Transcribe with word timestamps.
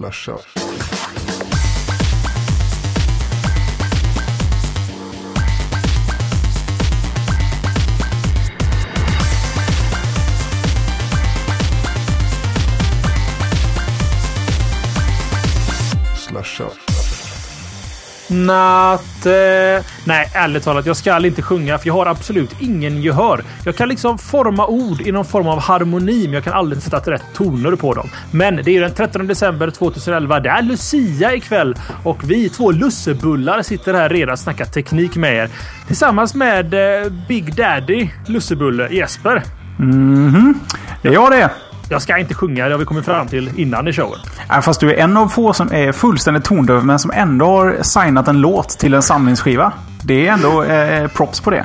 Slasha. 0.00 0.34
Slasha. 16.16 16.89
Natt... 18.30 19.26
Eh, 19.26 19.84
nej, 20.04 20.30
ärligt 20.34 20.64
talat. 20.64 20.86
Jag 20.86 20.96
ska 20.96 21.26
inte 21.26 21.42
sjunga 21.42 21.78
för 21.78 21.86
jag 21.86 21.94
har 21.94 22.06
absolut 22.06 22.50
ingen 22.60 23.02
gehör. 23.02 23.44
Jag 23.64 23.76
kan 23.76 23.88
liksom 23.88 24.18
forma 24.18 24.66
ord 24.66 25.00
i 25.00 25.12
någon 25.12 25.24
form 25.24 25.46
av 25.48 25.60
harmoni, 25.60 26.24
men 26.24 26.32
jag 26.32 26.44
kan 26.44 26.52
aldrig 26.52 26.82
sätta 26.82 27.10
rätt 27.10 27.24
toner 27.34 27.76
på 27.76 27.94
dem. 27.94 28.08
Men 28.30 28.56
det 28.56 28.76
är 28.76 28.80
den 28.80 28.94
13 28.94 29.26
december 29.26 29.70
2011. 29.70 30.40
Det 30.40 30.48
är 30.48 30.62
Lucia 30.62 31.34
ikväll 31.34 31.74
och 32.04 32.30
vi 32.30 32.48
två 32.48 32.70
lussebullar 32.70 33.62
sitter 33.62 33.94
här 33.94 34.08
redan 34.08 34.32
och 34.32 34.38
snackar 34.38 34.64
teknik 34.64 35.16
med 35.16 35.34
er. 35.34 35.48
Tillsammans 35.86 36.34
med 36.34 36.74
eh, 36.74 37.12
Big 37.28 37.54
Daddy 37.54 38.08
Lussebulle 38.26 38.88
Jesper. 38.88 39.42
Mhm. 39.78 40.60
Det 41.02 41.08
är 41.08 41.12
jag 41.12 41.30
det. 41.30 41.50
Jag 41.92 42.02
ska 42.02 42.18
inte 42.18 42.34
sjunga, 42.34 42.64
det 42.64 42.74
har 42.74 42.78
vi 42.78 42.84
kommit 42.84 43.04
fram 43.04 43.28
till 43.28 43.50
innan 43.56 43.88
i 43.88 43.92
showen. 43.92 44.18
Ja, 44.48 44.62
fast 44.62 44.80
du 44.80 44.92
är 44.94 44.96
en 44.96 45.16
av 45.16 45.28
få 45.28 45.52
som 45.52 45.72
är 45.72 45.92
fullständigt 45.92 46.44
tondöv 46.44 46.84
men 46.84 46.98
som 46.98 47.10
ändå 47.14 47.46
har 47.46 47.82
signat 47.82 48.28
en 48.28 48.40
låt 48.40 48.68
till 48.68 48.94
en 48.94 49.02
samlingsskiva. 49.02 49.72
Det 50.04 50.26
är 50.28 50.32
ändå 50.32 50.62
eh, 50.62 51.08
props 51.08 51.40
på 51.40 51.50
det. 51.50 51.64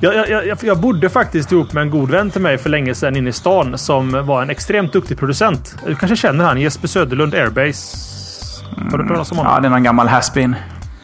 Jag, 0.00 0.14
jag, 0.14 0.46
jag, 0.46 0.58
jag 0.62 0.78
bodde 0.78 1.08
faktiskt 1.08 1.52
ihop 1.52 1.72
med 1.72 1.82
en 1.82 1.90
god 1.90 2.10
vän 2.10 2.30
till 2.30 2.40
mig 2.40 2.58
för 2.58 2.70
länge 2.70 2.94
sedan 2.94 3.16
inne 3.16 3.30
i 3.30 3.32
stan 3.32 3.78
som 3.78 4.26
var 4.26 4.42
en 4.42 4.50
extremt 4.50 4.92
duktig 4.92 5.18
producent. 5.18 5.76
Du 5.86 5.94
kanske 5.94 6.16
känner 6.16 6.44
han? 6.44 6.60
Jesper 6.60 6.88
Söderlund 6.88 7.34
Airbase. 7.34 7.96
Har 8.90 8.98
du 8.98 9.04
hört 9.04 9.12
talas 9.12 9.30
om 9.30 9.38
honom? 9.38 9.52
Ja, 9.54 9.60
det 9.60 9.68
är 9.68 9.70
någon 9.70 9.82
gammal 9.82 10.08
haspin. 10.08 10.56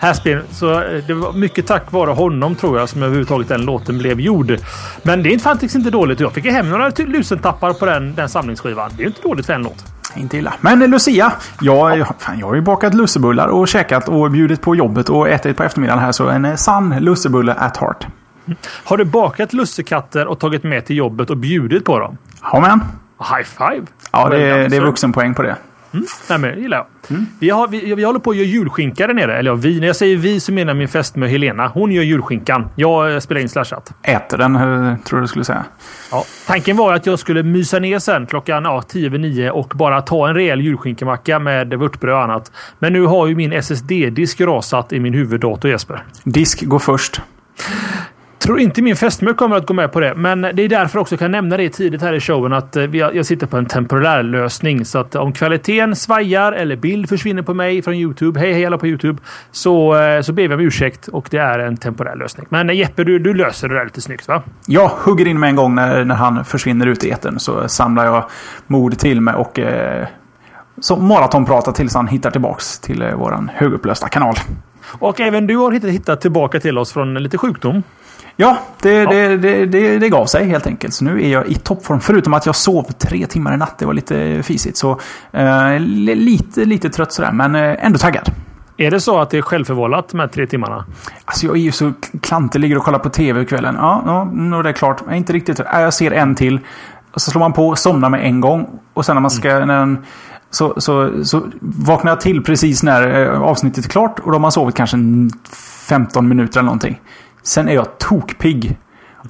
Haspin. 0.02 0.40
Så 0.50 0.82
eh, 0.82 1.04
det 1.06 1.14
var 1.14 1.32
mycket 1.32 1.66
tack 1.66 1.92
vare 1.92 2.10
honom 2.10 2.54
tror 2.54 2.78
jag 2.78 2.88
som 2.88 3.02
överhuvudtaget 3.02 3.48
den 3.48 3.64
låten 3.64 3.98
blev 3.98 4.20
gjord. 4.20 4.56
Men 5.02 5.22
det 5.22 5.34
är 5.34 5.38
faktiskt 5.38 5.74
inte 5.74 5.90
dåligt. 5.90 6.20
Jag 6.20 6.32
fick 6.32 6.46
hem 6.46 6.70
några 6.70 6.92
lusentappar 6.96 7.72
på 7.72 7.86
den, 7.86 8.14
den 8.14 8.28
samlingsskivan. 8.28 8.90
Det 8.96 9.02
är 9.02 9.06
inte 9.06 9.22
dåligt 9.22 9.46
för 9.46 9.52
en 9.52 9.62
låt. 9.62 9.84
Inte 10.16 10.36
illa. 10.36 10.54
Men 10.60 10.82
eh, 10.82 10.88
Lucia. 10.88 11.32
Jag, 11.60 12.06
fan, 12.18 12.38
jag 12.38 12.46
har 12.46 12.54
ju 12.54 12.60
bakat 12.60 12.94
lussebullar 12.94 13.48
och 13.48 13.68
käkat 13.68 14.08
och 14.08 14.30
bjudit 14.30 14.60
på 14.60 14.76
jobbet 14.76 15.08
och 15.08 15.28
ätit 15.28 15.56
på 15.56 15.62
eftermiddagen 15.62 16.02
här. 16.02 16.12
Så 16.12 16.28
en 16.28 16.44
eh, 16.44 16.54
sann 16.54 16.96
lussebulle 17.00 17.54
at 17.54 17.76
heart. 17.76 18.06
Har 18.84 18.96
du 18.96 19.04
bakat 19.04 19.52
lussekatter 19.52 20.26
och 20.26 20.40
tagit 20.40 20.64
med 20.64 20.86
till 20.86 20.96
jobbet 20.96 21.30
och 21.30 21.36
bjudit 21.36 21.84
på 21.84 21.98
dem? 21.98 22.18
Ja, 22.42 22.60
men. 22.60 22.80
High 23.36 23.44
five! 23.44 23.86
Ja, 24.12 24.28
det, 24.28 24.68
det 24.68 24.76
är 24.76 24.80
vuxenpoäng 24.80 25.34
på 25.34 25.42
det. 25.42 25.56
Nej, 26.28 26.38
men 26.38 26.58
gillar 26.58 26.76
jag. 26.76 26.86
Vi, 27.40 27.50
har, 27.50 27.68
vi, 27.68 27.94
vi 27.94 28.04
håller 28.04 28.18
på 28.18 28.30
att 28.30 28.36
göra 28.36 28.46
julskinka 28.46 29.06
där 29.06 29.14
nere. 29.14 29.38
Eller 29.38 29.50
ja, 29.50 29.54
vi. 29.54 29.80
När 29.80 29.86
jag 29.86 29.96
säger 29.96 30.16
vi 30.16 30.40
så 30.40 30.52
menar 30.52 30.70
jag 30.70 30.76
min 30.76 30.88
fästmö 30.88 31.26
Helena. 31.26 31.68
Hon 31.68 31.92
gör 31.92 32.02
julskinkan. 32.02 32.68
Jag 32.76 33.14
eh, 33.14 33.20
spelar 33.20 33.40
in 33.40 33.48
slashat. 33.48 33.92
Äter 34.02 34.38
den, 34.38 34.56
eh, 34.56 34.96
tror 34.96 35.20
du 35.20 35.26
skulle 35.26 35.44
säga. 35.44 35.64
Ja. 36.10 36.24
Tanken 36.46 36.76
var 36.76 36.94
att 36.94 37.06
jag 37.06 37.18
skulle 37.18 37.42
mysa 37.42 37.78
ner 37.78 37.98
sen 37.98 38.26
klockan 38.26 38.64
ja, 38.64 38.82
10 38.82 39.06
över 39.06 39.18
9 39.18 39.50
och 39.50 39.72
bara 39.74 40.02
ta 40.02 40.28
en 40.28 40.34
rejäl 40.34 40.60
julskinkemacka 40.60 41.38
med 41.38 41.74
vörtbröd 41.74 42.14
och 42.14 42.22
annat. 42.22 42.52
Men 42.78 42.92
nu 42.92 43.02
har 43.02 43.26
ju 43.26 43.34
min 43.34 43.52
SSD-disk 43.52 44.40
rasat 44.40 44.92
i 44.92 45.00
min 45.00 45.14
huvuddator 45.14 45.70
Jesper. 45.70 46.04
Disk 46.24 46.64
går 46.64 46.78
först. 46.78 47.20
Tror 48.42 48.60
inte 48.60 48.82
min 48.82 48.96
fästmö 48.96 49.34
kommer 49.34 49.56
att 49.56 49.66
gå 49.66 49.74
med 49.74 49.92
på 49.92 50.00
det, 50.00 50.14
men 50.14 50.40
det 50.40 50.62
är 50.62 50.68
därför 50.68 50.98
också 50.98 51.12
jag 51.12 51.18
kan 51.20 51.30
nämna 51.30 51.56
det 51.56 51.68
tidigt 51.68 52.02
här 52.02 52.12
i 52.12 52.20
showen 52.20 52.52
att 52.52 52.76
eh, 52.76 52.96
jag 52.96 53.26
sitter 53.26 53.46
på 53.46 53.56
en 53.56 53.66
temporär 53.66 54.22
lösning. 54.22 54.84
Så 54.84 54.98
att 54.98 55.14
om 55.14 55.32
kvaliteten 55.32 55.96
svajar 55.96 56.52
eller 56.52 56.76
bild 56.76 57.08
försvinner 57.08 57.42
på 57.42 57.54
mig 57.54 57.82
från 57.82 57.94
Youtube, 57.94 58.40
hej 58.40 58.52
hej 58.52 58.66
alla 58.66 58.78
på 58.78 58.86
Youtube, 58.86 59.22
så, 59.50 59.96
eh, 59.96 60.20
så 60.20 60.32
ber 60.32 60.48
vi 60.48 60.54
om 60.54 60.60
ursäkt 60.60 61.08
och 61.08 61.28
det 61.30 61.36
är 61.36 61.58
en 61.58 61.76
temporär 61.76 62.16
lösning. 62.16 62.46
Men 62.48 62.70
eh, 62.70 62.76
Jeppe, 62.76 63.04
du, 63.04 63.18
du 63.18 63.34
löser 63.34 63.68
det 63.68 63.74
där 63.74 63.84
lite 63.84 64.00
snyggt 64.00 64.28
va? 64.28 64.42
Jag 64.66 64.88
hugger 64.88 65.28
in 65.28 65.40
med 65.40 65.48
en 65.48 65.56
gång 65.56 65.74
när, 65.74 66.04
när 66.04 66.14
han 66.14 66.44
försvinner 66.44 66.86
ut 66.86 67.04
i 67.04 67.10
etern 67.10 67.38
Så 67.38 67.68
samlar 67.68 68.04
jag 68.04 68.24
mod 68.66 68.98
till 68.98 69.20
mig 69.20 69.34
och 69.34 69.58
eh, 69.58 70.06
så 70.80 70.96
maratonpratar 70.96 71.72
tills 71.72 71.94
han 71.94 72.08
hittar 72.08 72.30
tillbaks 72.30 72.78
till 72.78 73.02
eh, 73.02 73.14
våran 73.14 73.50
högupplösta 73.54 74.08
kanal. 74.08 74.34
Och 74.98 75.20
även 75.20 75.46
du 75.46 75.56
har 75.56 75.72
hittat, 75.72 75.90
hittat 75.90 76.20
tillbaka 76.20 76.60
till 76.60 76.78
oss 76.78 76.92
från 76.92 77.14
lite 77.14 77.38
sjukdom. 77.38 77.82
Ja, 78.36 78.58
det, 78.82 79.04
Det, 79.06 79.36
det, 79.36 79.66
det, 79.66 79.98
det 79.98 80.08
gav 80.08 80.26
sig 80.26 80.46
helt 80.48 80.66
enkelt. 80.66 80.94
Så 80.94 81.04
nu 81.04 81.22
är 81.24 81.28
jag 81.28 81.46
i 81.46 81.54
toppform. 81.54 82.00
Förutom 82.00 82.34
att 82.34 82.46
jag 82.46 82.56
sov 82.56 82.82
tre 82.82 83.26
timmar 83.26 83.54
i 83.54 83.56
natt. 83.56 83.78
Det 83.78 83.86
var 83.86 83.94
lite 83.94 84.42
fisigt. 84.42 84.76
Så 84.76 85.00
eh, 85.32 85.78
li- 85.78 86.14
lite, 86.14 86.64
lite 86.64 86.90
trött 86.90 87.12
sådär. 87.12 87.32
Men 87.32 87.54
eh, 87.54 87.84
ändå 87.84 87.98
taggad. 87.98 88.28
Är 88.76 88.90
det 88.90 89.00
så 89.00 89.20
att 89.20 89.30
det 89.30 89.38
är 89.38 89.42
självförvållat 89.42 90.12
med 90.14 90.32
tre 90.32 90.46
timmarna? 90.46 90.84
Alltså 91.24 91.46
jag 91.46 91.56
är 91.56 91.60
ju 91.60 91.72
så 91.72 91.92
klantig. 92.22 92.58
Ligger 92.60 92.78
och 92.78 92.84
kollar 92.84 92.98
på 92.98 93.08
tv 93.10 93.44
kvällen. 93.44 93.74
Ja, 93.78 94.02
ja 94.06 94.24
nu 94.32 94.56
är 94.56 94.62
det 94.62 94.72
klart. 94.72 95.02
Jag 95.04 95.12
är 95.12 95.16
inte 95.16 95.32
riktigt. 95.32 95.58
Ja, 95.72 95.80
Jag 95.80 95.94
ser 95.94 96.10
en 96.10 96.34
till. 96.34 96.60
Och 97.14 97.20
så 97.20 97.30
slår 97.30 97.40
man 97.40 97.52
på, 97.52 97.76
somnar 97.76 98.08
med 98.10 98.24
en 98.26 98.40
gång. 98.40 98.68
Och 98.94 99.06
sen 99.06 99.16
när 99.16 99.20
man 99.20 99.30
ska... 99.30 99.48
När 99.64 99.78
den, 99.78 100.04
så, 100.50 100.74
så, 100.80 101.24
så 101.24 101.42
vaknar 101.60 102.10
jag 102.12 102.20
till 102.20 102.42
precis 102.44 102.82
när 102.82 103.22
eh, 103.32 103.42
avsnittet 103.42 103.84
är 103.84 103.88
klart. 103.88 104.18
Och 104.18 104.26
då 104.26 104.32
har 104.32 104.38
man 104.40 104.52
sovit 104.52 104.74
kanske 104.76 104.96
en 104.96 105.30
15 105.88 106.28
minuter 106.28 106.58
eller 106.60 106.64
någonting. 106.66 107.00
Sen 107.42 107.68
är 107.68 107.74
jag 107.74 107.98
tokpigg. 107.98 108.78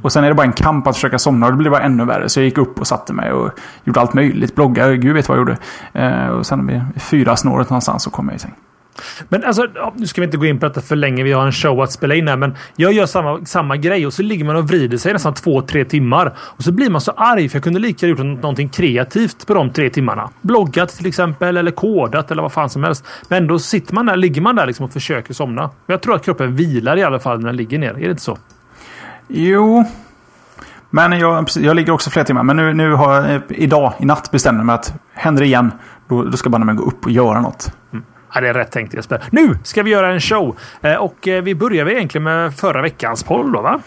Och 0.02 0.12
sen 0.12 0.24
är 0.24 0.28
det 0.28 0.34
bara 0.34 0.46
en 0.46 0.52
kamp 0.52 0.86
att 0.86 0.94
försöka 0.94 1.18
somna 1.18 1.46
och 1.46 1.52
det 1.52 1.58
blir 1.58 1.70
bara 1.70 1.82
ännu 1.82 2.04
värre. 2.04 2.28
Så 2.28 2.40
jag 2.40 2.44
gick 2.44 2.58
upp 2.58 2.80
och 2.80 2.86
satte 2.86 3.12
mig 3.12 3.32
och 3.32 3.50
gjorde 3.84 4.00
allt 4.00 4.14
möjligt. 4.14 4.54
Bloggade, 4.54 4.96
gud 4.96 5.14
vet 5.14 5.28
vad 5.28 5.38
jag 5.38 5.40
gjorde. 5.40 5.58
Eh, 5.92 6.26
och 6.26 6.46
sen 6.46 6.66
vid 6.66 6.82
fyra 6.96 7.36
snåret 7.36 7.70
någonstans 7.70 8.02
så 8.02 8.10
kom 8.10 8.28
jag 8.28 8.36
i 8.36 8.38
säng. 8.38 8.54
Men 9.28 9.44
alltså, 9.44 9.66
nu 9.96 10.06
ska 10.06 10.20
vi 10.20 10.24
inte 10.24 10.36
gå 10.36 10.46
in 10.46 10.58
på 10.58 10.66
detta 10.66 10.80
för 10.80 10.96
länge. 10.96 11.22
Vi 11.22 11.32
har 11.32 11.46
en 11.46 11.52
show 11.52 11.80
att 11.80 11.92
spela 11.92 12.14
in 12.14 12.28
här, 12.28 12.36
men 12.36 12.54
jag 12.76 12.92
gör 12.92 13.06
samma, 13.06 13.44
samma 13.44 13.76
grej 13.76 14.06
och 14.06 14.12
så 14.12 14.22
ligger 14.22 14.44
man 14.44 14.56
och 14.56 14.68
vrider 14.68 14.98
sig 14.98 15.12
nästan 15.12 15.34
två, 15.34 15.62
tre 15.62 15.84
timmar 15.84 16.32
och 16.38 16.64
så 16.64 16.72
blir 16.72 16.90
man 16.90 17.00
så 17.00 17.12
arg 17.16 17.48
för 17.48 17.56
jag 17.56 17.64
kunde 17.64 17.80
lika 17.80 18.06
gjort 18.06 18.18
någonting 18.18 18.68
kreativt 18.68 19.46
på 19.46 19.54
de 19.54 19.70
tre 19.70 19.90
timmarna. 19.90 20.30
Bloggat 20.40 20.88
till 20.88 21.06
exempel 21.06 21.56
eller 21.56 21.70
kodat 21.70 22.30
eller 22.30 22.42
vad 22.42 22.52
fan 22.52 22.70
som 22.70 22.84
helst. 22.84 23.04
Men 23.28 23.46
då 23.46 23.58
sitter 23.58 23.94
man 23.94 24.06
där, 24.06 24.16
ligger 24.16 24.40
man 24.40 24.56
där 24.56 24.66
liksom 24.66 24.84
och 24.84 24.92
försöker 24.92 25.34
somna. 25.34 25.62
Men 25.62 25.94
jag 25.94 26.00
tror 26.00 26.14
att 26.14 26.24
kroppen 26.24 26.56
vilar 26.56 26.96
i 26.96 27.02
alla 27.02 27.18
fall 27.18 27.38
när 27.38 27.46
den 27.46 27.56
ligger 27.56 27.78
ner. 27.78 27.90
Är 27.90 27.94
det 27.94 28.10
inte 28.10 28.22
så? 28.22 28.38
Jo. 29.28 29.84
Men 30.90 31.18
jag, 31.18 31.48
jag 31.56 31.76
ligger 31.76 31.92
också 31.92 32.10
flera 32.10 32.24
timmar. 32.24 32.42
Men 32.42 32.56
nu, 32.56 32.74
nu 32.74 32.92
har 32.92 33.14
jag 33.14 33.34
eh, 33.34 33.40
idag, 33.48 33.92
i 33.98 34.04
natt, 34.04 34.30
bestämt 34.30 34.64
mig 34.64 34.74
att 34.74 34.94
händer 35.12 35.40
det 35.40 35.46
igen, 35.46 35.72
då, 36.08 36.24
då 36.24 36.36
ska 36.36 36.50
jag 36.50 36.60
bara 36.60 36.72
gå 36.72 36.84
upp 36.84 37.04
och 37.04 37.10
göra 37.10 37.40
något. 37.40 37.72
Ja, 38.34 38.40
det 38.40 38.48
är 38.48 38.54
rätt 38.54 38.70
tänkt 38.70 38.94
Jesper. 38.94 39.22
Nu 39.30 39.58
ska 39.62 39.82
vi 39.82 39.90
göra 39.90 40.12
en 40.12 40.20
show 40.20 40.56
eh, 40.82 40.94
och 40.94 41.28
eh, 41.28 41.42
vi 41.42 41.54
börjar 41.54 41.84
väl 41.84 41.94
egentligen 41.94 42.22
med 42.22 42.56
förra 42.56 42.82
veckans 42.82 43.22
poll 43.22 43.52
då 43.52 43.62
va? 43.62 43.80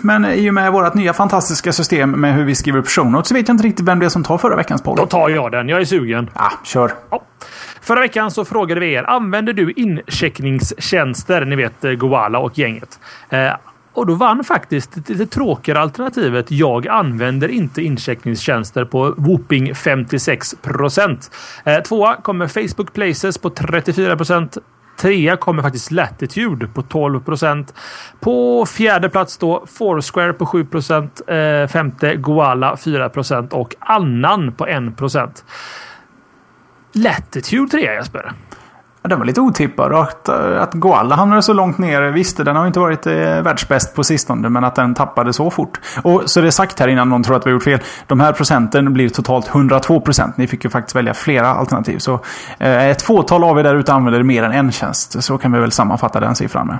Men 0.00 0.24
i 0.24 0.50
och 0.50 0.54
med 0.54 0.72
vårt 0.72 0.94
nya 0.94 1.12
fantastiska 1.12 1.72
system 1.72 2.10
med 2.10 2.34
hur 2.34 2.44
vi 2.44 2.54
skriver 2.54 2.78
upp 2.78 2.88
show 2.88 3.10
notes 3.10 3.28
så 3.28 3.34
vet 3.34 3.48
jag 3.48 3.54
inte 3.54 3.64
riktigt 3.64 3.86
vem 3.86 3.98
det 3.98 4.06
är 4.06 4.10
som 4.10 4.24
tar 4.24 4.38
förra 4.38 4.56
veckans 4.56 4.82
poll. 4.82 4.96
Då 4.96 5.06
tar 5.06 5.28
jag 5.28 5.52
den. 5.52 5.68
Jag 5.68 5.80
är 5.80 5.84
sugen. 5.84 6.30
Ja, 6.34 6.52
kör. 6.64 6.92
Ja. 7.10 7.22
Förra 7.80 8.00
veckan 8.00 8.30
så 8.30 8.44
frågade 8.44 8.80
vi 8.80 8.92
er, 8.92 9.04
använder 9.04 9.52
du 9.52 9.72
incheckningstjänster? 9.72 11.44
Ni 11.44 11.56
vet 11.56 11.84
eh, 11.84 11.92
Goala 11.92 12.38
och 12.38 12.58
gänget. 12.58 12.98
Och 13.94 14.06
då 14.06 14.14
vann 14.14 14.44
faktiskt 14.44 14.90
det 15.06 15.26
tråkigare 15.26 15.80
alternativet. 15.80 16.50
Jag 16.50 16.88
använder 16.88 17.48
inte 17.48 17.82
incheckningstjänster 17.82 18.84
på 18.84 19.14
whooping 19.16 19.74
56 19.74 20.54
procent. 20.62 21.30
Eh, 21.64 21.82
tvåa 21.82 22.16
kommer 22.16 22.48
Facebook 22.48 22.92
Places 22.92 23.38
på 23.38 23.50
34 23.50 24.16
procent. 24.16 24.58
Trea 24.96 25.36
kommer 25.36 25.62
faktiskt 25.62 25.90
Latitude 25.90 26.66
på 26.66 26.82
12 26.82 27.20
procent. 27.20 27.74
På 28.20 28.66
fjärde 28.66 29.08
plats 29.08 29.38
då 29.38 29.66
Foursquare 29.66 30.32
på 30.32 30.46
7 30.46 30.64
procent. 30.64 31.20
Eh, 31.26 31.66
femte 31.66 32.16
Goala 32.16 32.76
4 32.76 33.08
procent 33.08 33.52
och 33.52 33.74
Annan 33.78 34.52
på 34.52 34.66
1 34.66 34.96
procent. 34.96 35.44
Latitude 36.92 37.70
trea 37.70 37.94
Jesper. 37.94 38.32
Ja, 39.04 39.08
den 39.08 39.18
var 39.18 39.26
lite 39.26 39.40
otippad. 39.40 39.92
Att, 39.92 40.28
eh, 40.28 40.62
att 40.62 40.74
Goalla 40.74 41.14
hamnade 41.14 41.42
så 41.42 41.52
långt 41.52 41.78
ner. 41.78 42.02
Visst, 42.02 42.36
den 42.36 42.56
har 42.56 42.66
inte 42.66 42.80
varit 42.80 43.06
eh, 43.06 43.12
världsbäst 43.14 43.94
på 43.94 44.04
sistone. 44.04 44.48
Men 44.48 44.64
att 44.64 44.74
den 44.74 44.94
tappade 44.94 45.32
så 45.32 45.50
fort. 45.50 45.80
Och 46.02 46.22
så 46.26 46.40
det 46.40 46.46
är 46.46 46.50
sagt 46.50 46.80
här 46.80 46.88
innan 46.88 47.08
någon 47.08 47.22
tror 47.22 47.36
att 47.36 47.46
vi 47.46 47.50
har 47.50 47.52
gjort 47.52 47.62
fel. 47.62 47.80
De 48.06 48.20
här 48.20 48.32
procenten 48.32 48.92
blir 48.92 49.08
totalt 49.08 49.48
102 49.48 50.00
procent. 50.00 50.36
Ni 50.36 50.46
fick 50.46 50.64
ju 50.64 50.70
faktiskt 50.70 50.96
välja 50.96 51.14
flera 51.14 51.48
alternativ. 51.48 51.98
Så 51.98 52.20
eh, 52.58 52.88
ett 52.88 53.02
fåtal 53.02 53.44
av 53.44 53.58
er 53.58 53.62
där 53.62 53.74
ute 53.74 53.92
använder 53.92 54.22
mer 54.22 54.42
än 54.42 54.52
en 54.52 54.72
tjänst. 54.72 55.22
Så 55.22 55.38
kan 55.38 55.52
vi 55.52 55.58
väl 55.58 55.72
sammanfatta 55.72 56.20
den 56.20 56.34
siffran 56.34 56.66
med. 56.66 56.78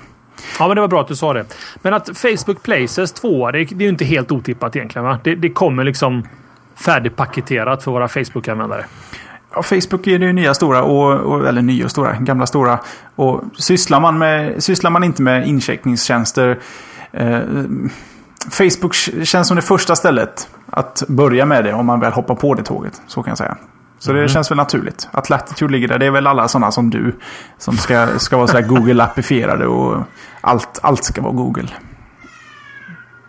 Ja, 0.59 0.67
men 0.67 0.75
det 0.75 0.81
var 0.81 0.89
bra 0.89 1.01
att 1.01 1.09
du 1.09 1.17
sa 1.17 1.33
det. 1.33 1.45
Men 1.83 1.95
att 1.95 2.11
Facebook 2.19 2.63
Places 2.63 3.13
2, 3.13 3.51
det, 3.51 3.65
det 3.65 3.75
är 3.75 3.81
ju 3.81 3.89
inte 3.89 4.05
helt 4.05 4.33
otippat 4.33 4.77
egentligen. 4.77 5.07
Va? 5.07 5.19
Det, 5.25 5.35
det 5.35 5.51
kommer 5.51 5.85
liksom 5.85 6.23
färdigpaketerat 6.75 7.83
för 7.83 7.91
våra 7.91 8.09
Facebook-användare. 8.09 8.85
Ja, 9.55 9.63
Facebook 9.63 10.07
är 10.07 10.19
det 10.19 10.33
nya 10.33 10.55
stora, 10.55 10.83
och, 10.83 11.21
och, 11.21 11.49
eller 11.49 11.63
nya 11.63 11.85
och 11.85 11.91
stora, 11.91 12.17
gamla 12.21 12.47
stora. 12.47 12.79
Och 13.17 13.43
sysslar 13.59 14.01
man, 14.01 14.19
med, 14.19 14.63
sysslar 14.63 14.91
man 14.91 15.05
inte 15.05 15.23
med 15.23 15.49
incheckningstjänster. 15.49 16.59
Eh, 17.13 17.41
Facebook 18.51 18.95
känns 19.25 19.49
som 19.49 19.57
det 19.57 19.63
första 19.63 19.97
stället 19.97 20.49
att 20.71 21.03
börja 21.09 21.47
med 21.47 21.65
det 21.65 21.73
om 21.73 21.87
man 21.87 22.01
väl 22.01 22.13
hoppar 22.13 22.35
på 22.35 22.55
det 22.55 22.63
tåget. 22.63 23.03
Så 23.07 23.23
kan 23.23 23.31
jag 23.31 23.39
säga. 23.39 23.57
Så 23.99 24.13
det 24.13 24.29
känns 24.29 24.51
väl 24.51 24.57
naturligt. 24.57 25.09
Att 25.13 25.31
Latitude 25.31 25.73
ligger 25.73 25.89
där. 25.89 25.99
Det 25.99 26.07
är 26.07 26.11
väl 26.11 26.27
alla 26.27 26.49
sådana 26.49 26.71
som 26.71 26.91
du. 26.91 27.15
Som 27.59 27.77
ska, 27.77 28.19
ska 28.19 28.37
vara 28.37 28.47
så 28.47 28.59
Google-appifierade 28.59 29.65
och 29.65 30.03
allt, 30.41 30.79
allt 30.83 31.05
ska 31.05 31.23
vara 31.23 31.33
Google. 31.33 31.69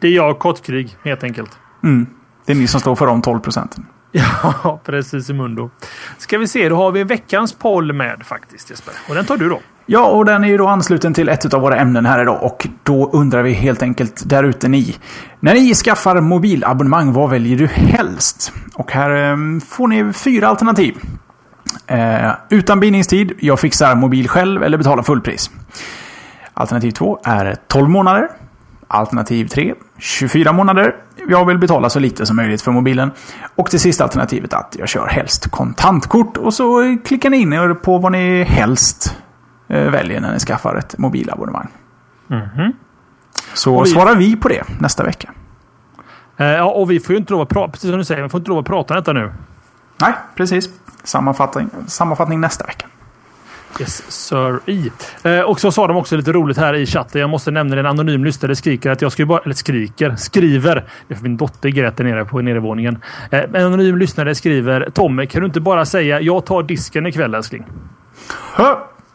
Det 0.02 0.08
är 0.08 0.12
jag, 0.12 0.40
Kottkrig, 0.40 0.98
helt 1.04 1.24
enkelt. 1.24 1.52
Mm. 1.84 2.08
Det 2.46 2.52
är 2.52 2.56
ni 2.56 2.68
som 2.68 2.80
står 2.80 2.96
för 2.96 3.06
de 3.06 3.22
12 3.22 3.40
procenten. 3.40 3.86
Ja, 4.54 4.80
precis 4.86 5.30
i 5.30 5.34
mundo. 5.34 5.70
Ska 6.18 6.38
vi 6.38 6.48
se, 6.48 6.70
då 6.70 6.76
har 6.76 6.92
vi 6.92 7.04
veckans 7.04 7.54
poll 7.54 7.94
med 7.94 8.24
faktiskt 8.26 8.70
Jesper. 8.70 8.94
Och 9.10 9.16
den 9.16 9.26
tar 9.26 9.38
du 9.38 9.50
då. 9.50 9.60
Ja, 9.86 10.06
och 10.06 10.26
den 10.26 10.44
är 10.44 10.48
ju 10.48 10.58
då 10.58 10.68
ansluten 10.68 11.14
till 11.14 11.30
ett 11.30 11.54
av 11.54 11.62
våra 11.62 11.78
ämnen 11.78 12.06
här 12.06 12.22
idag. 12.22 12.44
Och 12.44 12.68
då 12.84 13.10
undrar 13.14 13.44
vi 13.44 13.54
helt 13.54 13.82
enkelt 13.82 14.30
där 14.30 14.44
ute 14.44 14.68
ni. 14.68 14.96
När 15.40 15.54
ni 15.54 15.74
skaffar 15.74 16.22
mobilabonnemang, 16.22 17.14
vad 17.14 17.30
väljer 17.30 17.58
du 17.58 17.68
helst? 17.68 18.54
Och 18.76 18.92
här 18.92 19.10
ehm, 19.10 19.62
får 19.62 19.88
ni 19.88 20.14
fyra 20.14 20.48
alternativ. 20.48 20.96
Eh, 21.88 22.32
utan 22.50 22.80
bindningstid, 22.80 23.34
jag 23.40 23.60
fixar 23.60 23.96
mobil 23.96 24.30
själv 24.30 24.64
eller 24.64 24.78
betalar 24.78 25.04
fullpris. 25.04 25.52
Alternativ 26.54 26.92
två 26.92 27.20
är 27.24 27.56
12 27.68 27.90
månader. 27.90 28.30
Alternativ 28.88 29.48
3, 29.48 29.74
24 29.98 30.54
månader. 30.54 30.96
Jag 31.28 31.46
vill 31.46 31.58
betala 31.58 31.90
så 31.90 32.00
lite 32.00 32.26
som 32.26 32.36
möjligt 32.36 32.62
för 32.62 32.72
mobilen. 32.72 33.12
Och 33.56 33.68
det 33.72 33.80
sista 33.80 34.04
alternativet 34.04 34.54
att 34.54 34.76
jag 34.80 34.90
kör 34.90 35.08
helst 35.08 35.52
kontantkort. 35.52 36.38
Och 36.38 36.54
så 36.54 36.98
klickar 37.06 37.30
ni 37.30 37.38
in 37.38 37.54
er 37.54 37.74
på 37.74 37.98
vad 37.98 38.12
ni 38.12 38.44
helst 38.44 39.16
eh, 39.68 39.90
väljer 39.90 40.22
när 40.22 40.34
ni 40.34 40.40
skaffar 40.40 40.76
ett 40.76 40.98
mobilabonnemang. 40.98 41.68
Mhm. 42.28 42.74
Så 43.54 43.76
Och 43.76 43.86
vi- 43.86 43.90
svarar 43.90 44.16
vi 44.16 44.36
på 44.36 44.48
det 44.48 44.64
nästa 44.80 45.04
vecka. 45.04 45.32
Eh, 46.38 46.46
ja, 46.46 46.64
och 46.64 46.92
vi 46.92 47.00
får 47.00 47.14
ju 47.14 47.20
inte 47.20 47.34
lov 47.34 47.42
att 47.42 47.50
prata, 47.50 47.72
precis 47.72 47.90
som 47.90 47.98
du 48.00 48.06
säger, 48.06 48.24
vi 48.24 48.30
får 48.30 48.40
inte 48.40 48.50
lov 48.50 48.60
att 48.60 48.66
prata 48.66 48.94
om 48.94 49.00
detta 49.00 49.14
nu. 49.14 49.34
Nej, 50.02 50.14
precis. 50.36 50.70
Sammanfattning, 51.04 51.70
sammanfattning 51.88 52.40
nästa 52.40 52.66
vecka. 52.66 52.86
Yes, 53.80 54.12
sir. 54.12 54.60
I. 54.66 54.92
Eh, 55.24 55.40
och 55.40 55.60
så 55.60 55.72
sa 55.72 55.88
de 55.88 55.98
också 55.98 56.18
lite 56.18 56.32
roligt 56.32 56.58
här 56.58 56.74
i 56.74 56.86
chatten. 56.86 57.22
Jag 57.22 57.30
måste 57.30 57.52
nämna 57.52 57.76
det. 57.76 57.80
En 57.80 57.86
anonym 57.86 58.26
lyssnare 58.26 58.56
skriker 58.56 58.90
att 58.90 59.02
jag 59.02 59.12
ska 59.12 59.26
bara... 59.26 59.40
Eller 59.40 59.56
skriker. 59.56 60.16
Skriver. 60.16 60.76
Det 61.08 61.14
är 61.14 61.16
för 61.16 61.24
min 61.24 61.38
dotter 61.38 61.70
grät 61.70 61.98
där 61.98 62.04
nere 62.04 62.26
på 62.26 62.42
nedervåningen. 62.42 63.02
Eh, 63.32 63.40
en 63.40 63.66
anonym 63.66 63.98
lyssnare 63.98 64.36
skriver. 64.36 64.90
Tommy, 64.94 65.28
kan 65.28 65.42
du 65.42 65.46
inte 65.46 65.60
bara 65.60 65.86
säga 65.86 66.22
jag 66.22 66.46
tar 66.46 66.64
disken 66.64 67.06
ikväll 67.06 67.34
älskling? 67.36 67.66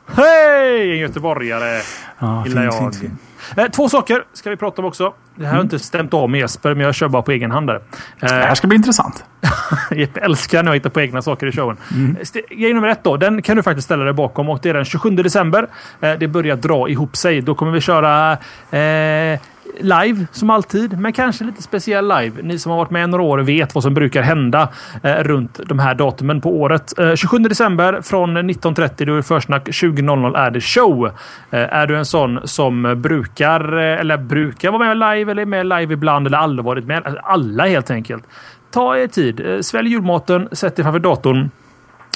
Hej! 0.06 0.92
En 0.92 0.98
göteborgare. 0.98 1.80
Ja, 2.18 2.44
Gillar 2.46 2.62
fint, 2.62 2.74
jag. 2.74 2.94
fint, 2.94 2.96
fint. 2.96 3.58
Eh, 3.58 3.66
två 3.66 3.88
saker 3.88 4.24
ska 4.32 4.50
vi 4.50 4.56
prata 4.56 4.82
om 4.82 4.88
också. 4.88 5.14
Det 5.40 5.46
här 5.46 5.54
har 5.54 5.62
inte 5.62 5.78
stämt 5.78 6.14
av 6.14 6.30
med 6.30 6.40
Jesper, 6.40 6.74
men 6.74 6.84
jag 6.86 6.94
kör 6.94 7.08
bara 7.08 7.22
på 7.22 7.30
egen 7.30 7.50
hand 7.50 7.66
där. 7.66 7.80
Det 8.20 8.26
Eh, 8.26 8.32
här 8.32 8.54
ska 8.54 8.66
bli 8.66 8.76
intressant. 8.76 9.24
Jeppe 9.90 10.20
älskar 10.20 10.62
när 10.62 10.70
jag 10.70 10.74
hittar 10.76 10.90
på 10.90 11.00
egna 11.00 11.22
saker 11.22 11.46
i 11.46 11.52
showen. 11.52 11.76
Mm. 11.94 12.16
St- 12.20 12.42
Grej 12.50 12.74
nummer 12.74 12.88
ett 12.88 13.04
då, 13.04 13.16
den 13.16 13.42
kan 13.42 13.56
du 13.56 13.62
faktiskt 13.62 13.84
ställa 13.84 14.04
dig 14.04 14.12
bakom 14.12 14.48
och 14.48 14.58
det 14.62 14.68
är 14.70 14.74
den 14.74 14.84
27 14.84 15.10
december. 15.10 15.66
Eh, 16.00 16.12
det 16.12 16.28
börjar 16.28 16.56
dra 16.56 16.88
ihop 16.88 17.16
sig. 17.16 17.40
Då 17.40 17.54
kommer 17.54 17.72
vi 17.72 17.80
köra 17.80 18.32
eh, 18.70 19.38
live 19.80 20.26
som 20.32 20.50
alltid, 20.50 20.98
men 20.98 21.12
kanske 21.12 21.44
lite 21.44 21.62
speciell 21.62 22.08
live. 22.08 22.42
Ni 22.42 22.58
som 22.58 22.70
har 22.70 22.78
varit 22.78 22.90
med 22.90 23.08
några 23.10 23.24
år 23.24 23.38
vet 23.38 23.74
vad 23.74 23.84
som 23.84 23.94
brukar 23.94 24.22
hända 24.22 24.68
eh, 25.02 25.14
runt 25.14 25.60
de 25.66 25.78
här 25.78 25.94
datumen 25.94 26.40
på 26.40 26.60
året. 26.60 26.98
Eh, 26.98 27.14
27 27.14 27.38
december 27.38 28.00
från 28.02 28.38
19.30 28.38 29.06
då 29.06 29.12
är 29.12 29.16
det 29.16 29.22
försnack. 29.22 29.68
20.00 29.68 30.36
är 30.36 30.50
det 30.50 30.60
show. 30.60 31.06
Eh, 31.06 31.12
är 31.50 31.86
du 31.86 31.96
en 31.96 32.06
sån 32.06 32.40
som 32.44 32.94
brukar 33.02 33.78
eh, 33.78 34.00
eller 34.00 34.16
brukar 34.16 34.70
vara 34.70 34.94
med 34.94 34.96
live 34.96 35.32
eller 35.32 35.42
är 35.42 35.46
med 35.46 35.66
live 35.66 35.94
ibland 35.94 36.26
eller 36.26 36.38
aldrig 36.38 36.64
varit 36.64 36.84
med? 36.84 37.02
Alltså, 37.06 37.20
Alla 37.24 37.66
helt 37.66 37.90
enkelt. 37.90 38.24
Ta 38.70 38.96
er 38.96 39.06
tid. 39.06 39.40
Eh, 39.40 39.60
Svälj 39.60 39.90
julmaten, 39.90 40.48
sätt 40.52 40.76
dig 40.76 40.82
framför 40.82 41.00
datorn. 41.00 41.50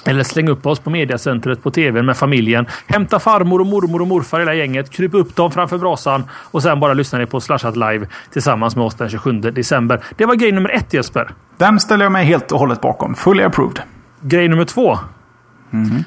Eller 0.06 0.22
släng 0.22 0.48
upp 0.48 0.66
oss 0.66 0.78
på 0.78 0.90
mediacentret 0.90 1.62
på 1.62 1.70
tvn 1.70 2.06
med 2.06 2.16
familjen. 2.16 2.66
Hämta 2.86 3.18
farmor 3.18 3.60
och 3.60 3.66
mormor 3.66 4.00
och 4.00 4.08
morfar 4.08 4.38
hela 4.38 4.54
gänget. 4.54 4.90
Kryp 4.90 5.14
upp 5.14 5.36
dem 5.36 5.50
framför 5.50 5.78
brasan 5.78 6.24
och 6.30 6.62
sen 6.62 6.80
bara 6.80 6.94
lyssna 6.94 7.18
ni 7.18 7.26
på 7.26 7.40
Slashat 7.40 7.76
live 7.76 8.06
tillsammans 8.32 8.76
med 8.76 8.84
oss 8.84 8.94
den 8.94 9.08
27 9.08 9.32
december. 9.32 10.04
Det 10.16 10.26
var 10.26 10.34
grej 10.34 10.52
nummer 10.52 10.70
ett 10.70 10.94
Jesper. 10.94 11.30
Den 11.56 11.80
ställer 11.80 12.04
jag 12.04 12.12
mig 12.12 12.24
helt 12.24 12.52
och 12.52 12.58
hållet 12.58 12.80
bakom. 12.80 13.14
Fully 13.14 13.42
approved. 13.42 13.82
Grej 14.20 14.48
nummer 14.48 14.64
två. 14.64 14.98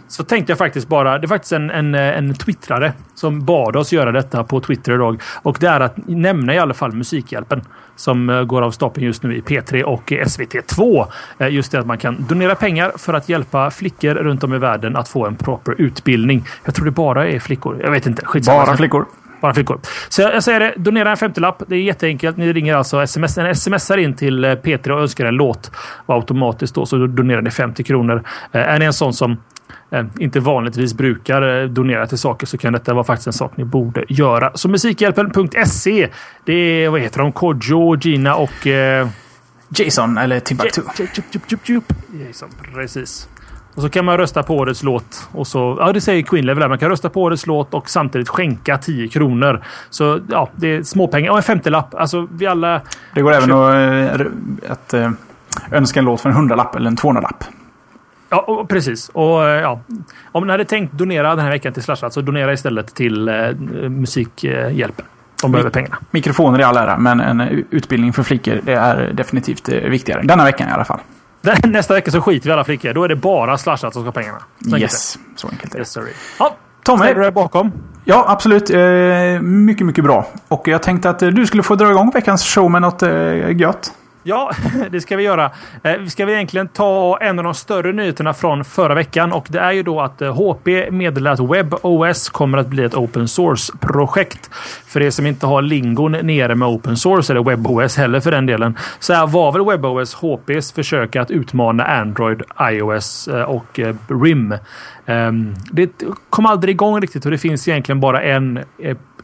Så 0.08 0.24
tänkte 0.24 0.52
jag 0.52 0.58
faktiskt 0.58 0.88
bara, 0.88 1.20
det 1.20 1.26
är 1.26 1.28
faktiskt 1.28 1.52
en, 1.54 1.70
en, 1.70 1.96
en 1.96 2.34
twittrare 2.34 2.94
som 3.16 3.46
bad 3.46 3.76
oss 3.76 3.94
göra 3.94 4.12
detta 4.12 4.44
på 4.44 4.60
Twitter 4.60 4.92
idag. 4.94 5.22
Och 5.42 5.58
det 5.60 5.68
är 5.68 5.80
att 5.80 5.98
nämna 6.08 6.54
i 6.54 6.60
alla 6.60 6.74
fall 6.74 6.92
Musikhjälpen 6.92 7.62
som 7.96 8.30
eh, 8.30 8.44
går 8.44 8.62
av 8.62 8.72
stapeln 8.72 9.06
just 9.06 9.24
nu 9.24 9.36
i 9.36 9.42
P3 9.42 9.84
och 9.84 10.12
eh, 10.14 10.26
SVT2. 10.26 11.06
Eh, 11.38 11.48
Just 11.48 11.72
det 11.72 11.80
att 11.80 11.86
man 11.88 11.98
kan 11.98 12.26
donera 12.30 12.56
pengar 12.56 12.92
för 12.98 13.14
att 13.14 13.30
hjälpa 13.30 13.72
flickor 13.72 14.14
runt 14.16 14.44
om 14.44 14.54
i 14.54 14.58
världen 14.58 14.96
att 14.96 15.10
få 15.10 15.26
en 15.28 15.36
proper 15.36 15.76
utbildning. 15.78 16.46
Jag 16.66 16.76
tror 16.76 16.86
det 16.86 16.92
bara 16.92 17.28
är 17.28 17.40
flickor. 17.40 17.80
Jag 17.84 17.92
vet 17.92 18.08
inte. 18.08 18.26
Skitsamma. 18.26 18.66
Bara 18.66 18.78
flickor. 18.78 19.06
Bara 19.42 19.54
flickor. 19.54 19.80
Så 20.10 20.22
jag, 20.22 20.36
jag 20.36 20.44
säger 20.44 20.60
det, 20.60 20.74
donera 20.78 21.10
en 21.10 21.16
50-lapp. 21.16 21.64
Det 21.68 21.76
är 21.76 21.80
jätteenkelt. 21.80 22.38
Ni 22.38 22.54
ringer 22.54 22.76
alltså 22.76 23.02
sms, 23.02 23.38
en 23.38 23.56
smsar 23.56 23.98
in 23.98 24.16
till 24.16 24.44
eh, 24.44 24.52
P3 24.52 24.90
och 24.90 25.02
önskar 25.02 25.26
en 25.26 25.36
låt. 25.36 25.72
Och 26.06 26.16
automatiskt 26.16 26.76
då 26.76 26.86
så 26.86 27.08
donerar 27.08 27.42
ni 27.42 27.52
50 27.52 27.84
kronor. 27.84 28.24
Eh, 28.52 28.62
är 28.62 28.80
ni 28.80 28.86
en 28.86 28.94
sån 28.94 29.14
som 29.14 29.38
eh, 29.92 30.06
inte 30.20 30.40
vanligtvis 30.40 30.94
brukar 30.94 31.62
eh, 31.62 31.70
donera 31.70 32.08
till 32.08 32.18
saker 32.18 32.48
så 32.48 32.58
kan 32.58 32.74
detta 32.74 32.94
vara 32.94 33.04
faktiskt 33.04 33.28
en 33.28 33.34
sak 33.34 33.58
ni 33.58 33.66
borde 33.66 34.04
göra. 34.10 34.52
Så 34.54 34.70
Musikhjälpen.se. 34.70 36.10
Det 36.46 36.54
är, 36.54 36.90
vad 36.90 37.02
heter 37.02 37.20
de? 37.20 37.32
Kodjo, 37.32 37.98
Gina 37.98 38.36
och... 38.36 38.68
Eh, 38.68 39.08
Jason 39.70 40.18
eller 40.18 40.40
Timbuktu. 40.40 40.82
Jason, 42.28 42.50
precis. 42.74 43.30
Och 43.78 43.84
så 43.84 43.90
kan 43.90 44.06
man 44.06 44.18
rösta 44.18 44.44
på 44.44 44.56
årets 44.56 44.84
låt. 44.84 45.30
Och 45.32 45.48
så, 45.48 45.78
ja, 45.80 45.94
det 45.94 46.02
säger 46.02 46.24
Queen 46.24 46.46
Level 46.46 46.62
där. 46.62 46.70
Man 46.70 46.78
kan 46.78 46.90
rösta 46.90 47.10
på 47.10 47.22
årets 47.22 47.48
låt 47.48 47.74
och 47.74 47.90
samtidigt 47.90 48.30
skänka 48.30 48.78
10 48.78 49.08
kronor. 49.08 49.64
Så 49.90 50.20
ja, 50.30 50.50
det 50.56 50.76
är 50.76 50.84
småpengar. 50.84 51.32
Och 51.32 51.38
en 51.38 51.44
50-lapp. 51.44 51.96
Alltså 51.96 52.28
vi 52.32 52.48
alla... 52.48 52.82
Det 53.14 53.22
går 53.22 53.34
även 53.34 53.52
att, 53.52 54.22
eh, 54.22 54.72
att 54.72 54.94
eh, 54.94 55.12
önska 55.72 56.00
en 56.00 56.06
låt 56.06 56.22
för 56.22 56.30
en 56.30 56.36
hundralapp 56.36 56.76
eller 56.76 56.88
en 56.88 56.98
200-lapp. 56.98 57.44
Ja, 58.30 58.40
och, 58.40 58.70
precis. 58.70 59.10
Och 59.10 59.50
eh, 59.50 59.62
ja, 59.62 59.80
om 60.32 60.48
ni 60.48 60.52
hade 60.52 60.66
tänkt 60.66 60.94
donera 60.94 61.36
den 61.36 61.46
här 61.46 61.52
veckan 61.52 61.74
till 61.74 61.84
Slashat 61.84 62.14
så 62.14 62.22
donera 62.22 62.54
istället 62.54 62.96
till 62.96 63.28
eh, 63.28 63.52
Musikhjälpen. 63.90 65.06
De 65.42 65.52
behöver 65.52 65.70
pengarna. 65.70 65.98
Mikrofoner 66.12 66.60
i 66.60 66.64
all 66.64 66.78
ära, 66.78 66.98
men 66.98 67.20
en 67.20 67.42
utbildning 67.70 68.14
för 68.14 68.24
flickor 68.24 68.60
det 68.64 68.74
är 68.74 69.12
definitivt 69.14 69.70
viktigare. 69.70 70.22
Denna 70.24 70.44
veckan 70.44 70.70
i 70.70 70.72
alla 70.72 70.86
fall. 70.86 71.00
Nästa 71.64 71.94
vecka 71.94 72.12
så 72.12 72.22
skiter 72.22 72.46
vi 72.46 72.50
i 72.50 72.54
alla 72.54 72.64
flickor. 72.64 72.94
Då 72.94 73.04
är 73.04 73.08
det 73.08 73.16
bara 73.16 73.58
Slashat 73.58 73.94
som 73.94 74.02
ska 74.04 74.08
ha 74.08 74.12
pengarna. 74.12 74.40
Så 74.60 74.66
enkelt 74.66 74.82
Yes, 74.82 75.20
så 75.36 75.48
enkelt 75.48 75.74
är 75.74 75.78
det. 75.78 75.80
Yes, 75.80 75.92
sorry. 75.92 76.12
Ja, 76.40 76.56
Tommy, 76.84 76.98
ställer 76.98 77.16
du 77.16 77.22
dig 77.22 77.32
bakom? 77.32 77.72
ja 78.06 78.26
absolut. 78.28 78.70
Eh, 78.70 79.42
mycket, 79.42 79.88
mycket 79.88 80.04
bra. 80.04 80.28
Och 80.48 80.68
jag 80.68 80.84
tänkte 80.84 81.10
att 81.10 81.22
eh, 81.22 81.30
du 81.30 81.46
skulle 81.46 81.64
få 81.64 81.76
dra 81.76 81.90
igång 81.92 82.12
veckans 82.14 82.46
show 82.46 82.72
med 82.72 82.82
något 82.82 83.04
eh, 83.04 83.58
gött. 83.60 83.92
Ja, 84.28 84.52
det 84.92 85.02
ska 85.02 85.18
vi 85.18 85.24
göra. 85.24 85.52
Vi 86.00 86.10
ska 86.10 86.26
vi 86.26 86.34
egentligen 86.34 86.68
ta 86.68 87.18
en 87.22 87.40
av 87.40 87.46
de 87.46 87.54
större 87.54 87.94
nyheterna 87.94 88.34
från 88.34 88.66
förra 88.66 88.96
veckan 88.96 89.32
och 89.34 89.46
det 89.50 89.60
är 89.60 89.72
ju 89.72 89.84
då 89.84 90.02
att 90.02 90.22
eh, 90.22 90.36
HP 90.36 90.68
meddelar 90.92 91.32
att 91.32 91.40
WebOS 91.40 92.30
kommer 92.30 92.58
att 92.58 92.68
bli 92.68 92.84
ett 92.84 92.96
open 92.96 93.28
source-projekt. 93.28 94.50
För 94.88 95.02
er 95.02 95.10
som 95.10 95.26
inte 95.26 95.46
har 95.46 95.62
lingon 95.62 96.12
nere 96.12 96.56
med 96.56 96.68
open 96.68 96.98
source 96.98 97.34
eller 97.34 97.44
WebOS 97.44 97.98
heller 97.98 98.20
för 98.20 98.32
den 98.32 98.46
delen. 98.46 98.78
Så 99.00 99.14
här 99.14 99.28
var 99.28 99.52
väl 99.52 99.66
WebOS 99.66 100.14
HPs 100.14 100.72
försök 100.72 101.16
att 101.16 101.32
utmana 101.32 101.86
Android, 101.86 102.42
iOS 102.72 103.28
eh, 103.28 103.42
och 103.42 103.80
RIM. 104.24 104.56
Ehm, 105.06 105.54
det 105.72 106.04
kom 106.30 106.46
aldrig 106.46 106.76
igång 106.76 107.02
riktigt 107.02 107.26
och 107.26 107.32
det 107.32 107.38
finns 107.38 107.68
egentligen 107.68 108.00
bara 108.00 108.22
en 108.22 108.60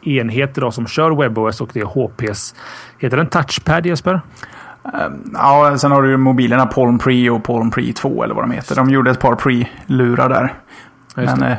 enhet 0.01 0.57
idag 0.57 0.73
som 0.73 0.87
kör 0.87 1.11
WebOS 1.11 1.61
och 1.61 1.69
det 1.73 1.79
är 1.79 1.85
HPs. 1.85 2.55
Heter 2.99 3.17
den 3.17 3.27
Touchpad 3.27 3.85
Jesper? 3.85 4.21
Ja, 5.33 5.77
sen 5.77 5.91
har 5.91 6.01
du 6.01 6.09
ju 6.09 6.17
mobilerna 6.17 6.65
Palm 6.65 6.99
Pre 6.99 7.29
och 7.29 7.43
Palm 7.43 7.71
Pre 7.71 7.93
2 7.93 8.23
eller 8.23 8.35
vad 8.35 8.43
de 8.43 8.51
heter. 8.51 8.75
De 8.75 8.89
gjorde 8.89 9.11
ett 9.11 9.19
par 9.19 9.35
Pre-lurar 9.35 10.29
där. 10.29 10.53
Just 11.17 11.37
Men 11.37 11.51
eh, 11.51 11.57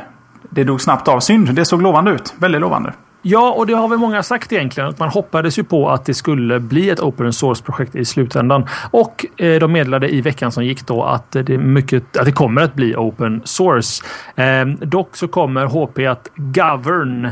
det 0.49 0.63
dog 0.63 0.81
snabbt 0.81 1.07
av. 1.07 1.19
Synd, 1.19 1.53
det 1.53 1.65
såg 1.65 1.81
lovande 1.81 2.11
ut. 2.11 2.33
Väldigt 2.37 2.61
lovande. 2.61 2.93
Ja, 3.27 3.53
och 3.53 3.67
det 3.67 3.73
har 3.73 3.87
väl 3.87 3.97
många 3.97 4.23
sagt 4.23 4.51
egentligen. 4.51 4.93
Man 4.97 5.09
hoppades 5.09 5.59
ju 5.59 5.63
på 5.63 5.89
att 5.89 6.05
det 6.05 6.13
skulle 6.13 6.59
bli 6.59 6.89
ett 6.89 6.99
open 6.99 7.33
source-projekt 7.33 7.95
i 7.95 8.05
slutändan. 8.05 8.67
Och 8.91 9.25
eh, 9.37 9.59
de 9.59 9.71
meddelade 9.71 10.15
i 10.15 10.21
veckan 10.21 10.51
som 10.51 10.65
gick 10.65 10.87
då 10.87 11.03
att 11.03 11.31
det, 11.31 11.57
mycket, 11.57 12.17
att 12.17 12.25
det 12.25 12.31
kommer 12.31 12.61
att 12.61 12.73
bli 12.73 12.95
open 12.95 13.41
source. 13.43 14.03
Eh, 14.35 14.65
dock 14.65 15.15
så 15.15 15.27
kommer 15.27 15.65
HP 15.65 15.99
att 15.99 16.29
govern 16.35 17.29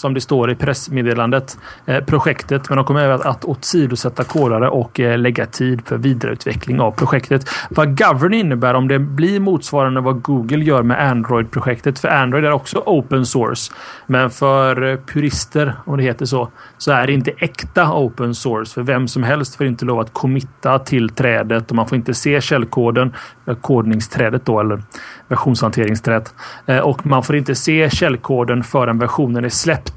som 0.00 0.14
det 0.14 0.20
står 0.20 0.50
i 0.50 0.54
pressmeddelandet, 0.54 1.58
eh, 1.86 2.04
projektet. 2.04 2.68
Men 2.68 2.76
de 2.76 2.84
kommer 2.84 3.00
även 3.00 3.22
att 3.22 3.44
åsidosätta 3.44 4.24
kodare 4.24 4.68
och 4.68 5.00
eh, 5.00 5.18
lägga 5.18 5.46
tid 5.46 5.82
för 5.84 5.96
vidareutveckling 5.96 6.80
av 6.80 6.90
projektet. 6.90 7.48
Vad 7.70 7.98
Govern 7.98 8.34
innebär 8.34 8.74
om 8.74 8.88
det 8.88 8.98
blir 8.98 9.40
motsvarande 9.40 10.00
vad 10.00 10.22
Google 10.22 10.64
gör 10.64 10.82
med 10.82 11.10
Android-projektet. 11.10 11.98
För 11.98 12.08
Android 12.08 12.44
är 12.44 12.52
också 12.52 12.82
open 12.86 13.26
source. 13.26 13.72
Men 14.06 14.30
för 14.30 14.82
eh, 14.82 14.98
purister, 15.06 15.74
om 15.84 15.96
det 15.96 16.02
heter 16.02 16.26
så, 16.26 16.48
så 16.78 16.92
är 16.92 17.06
det 17.06 17.12
inte 17.12 17.30
äkta 17.30 17.94
open 17.94 18.34
source. 18.34 18.74
För 18.74 18.82
vem 18.82 19.08
som 19.08 19.22
helst 19.22 19.56
får 19.56 19.66
inte 19.66 19.84
lov 19.84 20.00
att 20.00 20.12
committa 20.12 20.78
till 20.78 21.08
trädet 21.08 21.70
och 21.70 21.76
man 21.76 21.88
får 21.88 21.96
inte 21.96 22.14
se 22.14 22.40
källkoden, 22.40 23.12
eh, 23.46 23.54
kodningsträdet 23.54 24.46
då, 24.46 24.60
eller 24.60 24.82
versionshanteringsträdet. 25.28 26.34
Eh, 26.66 26.78
och 26.78 27.06
man 27.06 27.22
får 27.22 27.36
inte 27.36 27.54
se 27.54 27.90
källkoden 27.90 28.62
förrän 28.62 28.98
versionen 28.98 29.44
är 29.44 29.48
släppt. 29.48 29.89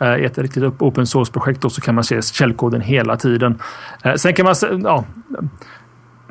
Eh, 0.00 0.16
I 0.16 0.24
ett 0.24 0.38
riktigt 0.38 0.64
open 0.78 1.06
source-projekt 1.06 1.72
så 1.72 1.80
kan 1.80 1.94
man 1.94 2.04
se 2.04 2.22
källkoden 2.22 2.80
hela 2.80 3.16
tiden. 3.16 3.58
Eh, 4.04 4.14
sen 4.14 4.34
kan 4.34 4.44
man... 4.44 4.54
Ja, 4.84 5.04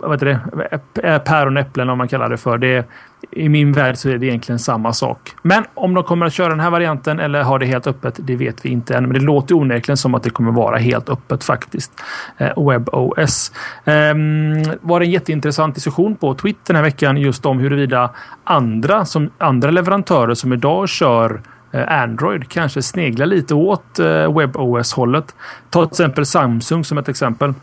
vad 0.01 0.11
heter 0.11 0.25
det? 0.25 0.79
Eh, 1.07 1.19
Päron 1.19 1.57
och 1.57 1.61
äpplen 1.61 1.89
om 1.89 1.97
man 1.97 2.07
kallar 2.07 2.29
det 2.29 2.37
för. 2.37 2.57
Det 2.57 2.85
I 3.31 3.49
min 3.49 3.71
värld 3.71 3.97
så 3.97 4.09
är 4.09 4.17
det 4.17 4.25
egentligen 4.25 4.59
samma 4.59 4.93
sak. 4.93 5.31
Men 5.41 5.63
om 5.73 5.93
de 5.93 6.03
kommer 6.03 6.25
att 6.25 6.33
köra 6.33 6.49
den 6.49 6.59
här 6.59 6.69
varianten 6.69 7.19
eller 7.19 7.43
ha 7.43 7.57
det 7.57 7.65
helt 7.65 7.87
öppet, 7.87 8.19
det 8.23 8.35
vet 8.35 8.65
vi 8.65 8.69
inte 8.69 8.95
än. 8.95 9.03
Men 9.03 9.13
det 9.13 9.19
låter 9.19 9.55
onekligen 9.55 9.97
som 9.97 10.15
att 10.15 10.23
det 10.23 10.29
kommer 10.29 10.51
vara 10.51 10.77
helt 10.77 11.09
öppet 11.09 11.43
faktiskt. 11.43 11.91
WebOS. 12.37 13.51
Eh, 13.85 13.93
ehm, 13.93 14.63
var 14.81 15.01
en 15.01 15.11
jätteintressant 15.11 15.75
diskussion 15.75 16.15
på 16.15 16.33
Twitter 16.33 16.73
den 16.73 16.75
här 16.75 16.83
veckan 16.83 17.17
just 17.17 17.45
om 17.45 17.59
huruvida 17.59 18.09
andra, 18.43 19.05
som, 19.05 19.29
andra 19.37 19.71
leverantörer 19.71 20.33
som 20.33 20.53
idag 20.53 20.89
kör 20.89 21.41
Eh, 21.71 22.01
Android 22.01 22.49
kanske 22.49 22.81
sneglar 22.81 23.25
lite 23.25 23.53
åt 23.53 23.99
eh, 23.99 24.37
WebOS-hållet. 24.37 25.35
Ta 25.69 25.85
till 25.85 25.91
exempel 25.91 26.25
Samsung 26.25 26.83
som 26.83 26.97
ett 26.97 27.09
exempel 27.09 27.53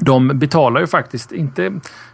de 0.00 0.38
betalar 0.38 0.80
ju 0.80 0.86
faktiskt 0.86 1.32
inte, 1.32 1.72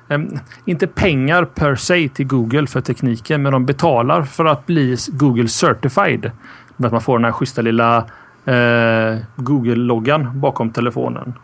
ehm, 0.09 0.29
inte 0.65 0.87
pengar 0.87 1.45
per 1.45 1.75
se 1.75 2.09
till 2.09 2.27
Google 2.27 2.67
för 2.67 2.81
tekniken, 2.81 3.43
men 3.43 3.53
de 3.53 3.67
betalar 3.67 4.23
för 4.23 4.45
att 4.45 4.67
bli 4.67 4.97
Google 5.09 5.49
certified. 5.49 6.31
Att 6.77 6.93
man 6.93 7.01
får 7.01 7.19
den 7.19 7.25
här 7.25 7.33
schyssta 7.33 7.63
lilla 7.63 7.97
eh, 8.45 9.19
Google-loggan 9.37 10.41
bakom 10.41 10.71
telefonen. 10.71 11.35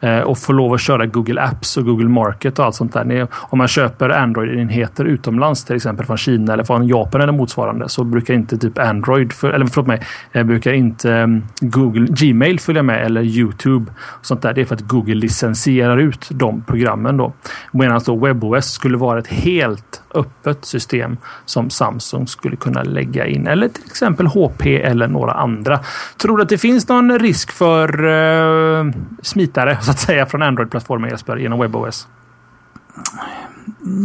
Eh, 0.00 0.20
och 0.20 0.38
får 0.38 0.54
lov 0.54 0.72
att 0.72 0.80
köra 0.80 1.06
Google 1.06 1.42
Apps 1.42 1.76
och 1.76 1.84
Google 1.84 2.08
Market 2.08 2.58
och 2.58 2.64
allt 2.64 2.74
sånt 2.74 2.92
där. 2.92 3.26
Om 3.32 3.58
man 3.58 3.68
köper 3.68 4.08
Android-enheter 4.08 5.04
utomlands, 5.04 5.64
till 5.64 5.76
exempel 5.76 6.06
från 6.06 6.16
Kina 6.16 6.52
eller 6.52 6.64
från 6.64 6.88
Japan 6.88 7.20
eller 7.20 7.32
motsvarande, 7.32 7.88
så 7.88 8.04
brukar 8.04 8.34
inte 8.34 8.58
typ 8.58 8.78
Android, 8.78 9.32
för, 9.32 9.50
eller 9.50 9.66
förlåt 9.66 9.86
mig, 9.86 10.00
eh, 10.32 10.44
brukar 10.44 10.72
inte 10.72 11.12
mm, 11.12 11.42
Google 11.60 12.06
Gmail 12.10 12.60
följa 12.60 12.82
med 12.82 13.06
eller 13.06 13.22
Youtube. 13.22 13.92
Och 14.00 14.26
sånt 14.26 14.42
där. 14.42 14.52
Det 14.52 14.60
är 14.60 14.64
för 14.64 14.74
att 14.74 14.80
Google 14.80 15.14
licensierar 15.14 15.96
ut 15.98 16.28
de 16.30 16.62
programmen 16.62 17.16
då. 17.16 17.32
Medan 17.72 18.00
då 18.06 18.16
WebOS 18.16 18.70
skulle 18.70 18.96
vara 18.96 19.18
ett 19.18 19.26
helt 19.26 20.02
öppet 20.14 20.64
system 20.64 21.16
som 21.44 21.70
Samsung 21.70 22.26
skulle 22.26 22.56
kunna 22.56 22.82
lägga 22.82 23.26
in. 23.26 23.46
Eller 23.46 23.68
till 23.68 23.84
exempel 23.86 24.26
HP 24.26 24.66
eller 24.66 25.08
några 25.08 25.32
andra. 25.32 25.80
Tror 26.16 26.36
du 26.36 26.42
att 26.42 26.48
det 26.48 26.58
finns 26.58 26.88
någon 26.88 27.18
risk 27.18 27.52
för 27.52 28.04
uh, 28.04 28.92
smitare 29.22 29.78
så 29.88 29.92
att 29.92 29.98
säga 29.98 30.26
från 30.26 30.42
Android-plattformen 30.42 31.10
Jesper 31.10 31.36
genom 31.36 31.58
WebOS? 31.58 32.08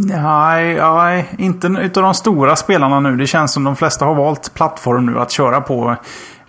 Nej, 0.08 0.76
nej, 0.76 1.30
inte 1.38 1.68
utav 1.68 2.04
de 2.04 2.14
stora 2.14 2.56
spelarna 2.56 3.00
nu. 3.00 3.18
Det 3.18 3.28
känns 3.28 3.54
som 3.54 3.64
de 3.64 3.76
flesta 3.76 4.06
har 4.06 4.16
valt 4.16 4.54
plattform 4.54 5.06
nu 5.06 5.20
att 5.20 5.32
köra 5.32 5.62
på 5.62 5.96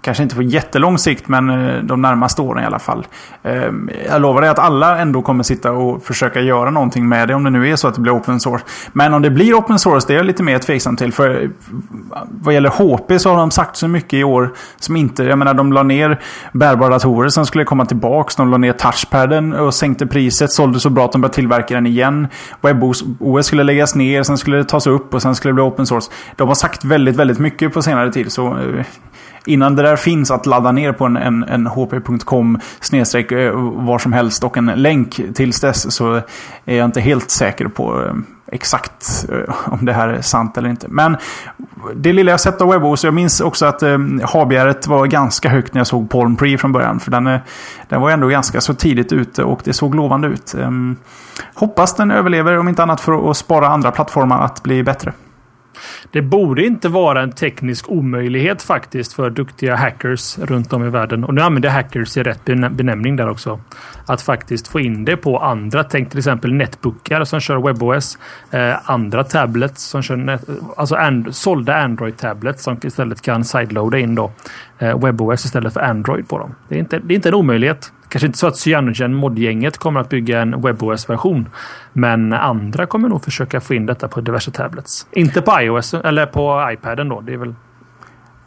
Kanske 0.04 0.23
inte 0.23 0.34
på 0.34 0.42
jättelång 0.42 0.99
sikt, 0.99 1.28
men 1.28 1.50
eh, 1.50 1.82
de 1.82 2.02
närmaste 2.02 2.42
åren 2.42 2.62
i 2.62 2.66
alla 2.66 2.78
fall. 2.78 3.06
Ehm, 3.42 3.90
jag 4.08 4.23
lovar 4.23 4.40
dig 4.40 4.50
att 4.50 4.58
alla 4.58 4.99
ändå 4.99 5.23
kommer 5.23 5.42
sitta 5.42 5.73
och 5.73 6.04
försöka 6.04 6.40
göra 6.40 6.70
någonting 6.70 7.08
med 7.08 7.28
det, 7.28 7.34
om 7.34 7.44
det 7.44 7.50
nu 7.50 7.70
är 7.70 7.76
så 7.76 7.88
att 7.88 7.94
det 7.94 8.00
blir 8.00 8.12
open 8.12 8.40
source. 8.40 8.64
Men 8.92 9.14
om 9.14 9.23
det 9.23 9.30
blir 9.30 9.54
open 9.54 9.78
source, 9.78 10.06
det 10.06 10.12
är 10.12 10.16
jag 10.16 10.26
lite 10.26 10.42
mer 10.42 10.58
tveksam 10.58 10.96
till. 10.96 11.12
För 11.12 11.42
eh, 11.42 11.49
vad 12.30 12.54
gäller 12.54 12.68
HP 12.68 13.20
så 13.20 13.30
har 13.30 13.37
de 13.37 13.50
sagt 13.50 13.76
så 13.76 13.88
mycket 13.88 14.12
i 14.12 14.25
år 14.25 14.54
som 14.80 14.96
inte... 14.96 15.25
Jag 15.25 15.38
menar, 15.38 15.54
de 15.54 15.73
la 15.73 15.82
ner 15.82 16.20
bärbara 16.52 16.90
datorer 16.90 17.28
som 17.28 17.46
skulle 17.46 17.64
komma 17.64 17.87
tillbaks. 17.87 18.37
De 18.37 18.50
la 18.50 18.56
ner 18.56 18.73
touchpaden 18.73 19.52
och 19.52 19.75
sänkte 19.75 20.06
priset. 20.06 20.52
Sålde 20.52 20.80
så 20.80 20.90
bra 20.90 21.04
att 21.04 21.12
de 21.12 21.20
började 21.20 21.34
tillverka 21.34 21.75
den 21.75 21.87
igen. 21.87 22.28
WebOS 22.61 23.04
skulle 23.42 23.62
läggas 23.62 23.94
ner, 23.94 24.23
sen 24.23 24.38
skulle 24.38 24.56
det 24.56 24.64
tas 24.64 24.87
upp 24.87 25.14
och 25.14 25.23
sen 25.23 25.34
skulle 25.34 25.50
det 25.50 25.54
bli 25.54 25.62
open 25.62 25.87
source. 25.87 26.11
De 26.37 26.49
har 26.49 26.54
sagt 26.54 26.84
väldigt, 26.84 27.16
väldigt 27.16 27.38
mycket 27.38 27.73
på 27.73 27.82
senare 27.82 28.12
tid. 28.12 28.32
Så 28.32 28.46
eh, 28.46 28.84
innan 29.46 29.76
det 29.76 29.82
där 29.82 29.96
finns 29.96 30.30
att 30.30 30.46
ladda 30.46 30.72
ner 30.72 30.92
på 30.92 31.04
en, 31.04 31.16
en, 31.16 31.44
en 31.44 31.66
hp.com 31.66 32.58
snedstreck 32.80 33.32
eh, 33.32 33.52
var 33.74 33.98
som 33.98 34.12
helst 34.12 34.44
och 34.44 34.56
en 34.56 34.66
länk 34.66 35.20
tills 35.34 35.60
dess 35.60 35.94
så 35.94 36.14
är 36.64 36.76
jag 36.76 36.84
inte 36.84 37.00
helt 37.00 37.30
säker 37.30 37.68
på 37.68 38.02
eh, 38.04 38.14
exakt 38.52 39.26
eh, 39.32 39.54
om 39.72 39.84
det 39.84 39.92
här 39.92 40.08
är 40.08 40.20
sant 40.20 40.58
eller 40.58 40.68
inte. 40.68 40.88
Men 40.88 41.16
det 41.94 42.12
lilla 42.12 42.30
jag 42.30 42.40
sett 42.40 42.60
av 42.60 42.68
WebOS, 42.68 43.04
jag 43.04 43.14
minns 43.14 43.40
också 43.40 43.66
att 43.66 43.82
eh, 43.82 43.98
habegäret 44.22 44.86
var 44.86 45.06
ganska 45.06 45.48
högt 45.48 45.74
när 45.74 45.80
jag 45.80 45.86
såg 45.86 46.10
Palm 46.10 46.36
Pre 46.36 46.58
från 46.58 46.72
början. 46.72 47.00
För 47.00 47.10
den, 47.10 47.38
den 47.88 48.00
var 48.00 48.10
ändå 48.10 48.28
ganska 48.28 48.60
så 48.60 48.74
tidigt 48.74 49.12
ute 49.12 49.44
och 49.44 49.60
det 49.64 49.72
såg 49.72 49.94
lovande 49.94 50.28
ut. 50.28 50.54
Eh, 50.54 50.70
hoppas 51.54 51.94
den 51.94 52.10
överlever, 52.10 52.58
om 52.58 52.68
inte 52.68 52.82
annat 52.82 53.00
för 53.00 53.30
att 53.30 53.36
spara 53.36 53.68
andra 53.68 53.90
plattformar 53.90 54.44
att 54.44 54.62
bli 54.62 54.82
bättre. 54.82 55.12
Det 56.11 56.23
borde 56.23 56.64
inte 56.64 56.88
vara 56.88 57.23
en 57.23 57.33
teknisk 57.33 57.90
omöjlighet 57.90 58.62
faktiskt 58.62 59.12
för 59.12 59.31
duktiga 59.31 59.76
hackers 59.76 60.38
runt 60.38 60.73
om 60.73 60.87
i 60.87 60.90
världen. 60.90 61.25
Och 61.25 61.35
nu 61.35 61.40
använder 61.40 61.69
jag 61.69 61.75
hackers 61.75 62.16
i 62.16 62.23
rätt 62.23 62.45
benämning 62.45 63.16
där 63.16 63.28
också. 63.28 63.61
Att 64.07 64.23
faktiskt 64.23 64.69
få 64.69 64.81
in 64.81 65.04
det 65.04 65.16
på 65.16 65.38
andra. 65.38 65.85
Tänk 65.85 66.11
till 66.11 66.19
exempel 66.19 66.54
netbookar 66.54 67.25
som 67.25 67.40
kör 67.40 67.57
WebOS. 67.57 68.19
Eh, 68.50 68.90
andra 68.90 69.25
tablets 69.25 69.83
som 69.83 70.02
kör 70.02 70.16
net, 70.16 70.45
alltså 70.76 70.95
and, 70.95 71.35
sålda 71.35 71.76
Android 71.76 72.16
tablets 72.16 72.62
som 72.62 72.78
istället 72.83 73.23
kan 73.23 73.45
sideloada 73.45 73.99
in 73.99 74.14
då 74.14 74.33
eh, 74.78 74.99
WebOS 74.99 75.45
istället 75.45 75.73
för 75.73 75.81
Android 75.81 76.28
på 76.28 76.38
dem. 76.38 76.54
Det 76.69 76.75
är 76.75 76.78
inte, 76.78 76.99
det 76.99 77.14
är 77.14 77.16
inte 77.16 77.28
en 77.28 77.35
omöjlighet. 77.35 77.93
Kanske 78.14 78.26
inte 78.26 78.38
så 78.38 78.47
att 78.47 78.56
Cyanogen 78.56 79.14
modgänget 79.14 79.78
kommer 79.78 80.00
att 80.00 80.09
bygga 80.09 80.42
en 80.42 80.61
WebOS-version. 80.61 81.49
Men 81.92 82.33
andra 82.33 82.87
kommer 82.87 83.09
nog 83.09 83.25
försöka 83.25 83.61
få 83.61 83.75
in 83.75 83.87
detta 83.87 84.09
på 84.09 84.21
diverse 84.21 84.50
tablets. 84.50 85.06
Inte 85.11 85.42
på 85.42 85.61
iOS 85.61 85.94
eller 85.94 86.26
på 86.26 86.68
iPaden 86.73 87.09
då. 87.09 87.21
Det 87.21 87.33
är 87.33 87.37
väl 87.37 87.54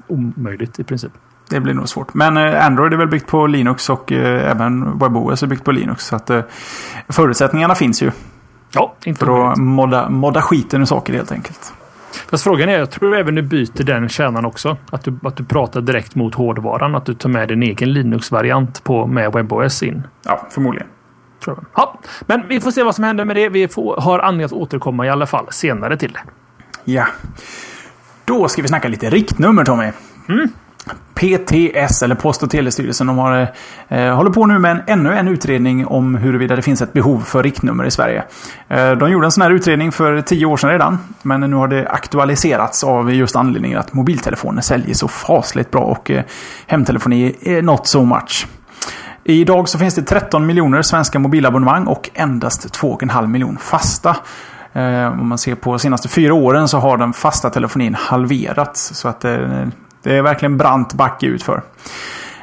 omöjligt 0.07 0.79
i 0.79 0.83
princip. 0.83 1.11
Det 1.49 1.59
blir 1.59 1.73
nog 1.73 1.89
svårt. 1.89 2.13
Men 2.13 2.37
eh, 2.37 2.65
Android 2.65 2.93
är 2.93 2.97
väl 2.97 3.07
byggt 3.07 3.27
på 3.27 3.47
Linux 3.47 3.89
och 3.89 4.11
eh, 4.11 4.51
även 4.51 4.99
WebOS 4.99 5.43
är 5.43 5.47
byggt 5.47 5.63
på 5.63 5.71
Linux. 5.71 6.05
Så 6.05 6.15
att 6.15 6.29
eh, 6.29 6.41
förutsättningarna 7.09 7.75
finns 7.75 8.03
ju. 8.03 8.11
Ja, 8.73 8.95
inte 9.03 9.25
För 9.25 9.51
att 9.51 9.57
modda, 9.57 10.09
modda 10.09 10.41
skiten 10.41 10.81
ur 10.81 10.85
saker 10.85 11.13
helt 11.13 11.31
enkelt. 11.31 11.73
Fast 12.29 12.43
frågan 12.43 12.69
är, 12.69 12.79
jag 12.79 12.91
tror 12.91 13.15
även 13.15 13.35
du 13.35 13.41
byter 13.41 13.83
den 13.83 14.09
kärnan 14.09 14.45
också. 14.45 14.77
Att 14.91 15.03
du, 15.03 15.19
att 15.23 15.37
du 15.37 15.45
pratar 15.45 15.81
direkt 15.81 16.15
mot 16.15 16.35
hårdvaran. 16.35 16.95
Att 16.95 17.05
du 17.05 17.13
tar 17.13 17.29
med 17.29 17.47
din 17.47 17.63
egen 17.63 17.93
Linux-variant 17.93 18.83
på 18.83 19.07
med 19.07 19.33
WebOS 19.33 19.83
in. 19.83 20.07
Ja, 20.25 20.47
förmodligen. 20.49 20.87
Tror 21.43 21.55
jag. 21.57 21.65
Ja, 21.75 21.99
men 22.21 22.47
vi 22.47 22.61
får 22.61 22.71
se 22.71 22.83
vad 22.83 22.95
som 22.95 23.03
händer 23.03 23.25
med 23.25 23.35
det. 23.35 23.49
Vi 23.49 23.67
får, 23.67 24.01
har 24.01 24.19
anledning 24.19 24.45
att 24.45 24.53
återkomma 24.53 25.05
i 25.05 25.09
alla 25.09 25.25
fall 25.25 25.45
senare 25.49 25.97
till 25.97 26.11
det. 26.11 26.19
Ja. 26.83 27.07
Då 28.25 28.47
ska 28.47 28.61
vi 28.61 28.67
snacka 28.67 28.87
lite 28.87 29.09
riktnummer 29.09 29.65
Tommy. 29.65 29.91
Mm. 30.29 30.49
PTS, 31.13 32.03
eller 32.03 32.15
Post 32.15 32.43
och 32.43 32.49
telestyrelsen, 32.49 33.07
de 33.07 33.17
har, 33.17 33.47
eh, 33.87 34.15
håller 34.15 34.31
på 34.31 34.45
nu 34.45 34.59
med 34.59 34.71
en, 34.71 34.81
ännu 34.87 35.13
en 35.13 35.27
utredning 35.27 35.87
om 35.87 36.15
huruvida 36.15 36.55
det 36.55 36.61
finns 36.61 36.81
ett 36.81 36.93
behov 36.93 37.19
för 37.19 37.43
riktnummer 37.43 37.85
i 37.85 37.91
Sverige. 37.91 38.23
Eh, 38.67 38.91
de 38.91 39.11
gjorde 39.11 39.27
en 39.27 39.31
sån 39.31 39.41
här 39.41 39.51
utredning 39.51 39.91
för 39.91 40.21
tio 40.21 40.45
år 40.45 40.57
sedan 40.57 40.69
redan, 40.69 40.99
men 41.21 41.41
nu 41.41 41.55
har 41.55 41.67
det 41.67 41.87
aktualiserats 41.87 42.83
av 42.83 43.13
just 43.13 43.35
anledningen 43.35 43.79
att 43.79 43.93
mobiltelefoner 43.93 44.61
säljer 44.61 44.93
så 44.93 45.07
fasligt 45.07 45.71
bra 45.71 45.81
och 45.81 46.11
eh, 46.11 46.23
hemtelefoni 46.67 47.35
är 47.41 47.61
not 47.61 47.87
so 47.87 48.03
much. 48.03 48.47
Idag 49.23 49.69
så 49.69 49.79
finns 49.79 49.95
det 49.95 50.01
13 50.01 50.45
miljoner 50.45 50.81
svenska 50.81 51.19
mobilabonnemang 51.19 51.87
och 51.87 52.09
endast 52.13 52.81
2,5 52.81 53.27
miljoner 53.27 53.59
fasta. 53.59 54.15
Eh, 54.73 55.19
om 55.19 55.27
man 55.27 55.37
ser 55.37 55.55
på 55.55 55.79
senaste 55.79 56.09
fyra 56.09 56.33
åren 56.33 56.67
så 56.67 56.77
har 56.77 56.97
den 56.97 57.13
fasta 57.13 57.49
telefonin 57.49 57.95
halverats. 57.95 58.93
Så 58.93 59.07
att 59.07 59.25
eh, 59.25 59.67
det 60.07 60.17
är 60.17 60.21
verkligen 60.21 60.57
brant 60.57 60.93
backe 60.93 61.25
utför. 61.25 61.63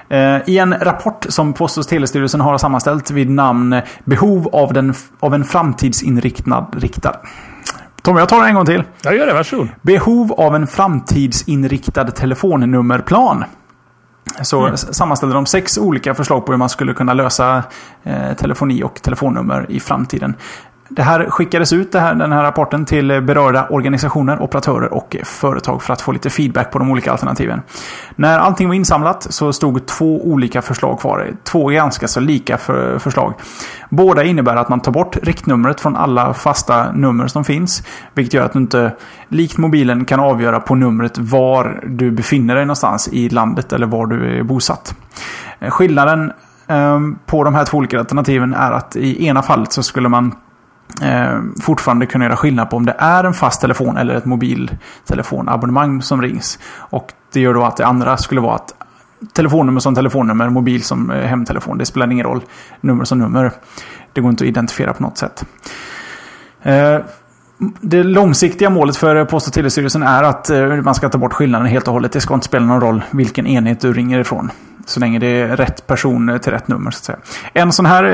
Eh, 0.09 0.37
I 0.47 0.59
en 0.59 0.75
rapport 0.80 1.26
som 1.28 1.52
Post 1.52 1.78
och 1.78 1.88
telestyrelsen 1.88 2.40
har 2.40 2.59
sammanställt 2.59 3.11
vid 3.11 3.30
namn 3.30 3.80
Behov 4.04 4.49
av, 4.52 4.73
den, 4.73 4.94
av 5.21 5.35
en 5.35 5.44
framtidsinriktad... 5.44 6.66
Riktad. 6.73 7.16
Tommy, 8.02 8.21
jag 8.21 8.28
tar 8.28 8.42
det 8.42 8.49
en 8.49 8.54
gång 8.54 8.66
till. 8.66 8.83
Jag 9.02 9.16
gör 9.16 9.26
det, 9.26 9.33
varsågod. 9.33 9.68
Behov 9.83 10.33
av 10.33 10.54
en 10.54 10.66
framtidsinriktad 10.66 12.04
telefonnummerplan. 12.04 13.44
Så 14.42 14.64
mm. 14.64 14.76
sammanställde 14.76 15.35
de 15.35 15.47
sex 15.47 15.78
olika 15.78 16.14
förslag 16.14 16.47
på 16.47 16.52
hur 16.52 16.59
man 16.59 16.68
skulle 16.68 16.94
kunna 16.94 17.14
lösa 17.14 17.62
eh, 18.02 18.33
telefoni 18.37 18.83
och 18.83 19.02
telefonnummer 19.02 19.66
i 19.68 19.80
framtiden 19.80 20.35
det 20.88 21.03
här 21.03 21.31
skickades 21.31 21.73
ut, 21.73 21.93
det 21.93 22.00
här, 22.00 22.14
den 22.14 22.33
här 22.33 22.43
rapporten, 22.43 22.85
till 22.85 23.23
berörda 23.23 23.67
organisationer, 23.71 24.43
operatörer 24.43 24.95
och 24.95 25.17
företag 25.25 25.83
för 25.83 25.93
att 25.93 26.00
få 26.00 26.12
lite 26.12 26.31
feedback 26.31 26.71
på 26.71 26.79
de 26.79 26.91
olika 26.91 27.12
alternativen. 27.12 27.62
När 28.17 28.38
allting 28.38 28.69
var 28.69 28.75
insamlat 28.75 29.26
så 29.31 29.53
stod 29.53 29.87
två 29.87 30.26
olika 30.26 30.62
förslag 30.62 31.00
kvar. 31.00 31.31
Två 31.45 31.67
ganska 31.67 32.09
så 32.09 32.21
lika 32.21 32.59
för, 32.59 32.99
förslag. 32.99 33.35
Båda 33.88 34.25
innebär 34.25 34.57
att 34.57 34.69
man 34.69 34.81
tar 34.81 34.93
bort 34.93 35.17
riktnumret 35.23 35.81
från 35.81 35.97
alla 35.97 36.35
fasta 36.35 36.93
nummer 36.93 37.26
som 37.26 37.45
finns. 37.45 37.83
Vilket 38.14 38.35
gör 38.35 38.45
att 38.45 38.53
du 38.53 38.59
inte, 38.59 38.93
likt 39.29 39.59
mobilen, 39.59 40.05
kan 40.05 40.21
avgöra 40.21 40.61
på 40.61 40.75
numret 40.75 41.19
var 41.19 41.81
du 41.87 42.11
befinner 42.11 42.55
dig 42.55 42.64
någonstans 42.64 43.09
i 43.12 43.29
landet 43.29 43.73
eller 43.73 43.87
var 43.87 44.07
du 44.07 44.38
är 44.38 44.43
bosatt. 44.43 44.95
Skillnaden 45.69 46.33
ehm, 46.67 47.19
på 47.26 47.45
de 47.45 47.55
här 47.55 47.64
två 47.64 47.79
olika 47.79 47.99
alternativen 47.99 48.55
är 48.55 48.73
att 48.73 48.97
i 48.97 49.26
ena 49.26 49.43
fallet 49.43 49.73
så 49.73 49.83
skulle 49.83 50.09
man 50.09 50.35
eh, 51.03 51.41
fortfarande 51.63 52.07
kunna 52.07 52.25
göra 52.25 52.37
skillnad 52.37 52.71
på 52.71 52.77
om 52.77 52.87
det 52.87 52.97
är 52.99 53.25
en 53.25 53.35
fast 53.35 53.61
telefon 53.61 53.97
eller 53.97 54.15
ett 54.15 54.25
mobiltelefonabonnemang 54.25 56.03
som 56.03 56.23
rings. 56.23 56.59
Och 56.77 57.13
det 57.33 57.41
gör 57.41 57.55
då 57.55 57.65
att 57.65 57.77
det 57.77 57.87
andra 57.87 58.17
skulle 58.17 58.41
vara 58.41 58.55
att 58.55 58.75
telefonnummer 59.33 59.81
som 59.81 59.95
telefonnummer, 59.95 60.49
mobil 60.49 60.83
som 60.83 61.11
eh, 61.11 61.27
hemtelefon. 61.27 61.79
Det 61.79 61.87
spelar 61.87 62.13
ingen 62.13 62.27
roll. 62.27 62.41
Nummer 62.81 63.05
som 63.05 63.19
nummer. 63.19 63.53
Det 64.13 64.21
går 64.21 64.31
inte 64.31 64.45
att 64.45 64.49
identifiera 64.49 64.93
på 64.93 65.03
något 65.03 65.19
sätt. 65.19 65.45
Eh, 66.63 66.99
det 67.81 68.03
långsiktiga 68.03 68.71
målet 68.71 68.97
för 68.97 69.17
eh, 69.17 69.25
Post 69.25 69.47
och 69.47 69.53
telestyrelsen 69.53 70.03
är 70.03 70.23
att 70.23 70.51
eh, 70.51 70.67
man 70.67 70.95
ska 70.95 71.09
ta 71.09 71.19
bort 71.19 71.33
skillnaden 71.33 71.67
helt 71.67 71.89
och 71.89 71.95
hållet. 71.95 72.13
Det 72.13 72.21
ska 72.21 72.35
inte 72.35 72.47
spela 72.47 72.67
någon 72.67 72.81
roll 72.81 73.05
vilken 73.11 73.47
enhet 73.47 73.81
du 73.81 73.93
ringer 73.93 74.19
ifrån. 74.19 74.51
Så 74.87 75.01
länge 75.01 75.19
det 75.19 75.27
är 75.27 75.57
rätt 75.57 75.87
person 75.87 76.29
eh, 76.29 76.39
till 76.39 76.53
rätt 76.53 76.69
nummer. 76.69 76.91
Så 76.91 76.99
att 76.99 77.05
säga. 77.05 77.19
En 77.53 77.73
sån 77.73 77.87
här 77.87 78.05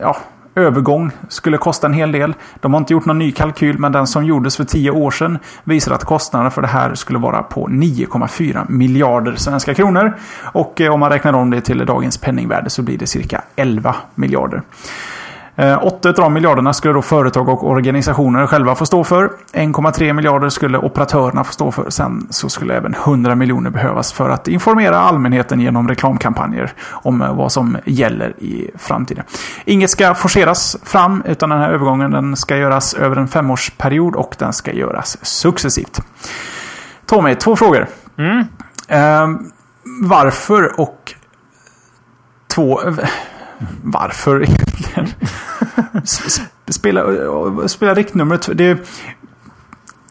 ja, 0.00 0.16
övergång 0.58 1.10
skulle 1.28 1.58
kosta 1.58 1.86
en 1.86 1.92
hel 1.92 2.12
del. 2.12 2.34
De 2.60 2.74
har 2.74 2.80
inte 2.80 2.92
gjort 2.92 3.06
någon 3.06 3.18
ny 3.18 3.32
kalkyl, 3.32 3.78
men 3.78 3.92
den 3.92 4.06
som 4.06 4.24
gjordes 4.24 4.56
för 4.56 4.64
tio 4.64 4.90
år 4.90 5.10
sedan 5.10 5.38
visar 5.64 5.92
att 5.92 6.04
kostnaden 6.04 6.50
för 6.50 6.62
det 6.62 6.68
här 6.68 6.94
skulle 6.94 7.18
vara 7.18 7.42
på 7.42 7.68
9,4 7.68 8.70
miljarder 8.70 9.34
svenska 9.36 9.74
kronor. 9.74 10.18
Och 10.42 10.80
eh, 10.80 10.92
om 10.92 11.00
man 11.00 11.10
räknar 11.10 11.32
om 11.32 11.50
det 11.50 11.60
till 11.60 11.86
dagens 11.86 12.18
penningvärde 12.18 12.70
så 12.70 12.82
blir 12.82 12.98
det 12.98 13.06
cirka 13.06 13.42
11 13.56 13.96
miljarder. 14.14 14.62
8 15.58 16.08
eh, 16.08 16.08
av 16.08 16.14
de 16.14 16.32
miljarderna 16.32 16.72
skulle 16.72 16.94
då 16.94 17.02
företag 17.02 17.48
och 17.48 17.70
organisationer 17.70 18.46
själva 18.46 18.74
få 18.74 18.86
stå 18.86 19.04
för. 19.04 19.30
1,3 19.52 20.12
miljarder 20.12 20.48
skulle 20.48 20.78
operatörerna 20.78 21.44
få 21.44 21.52
stå 21.52 21.72
för. 21.72 21.90
Sen 21.90 22.26
så 22.30 22.48
skulle 22.48 22.74
även 22.74 22.94
100 22.94 23.34
miljoner 23.34 23.70
behövas 23.70 24.12
för 24.12 24.30
att 24.30 24.48
informera 24.48 24.98
allmänheten 24.98 25.60
genom 25.60 25.88
reklamkampanjer 25.88 26.72
om 26.90 27.22
eh, 27.22 27.36
vad 27.36 27.52
som 27.52 27.76
gäller 27.84 28.34
i 28.38 28.70
framtiden. 28.78 29.24
Inget 29.64 29.90
ska 29.90 30.14
forceras 30.14 30.76
fram 30.82 31.22
utan 31.26 31.50
den 31.50 31.58
här 31.58 31.70
övergången 31.70 32.10
den 32.10 32.36
ska 32.36 32.56
göras 32.56 32.94
över 32.94 33.16
en 33.16 33.28
femårsperiod 33.28 34.16
och 34.16 34.36
den 34.38 34.52
ska 34.52 34.72
göras 34.72 35.26
successivt. 35.26 36.00
Tommy, 37.06 37.34
två 37.34 37.56
frågor. 37.56 37.86
Mm. 38.18 38.44
Eh, 38.88 39.40
varför 40.02 40.80
och 40.80 41.14
två 42.48 42.80
varför 43.82 44.42
egentligen? 44.42 45.08
spela, 46.68 47.68
spela 47.68 47.94
riktnumret. 47.94 48.48
Det, 48.54 48.78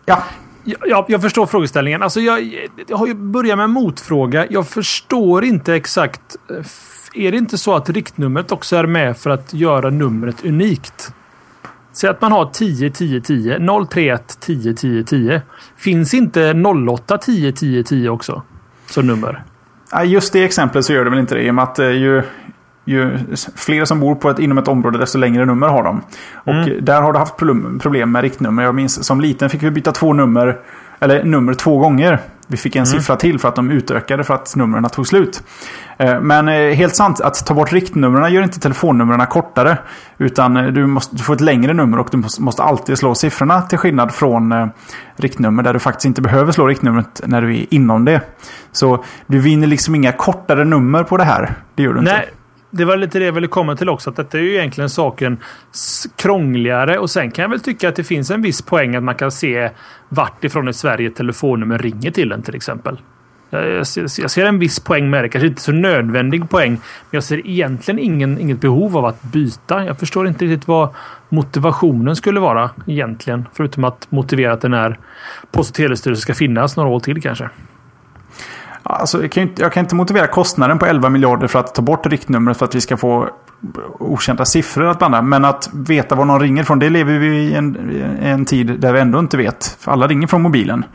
ja. 0.06 0.24
Jag, 0.86 1.06
jag 1.08 1.22
förstår 1.22 1.46
frågeställningen. 1.46 2.04
Alltså 2.04 2.20
jag, 2.20 2.70
jag 2.88 2.98
har 2.98 3.08
ju 3.08 3.14
börjat 3.14 3.58
med 3.58 3.64
en 3.64 3.72
motfråga. 3.72 4.46
Jag 4.50 4.68
förstår 4.68 5.44
inte 5.44 5.76
exakt. 5.76 6.22
Är 7.14 7.32
det 7.32 7.38
inte 7.38 7.58
så 7.58 7.76
att 7.76 7.90
riktnumret 7.90 8.52
också 8.52 8.76
är 8.76 8.86
med 8.86 9.18
för 9.18 9.30
att 9.30 9.54
göra 9.54 9.90
numret 9.90 10.46
unikt? 10.46 11.14
Säg 11.94 12.10
att 12.10 12.22
man 12.22 12.32
har 12.32 12.46
10 12.46 12.90
10 12.90 13.22
10 13.22 13.60
031 13.90 14.38
10 14.40 14.74
10 14.74 15.04
10. 15.04 15.42
Finns 15.78 16.14
inte 16.14 16.54
08 16.90 17.18
10 17.18 17.52
10 17.52 17.84
10 17.84 18.10
också? 18.10 18.42
Som 18.86 19.08
nummer? 19.08 19.44
Just 20.06 20.34
det 20.34 20.44
exemplet 20.44 20.86
så 20.86 20.94
gör 20.94 21.04
det 21.04 21.10
väl 21.10 21.20
inte 21.20 21.36
det. 21.36 21.42
I 21.44 21.50
och 21.50 21.56
med 21.56 21.64
att 21.64 21.80
eh, 21.80 21.90
ju, 21.90 22.24
ju 22.88 23.20
fler 23.56 23.86
som 23.86 24.00
bor 24.00 24.16
på 24.16 24.30
ett, 24.30 24.40
inom 24.40 24.58
ett 24.58 24.68
område 24.68 24.98
desto 24.98 25.18
längre 25.18 25.46
nummer 25.46 25.68
har 25.68 25.84
de. 25.84 26.02
Och 26.34 26.54
mm. 26.54 26.86
där 26.86 27.02
har 27.02 27.14
du 27.14 27.20
haft 27.20 27.38
problem 27.82 28.12
med 28.12 28.22
riktnummer. 28.22 28.64
Jag 28.64 28.76
minns 28.76 29.04
som 29.04 29.22
liten 29.22 29.50
fick 29.50 29.64
vi 29.64 29.72
byta 29.72 29.92
två 29.92 30.14
nummer, 30.14 30.58
eller 31.00 31.24
nummer 31.24 31.54
två 31.54 31.78
gånger. 31.78 32.20
Vi 32.50 32.58
fick 32.58 32.76
en 32.76 32.84
mm. 32.84 33.00
siffra 33.00 33.16
till 33.16 33.40
för 33.40 33.48
att 33.48 33.56
de 33.56 33.72
utökade 33.72 34.24
för 34.24 34.34
att 34.34 34.56
numren 34.56 34.90
tog 34.90 35.08
slut. 35.08 35.44
Eh, 35.98 36.22
men 36.22 36.48
eh, 36.48 36.76
helt 36.76 36.96
sant, 36.96 37.22
att 37.22 37.46
ta 37.46 37.54
bort 37.54 37.74
riktnumren 37.74 38.34
gör 38.34 38.44
inte 38.44 38.60
telefonnumren 38.60 39.28
kortare. 39.28 39.78
Utan 40.18 40.58
eh, 40.58 40.66
du, 40.66 40.86
måste, 40.86 41.16
du 41.16 41.24
får 41.24 41.34
ett 41.34 41.42
längre 41.42 41.74
nummer 41.74 42.00
och 42.00 42.08
du 42.12 42.24
måste 42.40 42.64
alltid 42.64 42.98
slå 42.98 43.16
siffrorna 43.16 43.62
till 43.62 43.78
skillnad 43.78 44.14
från 44.14 44.70
riktnummer 45.16 45.64
där 45.64 45.74
du 45.74 45.80
faktiskt 45.80 46.06
inte 46.06 46.22
behöver 46.22 46.52
slå 46.52 46.68
riktnumret 46.68 47.22
när 47.26 47.42
du 47.42 47.58
är 47.58 47.66
inom 47.74 48.06
det. 48.06 48.22
Så 48.72 49.04
du 49.28 49.40
vinner 49.40 49.68
liksom 49.68 49.96
inga 49.96 50.12
kortare 50.12 50.66
nummer 50.66 51.04
på 51.04 51.18
det 51.18 51.24
här. 51.24 51.56
Det 51.76 51.84
gör 51.84 51.94
du 51.94 52.00
inte. 52.00 52.12
Nej, 52.12 52.30
det 52.72 52.86
var 52.86 52.98
lite 52.98 53.20
det 53.20 53.26
jag 53.26 53.34
ville 53.34 53.48
komma 53.48 53.76
till 53.76 53.90
också. 53.90 54.10
Att 54.10 54.16
detta 54.16 54.38
är 54.38 54.42
ju 54.42 54.54
egentligen 54.54 54.90
saken 54.90 55.38
krångligare. 56.16 57.00
Och 57.00 57.10
sen 57.10 57.32
kan 57.32 57.44
jag 57.44 57.50
väl 57.50 57.60
tycka 57.60 57.90
att 57.90 57.96
det 57.96 58.04
finns 58.04 58.32
en 58.32 58.42
viss 58.42 58.62
poäng 58.62 58.96
att 58.96 59.04
man 59.04 59.16
kan 59.16 59.32
se 59.32 59.70
vart 60.10 60.44
ifrån 60.44 60.68
i 60.70 60.74
Sverige 60.74 61.10
telefonnummer 61.10 61.78
ringer 61.78 62.12
till 62.12 62.32
en 62.32 62.42
till 62.42 62.56
exempel. 62.56 62.98
Jag 63.50 63.88
ser 64.32 64.46
en 64.46 64.60
viss 64.60 64.80
poäng 64.80 65.10
med 65.10 65.24
det. 65.24 65.30
Kanske 65.30 65.48
inte 65.48 65.62
så 65.62 65.72
nödvändig 65.72 66.50
poäng. 66.50 66.72
Men 66.72 66.82
jag 67.12 67.24
ser 67.24 67.48
egentligen 67.48 68.00
ingen, 68.00 68.40
inget 68.40 68.62
behov 68.62 68.98
av 68.98 69.06
att 69.06 69.22
byta. 69.22 69.86
Jag 69.86 70.00
förstår 70.00 70.28
inte 70.28 70.46
riktigt 70.46 70.68
vad 70.68 70.90
motivationen 71.30 72.16
skulle 72.16 72.40
vara 72.40 72.70
egentligen. 72.88 73.46
Förutom 73.54 73.84
att 73.84 74.12
motivera 74.12 74.54
att 74.54 74.62
den 74.62 74.74
här 74.74 75.00
Post 75.52 75.70
och 75.70 75.76
telestyrelsen 75.76 76.22
ska 76.22 76.34
finnas 76.34 76.78
några 76.78 76.90
år 76.90 77.00
till 77.00 77.22
kanske. 77.22 77.50
Alltså, 78.90 79.22
jag, 79.22 79.32
kan 79.32 79.44
inte, 79.44 79.62
jag 79.62 79.74
kan 79.74 79.84
inte 79.84 79.96
motivera 79.96 80.28
kostnaden 80.28 80.80
på 80.80 80.86
11 80.86 81.10
miljarder 81.10 81.48
för 81.48 81.60
att 81.60 81.76
ta 81.76 81.82
bort 81.82 82.06
riktnumret 82.06 82.58
för 82.58 82.66
att 82.66 82.76
vi 82.76 82.82
ska 82.82 82.98
få 82.98 83.30
okända 84.00 84.46
siffror 84.46 84.86
att 84.86 84.98
blanda. 84.98 85.22
Men 85.22 85.46
att 85.46 85.70
veta 85.74 86.16
var 86.16 86.26
någon 86.26 86.40
ringer 86.40 86.64
från, 86.64 86.80
det 86.80 86.90
lever 86.90 87.20
vi 87.20 87.28
i 87.28 87.54
en, 87.54 87.92
en 88.22 88.46
tid 88.46 88.80
där 88.80 88.94
vi 88.94 89.00
ändå 89.00 89.20
inte 89.20 89.38
vet. 89.38 89.78
För 89.80 89.92
alla 89.92 90.08
ringer 90.08 90.28
från 90.28 90.42
mobilen. 90.42 90.86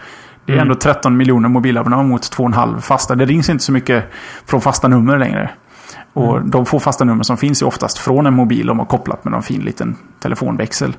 Det 0.44 0.52
är 0.52 0.56
mm. 0.56 0.62
ändå 0.62 0.74
13 0.74 1.16
miljoner 1.16 1.48
mobilabonnemang 1.48 2.08
mot 2.08 2.22
2,5 2.36 2.80
fasta. 2.80 3.14
Det 3.14 3.26
rings 3.26 3.48
inte 3.48 3.64
så 3.64 3.72
mycket 3.72 4.04
från 4.46 4.60
fasta 4.60 4.88
nummer 4.88 5.18
längre. 5.18 5.50
Och 6.12 6.36
mm. 6.36 6.50
de 6.50 6.66
få 6.66 6.80
fasta 6.80 7.04
nummer 7.04 7.22
som 7.22 7.36
finns 7.36 7.62
är 7.62 7.66
oftast 7.66 7.98
från 7.98 8.26
en 8.26 8.34
mobil 8.34 8.70
om 8.70 8.76
man 8.76 8.86
kopplat 8.86 9.24
med 9.24 9.32
någon 9.32 9.42
fin 9.42 9.60
liten 9.60 9.96
telefonväxel. 10.20 10.96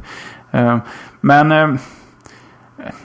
Eh, 0.52 0.78
men 1.22 1.52
eh, 1.52 1.68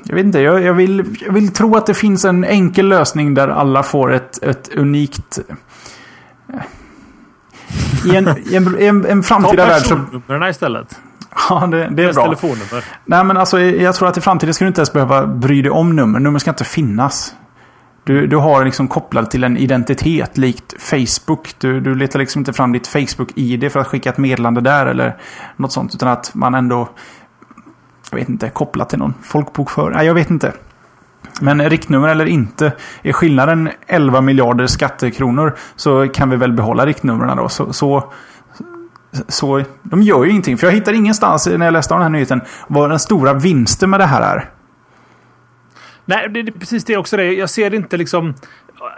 jag 0.04 0.14
vet 0.14 0.24
inte, 0.24 0.40
jag, 0.40 0.62
jag, 0.62 0.74
vill, 0.74 1.16
jag 1.26 1.32
vill 1.32 1.52
tro 1.52 1.76
att 1.76 1.86
det 1.86 1.94
finns 1.94 2.24
en 2.24 2.44
enkel 2.44 2.88
lösning 2.88 3.34
där 3.34 3.48
alla 3.48 3.82
får 3.82 4.12
ett, 4.12 4.42
ett 4.42 4.74
unikt... 4.74 5.38
Eh, 6.48 6.60
I 8.12 8.16
en, 8.16 8.28
i 8.50 8.56
en, 8.56 8.78
en, 8.78 9.06
en 9.06 9.22
framtida 9.22 9.66
värld 9.66 9.82
så... 9.82 9.96
Ta 10.26 10.48
istället. 10.48 10.98
Ja, 11.48 11.66
det, 11.66 11.88
det 11.90 12.04
är 12.04 12.12
bra. 12.12 12.24
telefonnummer. 12.24 12.84
Nej, 13.04 13.24
men 13.24 13.36
alltså, 13.36 13.60
jag 13.60 13.94
tror 13.94 14.08
att 14.08 14.16
i 14.16 14.20
framtiden 14.20 14.54
ska 14.54 14.64
du 14.64 14.68
inte 14.68 14.80
ens 14.80 14.92
behöva 14.92 15.26
bry 15.26 15.62
dig 15.62 15.70
om 15.70 15.96
nummer. 15.96 16.20
Nummer 16.20 16.38
ska 16.38 16.50
inte 16.50 16.64
finnas. 16.64 17.34
Du, 18.04 18.26
du 18.26 18.36
har 18.36 18.64
liksom 18.64 18.88
kopplat 18.88 19.30
till 19.30 19.44
en 19.44 19.56
identitet 19.56 20.38
likt 20.38 20.74
Facebook. 20.82 21.54
Du, 21.58 21.80
du 21.80 21.94
letar 21.94 22.18
liksom 22.18 22.40
inte 22.40 22.52
fram 22.52 22.72
ditt 22.72 22.86
Facebook-ID 22.86 23.72
för 23.72 23.80
att 23.80 23.86
skicka 23.86 24.10
ett 24.10 24.18
meddelande 24.18 24.60
där 24.60 24.86
eller 24.86 25.16
något 25.56 25.72
sånt. 25.72 25.94
Utan 25.94 26.08
att 26.08 26.34
man 26.34 26.54
ändå 26.54 26.88
jag 28.10 28.18
vet 28.18 28.28
inte, 28.28 28.50
kopplat 28.50 28.88
till 28.88 28.98
någon 28.98 29.14
folkbokföring. 29.22 29.96
Nej, 29.96 30.06
jag 30.06 30.14
vet 30.14 30.30
inte. 30.30 30.52
Men 31.40 31.70
riktnummer 31.70 32.08
eller 32.08 32.26
inte, 32.26 32.72
är 33.02 33.12
skillnaden 33.12 33.70
11 33.86 34.20
miljarder 34.20 34.66
skattekronor 34.66 35.56
så 35.76 36.08
kan 36.08 36.30
vi 36.30 36.36
väl 36.36 36.52
behålla 36.52 36.86
riktnumren 36.86 37.36
då. 37.36 37.48
Så, 37.48 37.72
så, 37.72 38.12
så, 39.28 39.62
de 39.82 40.02
gör 40.02 40.24
ju 40.24 40.30
ingenting. 40.30 40.58
För 40.58 40.66
jag 40.66 40.74
hittar 40.74 40.92
ingenstans 40.92 41.46
när 41.46 41.66
jag 41.66 41.72
läste 41.72 41.94
om 41.94 42.00
den 42.00 42.12
här 42.12 42.18
nyheten 42.18 42.40
vad 42.68 42.90
den 42.90 42.98
stora 42.98 43.34
vinsten 43.34 43.90
med 43.90 44.00
det 44.00 44.06
här 44.06 44.36
är. 44.36 44.50
Nej, 46.04 46.28
det 46.28 46.40
är 46.40 46.50
precis 46.50 46.84
det 46.84 46.96
också. 46.96 47.16
Det. 47.16 47.32
Jag 47.32 47.50
ser 47.50 47.74
inte 47.74 47.96
liksom 47.96 48.34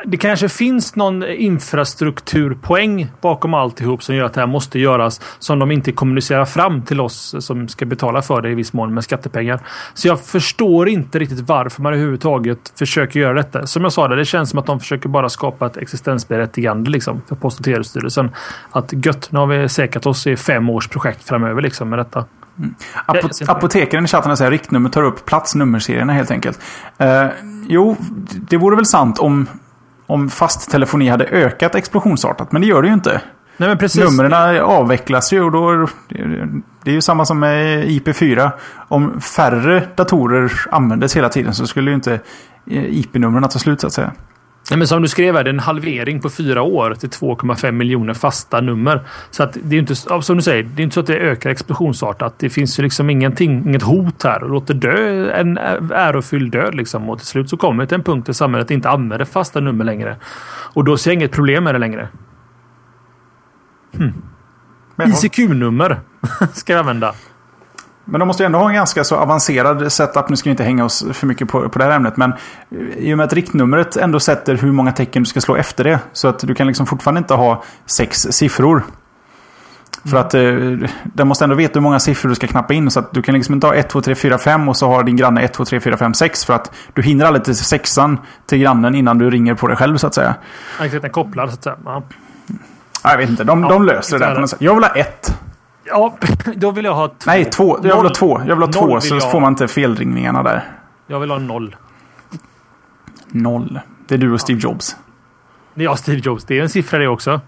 det 0.07 0.17
kanske 0.17 0.49
finns 0.49 0.97
någon 0.97 1.29
infrastrukturpoäng 1.29 3.13
bakom 3.21 3.55
alltihop 3.55 4.03
som 4.03 4.15
gör 4.15 4.25
att 4.25 4.35
det 4.35 4.41
här 4.41 4.47
måste 4.47 4.79
göras 4.79 5.21
som 5.39 5.59
de 5.59 5.71
inte 5.71 5.93
kommunicerar 5.93 6.45
fram 6.45 6.83
till 6.83 7.01
oss 7.01 7.35
som 7.39 7.69
ska 7.69 7.87
betala 7.87 8.23
för 8.23 8.43
det 8.43 8.51
i 8.51 8.55
viss 8.55 8.73
mån 8.73 8.95
med 8.95 9.05
skattepengar. 9.05 9.61
Så 9.95 10.09
jag 10.09 10.21
förstår 10.21 10.89
inte 10.89 11.19
riktigt 11.19 11.41
varför 11.41 11.83
man 11.83 11.93
överhuvudtaget 11.93 12.73
försöker 12.79 13.21
göra 13.21 13.35
detta. 13.35 13.67
Som 13.67 13.83
jag 13.83 13.93
sa, 13.93 14.09
det, 14.09 14.17
det 14.17 14.25
känns 14.25 14.51
som 14.51 14.59
att 14.59 14.67
de 14.67 14.81
försöker 14.81 15.09
bara 15.09 15.29
skapa 15.29 15.67
ett 15.67 15.77
existensberättigande 15.77 16.91
liksom, 16.91 17.23
för 17.29 17.37
Post 17.37 17.59
och 17.59 17.65
telestyrelsen. 17.65 18.31
Att 18.71 18.93
gött, 19.07 19.33
nu 19.33 19.39
har 19.39 19.47
vi 19.47 19.69
säkrat 19.69 20.07
oss 20.07 20.27
i 20.27 20.37
fem 20.37 20.71
års 20.71 20.89
projekt 20.89 21.29
framöver 21.29 21.63
liksom, 21.63 21.89
med 21.89 21.99
detta. 21.99 22.25
Mm. 22.59 22.75
Apot 23.07 23.49
apotekaren 23.49 24.05
i 24.05 24.09
chatten 24.09 24.37
säger 24.37 24.51
riktnummer 24.51 24.91
tar 24.91 25.03
upp 25.03 25.25
platsnummerserierna 25.25 26.13
helt 26.13 26.31
enkelt. 26.31 26.61
Uh, 27.01 27.31
jo, 27.69 27.97
det 28.31 28.57
vore 28.57 28.77
väl 28.77 28.87
sant 28.87 29.19
om 29.19 29.47
om 30.11 30.29
fast 30.29 30.71
telefoni 30.71 31.09
hade 31.09 31.25
ökat 31.25 31.75
explosionsartat. 31.75 32.53
Men 32.53 32.63
det 32.63 32.69
gör 32.69 32.83
det 32.83 32.89
ju 32.89 32.95
inte. 32.95 33.21
Nej, 33.57 33.69
men 33.69 33.79
precis. 33.79 34.05
Numren 34.05 34.61
avvecklas 34.63 35.33
ju 35.33 35.43
och 35.43 35.53
då... 35.53 35.89
Det 36.85 36.91
är 36.91 36.95
ju 36.95 37.01
samma 37.01 37.25
som 37.25 37.41
med 37.41 37.85
IP4. 37.85 38.51
Om 38.89 39.21
färre 39.21 39.83
datorer 39.97 40.53
användes 40.71 41.17
hela 41.17 41.29
tiden 41.29 41.55
så 41.55 41.67
skulle 41.67 41.91
ju 41.91 41.95
inte 41.95 42.13
eh, 42.71 42.99
IP-numren 42.99 43.49
ta 43.49 43.59
slut 43.59 43.81
så 43.81 43.87
att 43.87 43.93
säga. 43.93 44.13
Men 44.77 44.87
som 44.87 45.03
du 45.03 45.09
skrev 45.09 45.37
är 45.37 45.45
det 45.45 45.51
en 45.51 45.59
halvering 45.59 46.21
på 46.21 46.31
fyra 46.31 46.63
år 46.63 46.95
till 46.95 47.09
2,5 47.09 47.73
miljoner 47.73 48.15
fasta 48.15 48.61
nummer. 48.61 49.03
Så 49.31 49.43
att 49.43 49.57
det 49.63 49.77
är 49.77 49.81
inte 49.81 49.95
som 49.95 50.37
du 50.37 50.43
säger, 50.43 50.63
det 50.63 50.83
är 50.83 50.85
inte 50.85 50.95
så 50.95 51.01
att 51.01 51.07
det 51.07 51.19
ökar 51.19 51.51
explosionsartat. 51.51 52.35
Det 52.39 52.51
finns 52.51 52.79
ju 52.79 52.83
liksom 52.83 53.11
ingenting, 53.11 53.69
inget 53.69 53.83
hot 53.83 54.23
här. 54.23 54.41
Låt 54.49 54.67
det 54.67 54.75
dö 54.75 55.31
en 55.33 55.59
ärofylld 55.59 56.53
död 56.53 56.75
liksom. 56.75 57.11
Och 57.11 57.19
till 57.19 57.27
slut 57.27 57.51
så 57.51 57.57
kommer 57.57 57.83
det 57.83 57.87
till 57.87 57.99
en 57.99 58.05
punkt 58.05 58.27
där 58.27 58.33
samhället 58.33 58.71
inte 58.71 58.91
använder 58.91 59.25
fasta 59.25 59.61
nummer 59.61 59.85
längre. 59.85 60.17
Och 60.75 60.85
då 60.85 60.97
ser 60.97 61.11
jag 61.11 61.15
inget 61.15 61.33
problem 61.33 61.65
med 61.65 61.75
det 61.75 61.79
längre. 61.79 62.09
Hmm. 63.97 64.13
ICQ-nummer 65.07 66.01
ska 66.55 66.73
jag 66.73 66.81
använda. 66.81 67.15
Men 68.05 68.19
de 68.19 68.27
måste 68.27 68.43
ju 68.43 68.45
ändå 68.45 68.59
ha 68.59 68.69
en 68.69 68.75
ganska 68.75 69.05
så 69.05 69.17
avancerad 69.17 69.93
setup. 69.93 70.29
Nu 70.29 70.37
ska 70.37 70.49
vi 70.49 70.51
inte 70.51 70.65
hänga 70.65 70.85
oss 70.85 71.05
för 71.13 71.27
mycket 71.27 71.49
på, 71.49 71.69
på 71.69 71.79
det 71.79 71.85
här 71.85 71.91
ämnet. 71.91 72.17
Men 72.17 72.33
i 72.97 73.15
och 73.15 73.17
med 73.17 73.25
att 73.25 73.33
riktnumret 73.33 73.97
ändå 73.97 74.21
sätter 74.21 74.55
hur 74.55 74.73
många 74.73 74.93
tecken 74.93 75.23
du 75.23 75.29
ska 75.29 75.41
slå 75.41 75.57
efter 75.57 75.85
det. 75.85 75.99
Så 76.13 76.29
att 76.29 76.39
du 76.39 76.55
kan 76.55 76.67
liksom 76.67 76.87
fortfarande 76.87 77.19
inte 77.19 77.35
ha 77.35 77.63
sex 77.87 78.19
siffror. 78.19 78.83
För 80.05 80.17
att 80.17 80.35
eh, 80.35 80.41
den 81.05 81.29
måste 81.29 81.45
ändå 81.45 81.57
veta 81.57 81.75
hur 81.75 81.81
många 81.81 82.01
siffror 82.01 82.29
du 82.29 82.35
ska 82.35 82.47
knappa 82.47 82.75
in. 82.75 82.91
Så 82.91 83.01
att 83.01 83.13
du 83.13 83.23
kan 83.23 83.35
liksom 83.35 83.55
inte 83.55 83.67
ha 83.67 83.75
1, 83.75 83.89
2, 83.89 84.01
3, 84.01 84.15
4, 84.15 84.39
5 84.39 84.69
och 84.69 84.77
så 84.77 84.89
har 84.89 85.03
din 85.03 85.17
granne 85.17 85.43
1, 85.43 85.53
2, 85.53 85.65
3, 85.65 85.81
4, 85.81 85.97
5, 85.97 86.15
6. 86.15 86.45
För 86.45 86.55
att 86.55 86.73
du 86.93 87.03
hinner 87.03 87.25
aldrig 87.25 87.45
till 87.45 87.57
sexan 87.57 88.19
till 88.47 88.59
grannen 88.59 88.95
innan 88.95 89.19
du 89.19 89.31
ringer 89.31 89.55
på 89.55 89.67
dig 89.67 89.77
själv 89.77 89.97
så 89.97 90.07
att 90.07 90.15
säga. 90.15 90.35
Exakt, 90.81 91.03
den 91.03 91.11
kopplad 91.11 91.49
så 91.49 91.55
att 91.55 91.63
säga. 91.63 91.77
Ja. 91.85 92.03
Jag 93.03 93.19
vet 93.19 93.31
inte, 93.31 93.45
de, 93.45 93.63
ja, 93.63 93.69
de 93.69 93.85
löser 93.85 94.19
det 94.19 94.25
där 94.25 94.35
på 94.35 94.41
något 94.41 94.51
sätt. 94.51 94.61
Jag 94.61 94.75
vill 94.75 94.85
ha 94.85 94.91
ett. 94.91 95.35
Ja, 95.91 96.17
då 96.57 96.71
vill 96.71 96.85
jag 96.85 96.95
ha 96.95 97.09
två. 97.09 97.15
Nej, 97.27 97.45
två. 97.45 97.79
Jag 97.83 97.97
vill 97.97 98.07
ha 98.07 98.15
två. 98.15 98.41
Jag 98.47 98.57
vill 98.57 98.65
ha 98.65 98.73
två 98.73 99.01
så 99.01 99.15
jag... 99.15 99.31
får 99.31 99.41
man 99.41 99.53
inte 99.53 99.69
felringningarna 99.69 100.43
där. 100.43 100.65
Jag 101.07 101.21
vill 101.21 101.31
ha 101.31 101.39
noll. 101.39 101.77
Noll. 103.29 103.81
Det 104.07 104.15
är 104.15 104.19
du 104.19 104.33
och 104.33 104.41
Steve 104.41 104.61
Jobs. 104.61 104.97
Det 105.75 105.83
är 105.83 105.85
jag 105.85 105.99
Steve 105.99 106.21
Jobs. 106.25 106.45
Det 106.45 106.59
är 106.59 106.63
en 106.63 106.69
siffra 106.69 106.99
det 106.99 107.09
också. 107.09 107.41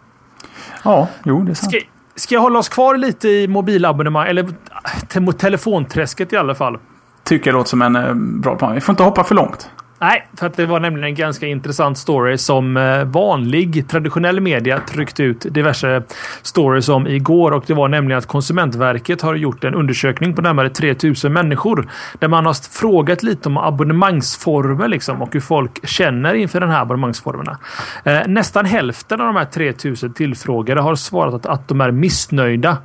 Ja, 0.84 1.08
jo 1.24 1.42
det 1.42 1.50
är 1.50 1.54
sant. 1.54 1.72
Ska, 1.72 1.80
ska 2.14 2.34
jag 2.34 2.42
hålla 2.42 2.58
oss 2.58 2.68
kvar 2.68 2.96
lite 2.96 3.28
i 3.28 3.48
mobilabonnemang? 3.48 4.28
Eller 4.28 4.48
telefonträsket 5.32 6.32
i 6.32 6.36
alla 6.36 6.54
fall? 6.54 6.78
Tycker 7.24 7.50
jag 7.50 7.54
låter 7.54 7.70
som 7.70 7.82
en 7.82 7.96
eh, 7.96 8.14
bra 8.14 8.56
plan. 8.56 8.74
Vi 8.74 8.80
får 8.80 8.92
inte 8.92 9.02
hoppa 9.02 9.24
för 9.24 9.34
långt. 9.34 9.70
Nej, 10.02 10.28
för 10.36 10.46
att 10.46 10.54
det 10.54 10.66
var 10.66 10.80
nämligen 10.80 11.08
en 11.08 11.14
ganska 11.14 11.46
intressant 11.46 11.98
story 11.98 12.38
som 12.38 12.76
eh, 12.76 13.04
vanlig 13.04 13.88
traditionell 13.88 14.40
media 14.40 14.80
tryckte 14.80 15.22
ut 15.22 15.46
diverse 15.50 16.02
stories 16.42 16.88
om 16.88 17.06
igår 17.06 17.52
och 17.52 17.64
det 17.66 17.74
var 17.74 17.88
nämligen 17.88 18.18
att 18.18 18.26
Konsumentverket 18.26 19.22
har 19.22 19.34
gjort 19.34 19.64
en 19.64 19.74
undersökning 19.74 20.34
på 20.34 20.42
närmare 20.42 20.70
3000 20.70 21.32
människor 21.32 21.88
där 22.18 22.28
man 22.28 22.46
har 22.46 22.78
frågat 22.80 23.22
lite 23.22 23.48
om 23.48 23.56
abonnemangsformer 23.56 24.88
liksom 24.88 25.22
och 25.22 25.32
hur 25.32 25.40
folk 25.40 25.88
känner 25.88 26.34
inför 26.34 26.60
den 26.60 26.70
här 26.70 26.82
abonnemangsformerna. 26.82 27.58
Eh, 28.04 28.20
nästan 28.26 28.64
hälften 28.64 29.20
av 29.20 29.26
de 29.26 29.36
här 29.36 29.44
3000 29.44 30.12
tillfrågade 30.12 30.80
har 30.80 30.94
svarat 30.94 31.34
att, 31.34 31.46
att 31.46 31.68
de 31.68 31.80
är 31.80 31.90
missnöjda 31.90 32.76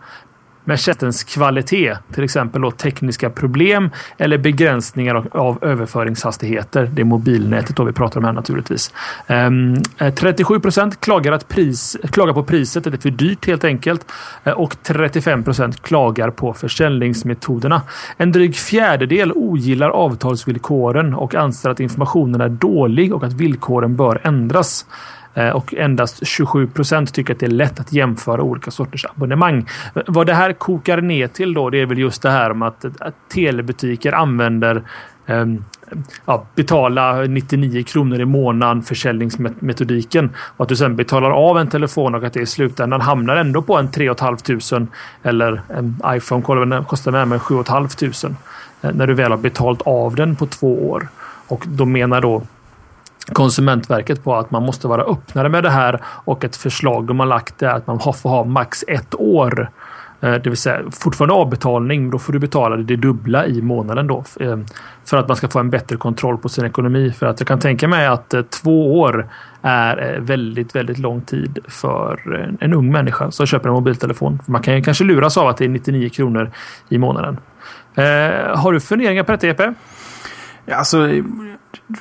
med 0.68 0.80
chattens 0.80 1.24
kvalitet. 1.24 1.98
Till 2.14 2.24
exempel 2.24 2.62
då 2.62 2.72
tekniska 2.72 3.30
problem 3.30 3.90
eller 4.18 4.38
begränsningar 4.38 5.16
av, 5.16 5.28
av 5.32 5.58
överföringshastigheter. 5.62 6.90
Det 6.94 7.02
är 7.02 7.06
mobilnätet 7.06 7.76
då 7.76 7.84
vi 7.84 7.92
pratar 7.92 8.20
om 8.20 8.26
här 8.26 8.34
naturligtvis. 8.34 8.94
Um, 9.28 9.36
ehm, 9.36 9.76
eh, 9.98 10.14
37 10.14 10.60
procent 10.60 11.02
klagar, 11.02 11.32
att 11.32 11.48
pris, 11.48 11.98
klagar 12.12 12.34
på 12.34 12.44
priset, 12.44 12.88
att 12.88 12.94
det 12.94 12.98
är 12.98 13.02
för 13.02 13.10
dyrt 13.10 13.48
helt 13.48 13.64
enkelt. 13.64 14.12
Eh, 14.44 14.54
och 14.54 14.84
35 14.84 15.44
procent 15.44 15.82
klagar 15.82 16.30
på 16.30 16.54
försäljningsmetoderna. 16.54 17.82
En 18.18 18.32
dryg 18.32 18.56
fjärdedel 18.56 19.32
ogillar 19.36 19.90
avtalsvillkoren 19.90 21.14
och 21.14 21.36
anser 21.36 21.70
att 21.70 21.80
informationen 21.80 22.42
är 22.42 22.50
dålig 22.50 23.14
och 23.14 23.24
att 23.24 23.34
villkoren 23.34 23.96
bör 23.96 24.22
ändras. 24.24 24.86
Eh, 25.38 25.50
och 25.50 25.74
endast 25.74 26.28
27 26.28 26.68
procent 26.68 27.14
tycker 27.14 27.34
att 27.34 27.40
det 27.40 27.46
är 27.46 27.50
lätt 27.50 27.80
att 27.80 27.94
jämföra 27.94 28.42
olika 28.42 28.72
sorters 28.72 29.06
abonnemang. 29.06 29.68
Vad 30.08 30.28
det 30.28 30.34
här 30.34 30.54
kokar 30.54 31.02
ner 31.02 31.28
till 31.28 31.54
då, 31.54 31.70
det 31.70 31.82
är 31.82 31.86
väl 31.86 31.98
just 31.98 32.22
det 32.22 32.30
här 32.30 32.52
om 32.52 32.62
att, 32.62 32.86
att 33.00 33.16
telebutiker 33.34 34.12
använder 34.12 34.82
um, 35.26 35.66
ja, 36.26 36.46
betala 36.56 37.22
99 37.22 37.84
kronor 37.84 38.20
i 38.20 38.26
månaden 38.26 38.84
försäljningsmetodiken 38.84 40.30
och 40.58 40.64
att 40.64 40.70
du 40.70 40.76
sen 40.76 40.96
betalar 40.96 41.32
av 41.32 41.58
en 41.58 41.68
telefon 41.68 42.16
och 42.16 42.24
att 42.24 42.34
det 42.34 42.42
i 42.42 42.46
slutändan 42.46 43.02
hamnar 43.02 43.36
ändå 43.36 43.62
på 43.62 43.78
en 43.78 43.92
3 43.92 44.16
500 44.16 44.88
eller 45.24 45.62
en 45.70 46.02
iPhone 46.06 46.84
kostar 46.88 47.12
närmare 47.12 47.40
7 47.40 47.64
500 47.64 47.90
när 48.82 49.08
du 49.08 49.14
väl 49.14 49.32
har 49.32 49.38
betalt 49.38 49.82
av 49.86 50.16
den 50.16 50.36
på 50.36 50.46
två 50.46 50.90
år. 50.90 51.08
Och 51.48 51.64
då 51.68 51.86
menar 51.86 52.22
då 52.22 52.44
Konsumentverket 53.38 54.24
på 54.24 54.36
att 54.36 54.52
man 54.52 54.64
måste 54.64 54.88
vara 54.88 55.02
öppnare 55.02 55.50
med 55.50 55.64
det 55.64 55.70
här 55.70 56.02
och 56.04 56.44
ett 56.44 56.56
förslag 56.56 57.06
de 57.06 57.20
har 57.20 57.28
lagt 57.28 57.62
är 57.62 57.68
att 57.68 57.88
man 57.88 58.00
får 58.00 58.30
ha 58.30 58.44
max 58.44 58.84
ett 58.88 59.16
år. 59.16 59.70
Eh, 60.22 60.34
det 60.34 60.50
vill 60.50 60.58
säga 60.58 60.82
fortfarande 60.92 61.34
avbetalning, 61.34 62.02
men 62.02 62.12
då 62.12 62.20
får 62.20 62.34
du 62.34 62.40
betala 62.40 62.78
det 62.78 62.96
dubbla 62.96 63.46
i 63.46 63.62
månaden 63.62 64.08
då. 64.08 64.24
Eh, 64.40 64.58
för 65.06 65.18
att 65.18 65.28
man 65.28 65.38
ska 65.38 65.48
få 65.48 65.60
en 65.60 65.70
bättre 65.70 65.98
kontroll 65.98 66.38
på 66.38 66.50
sin 66.50 66.66
ekonomi. 66.66 67.12
För 67.12 67.26
att 67.26 67.40
jag 67.40 67.48
kan 67.48 67.60
tänka 67.60 67.88
mig 67.88 68.08
att 68.08 68.34
eh, 68.34 68.42
två 68.42 69.00
år 69.00 69.28
är 69.62 70.20
väldigt, 70.20 70.76
väldigt 70.76 70.98
lång 70.98 71.22
tid 71.22 71.60
för 71.68 72.36
en, 72.60 72.74
ung 72.74 72.92
människa 72.92 73.32
som 73.32 73.46
köper 73.46 73.70
en 73.70 73.76
mobiltelefon. 73.76 74.40
Man 74.46 74.62
kan 74.62 74.76
ju 74.76 74.82
kanske 74.82 75.04
luras 75.04 75.38
av 75.38 75.48
att 75.48 75.58
det 75.58 75.66
är 75.66 75.70
99 75.70 76.10
kronor 76.10 76.52
i 76.90 76.98
månaden. 76.98 77.38
Har 78.56 78.72
du 78.72 78.80
funderingar 78.80 79.24
på 79.24 79.32
detta 79.32 79.48
Jeppe? 79.48 79.74
Alltså, 80.72 81.10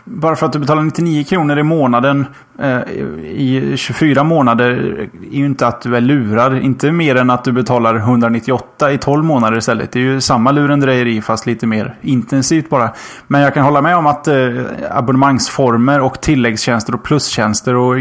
bara 0.05 0.37
för 0.37 0.46
att 0.46 0.53
du 0.53 0.59
betalar 0.59 0.83
99 0.83 1.25
kronor 1.25 1.59
i 1.59 1.62
månaden 1.62 2.27
eh, 2.59 2.81
i 3.22 3.75
24 3.77 4.25
månader 4.25 4.68
är 5.33 5.37
ju 5.37 5.46
inte 5.46 5.66
att 5.66 5.81
du 5.81 5.96
är 5.96 6.01
lurad. 6.01 6.59
Inte 6.59 6.92
mer 6.92 7.16
än 7.16 7.31
att 7.31 7.44
du 7.44 7.53
betalar 7.53 7.96
198 7.96 8.92
i 8.92 8.99
12 8.99 9.25
månader 9.25 9.59
istället. 9.59 9.92
Det 9.92 9.99
är 9.99 10.03
ju 10.03 10.20
samma 10.20 10.51
lurendrejeri 10.51 11.22
fast 11.22 11.46
lite 11.46 11.66
mer 11.66 11.94
intensivt 12.01 12.70
bara. 12.70 12.90
Men 13.27 13.40
jag 13.40 13.55
kan 13.55 13.64
hålla 13.64 13.83
med 13.83 13.96
om 13.96 14.07
att 14.07 14.29
eh, 14.29 14.37
abonnemangsformer 14.90 16.01
och 16.01 16.20
tilläggstjänster 16.20 16.94
och 16.94 17.03
plustjänster 17.03 17.75
och 17.75 17.94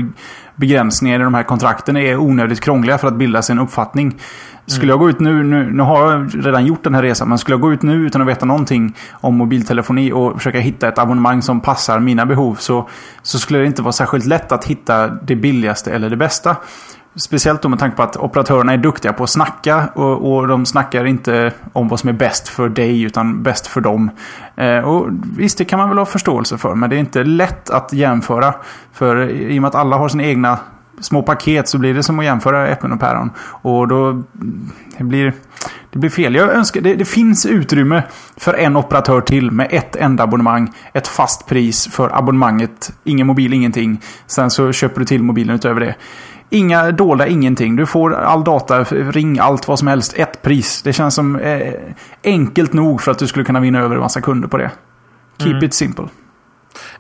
begränsningar 0.56 1.20
i 1.20 1.24
de 1.24 1.34
här 1.34 1.44
kontrakten 1.44 1.98
är 1.98 2.18
onödigt 2.18 2.62
krångliga 2.62 2.98
för 2.98 3.08
att 3.08 3.15
bilda 3.15 3.41
sin 3.41 3.60
uppfattning. 3.60 4.20
Skulle 4.68 4.91
jag 4.91 5.00
gå 5.00 5.10
ut 5.10 5.20
nu, 5.20 5.44
nu, 5.44 5.72
nu 5.72 5.84
har 5.84 6.12
jag 6.12 6.46
redan 6.46 6.65
gjort 6.65 6.84
den 6.84 6.96
här 6.96 7.02
resan, 7.02 7.30
men 7.30 7.38
skulle 7.38 7.54
jag 7.54 7.62
gå 7.62 7.74
ut 7.74 7.82
nu 7.82 7.94
utan 7.94 8.22
att 8.22 8.28
veta 8.28 8.46
någonting 8.46 8.96
om 9.12 9.38
mobiltelefoni 9.38 10.12
och 10.12 10.38
försöka 10.38 10.60
hitta 10.60 10.88
ett 10.88 11.00
abonnemang 11.00 11.41
som 11.41 11.62
passar 11.62 12.00
mina 12.00 12.26
behov 12.26 12.56
så, 12.56 12.89
så 13.22 13.39
skulle 13.39 13.60
det 13.60 13.65
inte 13.65 13.82
vara 13.82 13.91
särskilt 13.91 14.26
lätt 14.26 14.52
att 14.52 14.65
hitta 14.65 15.08
det 15.08 15.36
billigaste 15.36 15.91
eller 15.91 16.10
det 16.10 16.18
bästa. 16.18 16.56
Speciellt 17.17 17.62
då 17.62 17.69
med 17.69 17.80
tanke 17.80 17.97
på 17.97 18.04
att 18.04 18.17
operatörerna 18.17 18.73
är 18.73 18.78
duktiga 18.78 19.13
på 19.13 19.23
att 19.23 19.30
snacka 19.30 19.89
och, 19.93 20.36
och 20.36 20.47
de 20.47 20.65
snackar 20.65 21.06
inte 21.06 21.51
om 21.73 21.88
vad 21.88 21.99
som 21.99 22.10
är 22.10 22.13
bäst 22.13 22.47
för 22.47 22.69
dig 22.69 23.01
utan 23.01 23.43
bäst 23.43 23.67
för 23.67 23.82
dem. 23.82 24.12
Eh, 24.56 24.80
och 24.80 25.10
Visst, 25.38 25.58
det 25.58 25.65
kan 25.65 25.80
man 25.80 25.89
väl 25.89 25.97
ha 25.97 26.06
förståelse 26.06 26.58
för, 26.58 26.75
men 26.75 26.89
det 26.89 26.95
är 26.95 26.99
inte 26.99 27.23
lätt 27.23 27.69
att 27.69 27.93
jämföra. 27.93 28.54
För 28.93 29.30
i 29.30 29.58
och 29.58 29.62
med 29.62 29.69
att 29.69 29.75
alla 29.75 29.97
har 29.97 30.10
sina 30.10 30.23
egna 30.23 30.60
små 30.99 31.21
paket 31.21 31.69
så 31.69 31.78
blir 31.78 31.93
det 31.93 32.04
som 32.04 32.19
att 32.19 32.25
jämföra 32.25 32.67
äpplen 32.67 32.91
och 32.91 32.99
päron. 32.99 33.32
Och 33.62 33.88
då 33.88 34.23
det 34.97 35.04
blir 35.04 35.34
det 35.95 35.99
blir 35.99 36.10
fel. 36.10 36.36
Jag 36.36 36.56
önskar, 36.56 36.82
det, 36.82 36.95
det, 36.95 37.06
finns 37.06 37.45
utrymme 37.45 38.04
för 38.38 38.54
en 38.54 38.75
operatör 38.75 39.21
till 39.21 39.51
med 39.51 39.67
ett 39.71 39.95
enda 39.95 40.23
abonnemang. 40.23 40.73
Ett 40.93 41.08
fast 41.08 41.45
pris 41.47 41.88
för 41.88 42.17
abonnemanget. 42.17 42.93
Ingen 43.04 43.28
mobil, 43.28 43.54
ingenting. 43.54 44.01
Sen 44.28 44.49
så 44.49 44.71
köper 44.71 44.99
du 44.99 45.06
till 45.06 45.23
mobilen 45.23 45.56
utöver 45.56 45.80
det. 45.80 45.95
Inga 46.49 46.91
dolda 46.91 47.27
ingenting. 47.27 47.75
Du 47.75 47.86
får 47.86 48.13
all 48.13 48.43
data, 48.43 48.84
ring 48.84 49.39
allt 49.39 49.67
vad 49.67 49.79
som 49.79 49.88
helst. 49.88 50.13
Ett 50.17 50.41
pris. 50.41 50.81
Det 50.81 50.93
känns 50.93 51.15
som 51.15 51.36
eh, 51.36 51.73
enkelt 52.23 52.73
nog 52.73 53.01
för 53.01 53.12
att 53.12 53.19
du 53.19 53.27
skulle 53.27 53.45
kunna 53.45 53.60
vinna 53.60 53.79
över 53.79 53.95
en 53.95 54.01
massa 54.01 54.21
kunder 54.21 54.47
på 54.47 54.58
det. 54.58 54.71
Keep 55.38 55.51
mm. 55.51 55.63
it 55.63 55.73
simple. 55.73 56.05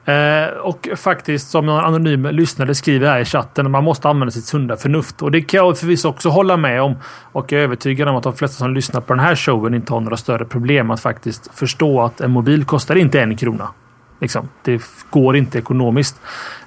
Eh, 0.05 0.57
och 0.57 0.89
faktiskt 0.95 1.49
som 1.49 1.65
någon 1.65 1.85
anonym 1.85 2.25
lyssnare 2.25 2.75
skriver 2.75 3.07
här 3.07 3.19
i 3.19 3.25
chatten, 3.25 3.71
man 3.71 3.83
måste 3.83 4.09
använda 4.09 4.31
sitt 4.31 4.45
sunda 4.45 4.77
förnuft. 4.77 5.21
Och 5.21 5.31
det 5.31 5.41
kan 5.41 5.57
jag 5.57 5.77
förvisso 5.77 6.09
också 6.09 6.29
hålla 6.29 6.57
med 6.57 6.81
om. 6.81 6.95
Och 7.31 7.51
jag 7.51 7.59
är 7.59 7.63
övertygad 7.63 8.07
om 8.07 8.15
att 8.15 8.23
de 8.23 8.33
flesta 8.33 8.57
som 8.57 8.73
lyssnar 8.73 9.01
på 9.01 9.13
den 9.13 9.23
här 9.23 9.35
showen 9.35 9.73
inte 9.73 9.93
har 9.93 9.99
några 9.99 10.17
större 10.17 10.45
problem 10.45 10.91
att 10.91 10.99
faktiskt 10.99 11.49
förstå 11.53 12.01
att 12.01 12.21
en 12.21 12.31
mobil 12.31 12.65
kostar 12.65 12.95
inte 12.95 13.21
en 13.21 13.37
krona. 13.37 13.69
Liksom. 14.19 14.49
Det 14.63 14.81
går 15.09 15.35
inte 15.35 15.59
ekonomiskt. 15.59 16.21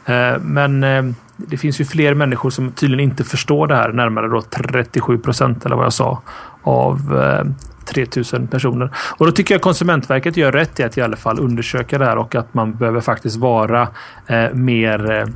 Eh, 0.04 0.38
men 0.40 0.84
eh, 0.84 1.02
det 1.36 1.56
finns 1.56 1.80
ju 1.80 1.84
fler 1.84 2.14
människor 2.14 2.50
som 2.50 2.72
tydligen 2.72 3.10
inte 3.10 3.24
förstår 3.24 3.66
det 3.66 3.76
här. 3.76 3.92
Närmare 3.92 4.28
då 4.28 4.42
37 4.42 5.18
procent 5.18 5.66
eller 5.66 5.76
vad 5.76 5.84
jag 5.84 5.92
sa 5.92 6.22
av 6.62 7.22
eh, 7.22 7.44
3000 7.84 8.46
personer. 8.48 8.90
Och 8.96 9.26
då 9.26 9.32
tycker 9.32 9.54
jag 9.54 9.62
Konsumentverket 9.62 10.36
gör 10.36 10.52
rätt 10.52 10.80
i 10.80 10.82
att 10.82 10.98
i 10.98 11.02
alla 11.02 11.16
fall 11.16 11.38
undersöka 11.38 11.98
det 11.98 12.04
här 12.04 12.18
och 12.18 12.34
att 12.34 12.54
man 12.54 12.74
behöver 12.74 13.00
faktiskt 13.00 13.36
vara 13.36 13.88
eh, 14.26 14.52
mer, 14.52 15.10
eh, 15.10 15.26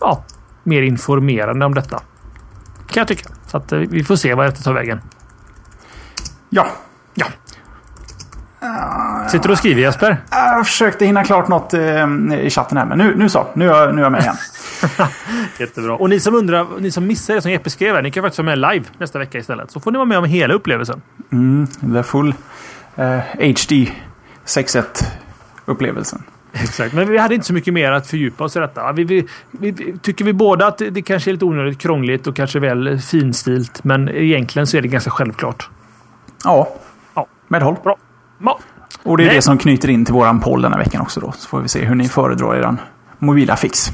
ja, 0.00 0.24
mer 0.62 0.82
informerande 0.82 1.66
om 1.66 1.74
detta. 1.74 2.00
Kan 2.86 3.00
jag 3.00 3.08
tycka. 3.08 3.30
Så 3.46 3.56
att, 3.56 3.72
vi 3.72 4.04
får 4.04 4.16
se 4.16 4.34
vad 4.34 4.46
detta 4.46 4.62
tar 4.62 4.72
vägen. 4.72 5.00
Ja. 6.50 6.66
Ja. 7.14 7.26
Sitter 9.30 9.48
du 9.48 9.52
och 9.52 9.58
skriver 9.58 9.82
Jesper? 9.82 10.16
Jag 10.30 10.66
försökte 10.66 11.06
hinna 11.06 11.24
klart 11.24 11.48
något 11.48 11.74
i 11.74 12.50
chatten 12.50 12.78
här, 12.78 12.84
men 12.84 12.98
nu, 12.98 13.14
nu 13.16 13.28
så. 13.28 13.46
Nu 13.54 13.64
är, 13.64 13.68
jag, 13.68 13.94
nu 13.94 14.00
är 14.00 14.04
jag 14.04 14.12
med 14.12 14.20
igen. 14.20 14.36
Jättebra. 15.58 15.94
Och 15.94 16.08
ni 16.08 16.20
som 16.20 16.34
undrar, 16.34 16.66
ni 16.80 16.90
som 16.90 17.06
missar 17.06 17.34
det 17.34 17.42
som 17.42 17.50
Jeppe 17.50 17.70
skrev 17.70 17.94
här, 17.94 18.02
ni 18.02 18.10
kan 18.10 18.22
faktiskt 18.22 18.38
vara 18.38 18.56
med 18.56 18.72
live 18.72 18.84
nästa 18.98 19.18
vecka 19.18 19.38
istället. 19.38 19.70
Så 19.70 19.80
får 19.80 19.90
ni 19.90 19.98
vara 19.98 20.06
med 20.06 20.18
om 20.18 20.24
hela 20.24 20.54
upplevelsen. 20.54 21.02
Mm, 21.32 21.68
är 21.96 22.02
full 22.02 22.34
eh, 22.96 23.18
HD 23.34 23.92
6.1 24.46 25.04
upplevelsen. 25.64 26.22
Exakt, 26.52 26.94
men 26.94 27.08
vi 27.08 27.18
hade 27.18 27.34
inte 27.34 27.46
så 27.46 27.52
mycket 27.52 27.74
mer 27.74 27.92
att 27.92 28.06
fördjupa 28.06 28.44
oss 28.44 28.56
i 28.56 28.58
detta. 28.58 28.92
Vi, 28.92 29.04
vi, 29.04 29.26
vi, 29.50 29.98
tycker 30.02 30.24
vi 30.24 30.32
båda 30.32 30.66
att 30.66 30.78
det 30.78 31.02
kanske 31.02 31.30
är 31.30 31.32
lite 31.32 31.44
onödigt 31.44 31.78
krångligt 31.78 32.26
och 32.26 32.36
kanske 32.36 32.60
väl 32.60 32.98
finstilt. 32.98 33.84
Men 33.84 34.08
egentligen 34.08 34.66
så 34.66 34.76
är 34.76 34.82
det 34.82 34.88
ganska 34.88 35.10
självklart. 35.10 35.68
Ja, 36.44 36.68
ja. 37.14 37.26
medhåll. 37.48 37.76
Bra. 37.84 37.96
Ja. 38.38 38.58
Och 39.02 39.16
det 39.16 39.22
är 39.22 39.26
Nej. 39.26 39.36
det 39.36 39.42
som 39.42 39.58
knyter 39.58 39.90
in 39.90 40.04
till 40.04 40.14
våran 40.14 40.40
poll 40.40 40.62
den 40.62 40.72
här 40.72 40.78
veckan 40.78 41.00
också. 41.00 41.20
Då. 41.20 41.32
Så 41.32 41.48
får 41.48 41.60
vi 41.60 41.68
se 41.68 41.84
hur 41.84 41.94
ni 41.94 42.08
föredrar 42.08 42.54
er 42.54 42.76
mobila 43.18 43.56
fix. 43.56 43.92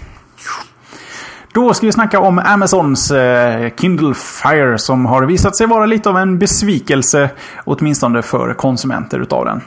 Då 1.55 1.75
ska 1.75 1.87
vi 1.87 1.93
snacka 1.93 2.21
om 2.21 2.39
Amazons 2.39 3.11
eh, 3.11 3.71
Kindle 3.77 4.15
Fire 4.15 4.79
som 4.79 5.07
har 5.07 5.23
visat 5.23 5.57
sig 5.57 5.67
vara 5.67 5.87
lite 5.87 6.09
av 6.09 6.19
en 6.19 6.39
besvikelse, 6.39 7.31
åtminstone 7.65 8.23
för 8.23 8.55
konsumenter 8.55 9.21
utav 9.21 9.45
den. 9.45 9.61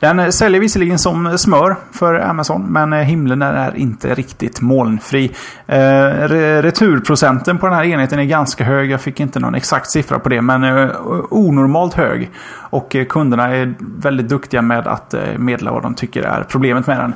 Den 0.00 0.18
eh, 0.18 0.28
säljer 0.28 0.60
visserligen 0.60 0.98
som 0.98 1.38
smör 1.38 1.76
för 1.92 2.14
Amazon, 2.14 2.62
men 2.62 2.92
eh, 2.92 2.98
himlen 2.98 3.42
är 3.42 3.76
inte 3.76 4.14
riktigt 4.14 4.60
molnfri. 4.60 5.30
Returprocenten 5.66 7.58
på 7.58 7.66
den 7.66 7.74
här 7.76 7.84
enheten 7.84 8.18
är 8.18 8.24
ganska 8.24 8.64
hög. 8.64 8.90
Jag 8.90 9.00
fick 9.00 9.20
inte 9.20 9.40
någon 9.40 9.54
exakt 9.54 9.90
siffra 9.90 10.18
på 10.18 10.28
det, 10.28 10.42
men 10.42 10.90
onormalt 11.30 11.94
hög. 11.94 12.30
Och 12.72 12.96
eh, 12.96 13.04
kunderna 13.04 13.56
är 13.56 13.74
väldigt 13.78 14.28
duktiga 14.28 14.62
med 14.62 14.86
att 14.86 15.14
eh, 15.14 15.20
meddela 15.38 15.72
vad 15.72 15.82
de 15.82 15.94
tycker 15.94 16.22
är 16.22 16.44
problemet 16.48 16.86
med 16.86 16.98
den. 16.98 17.14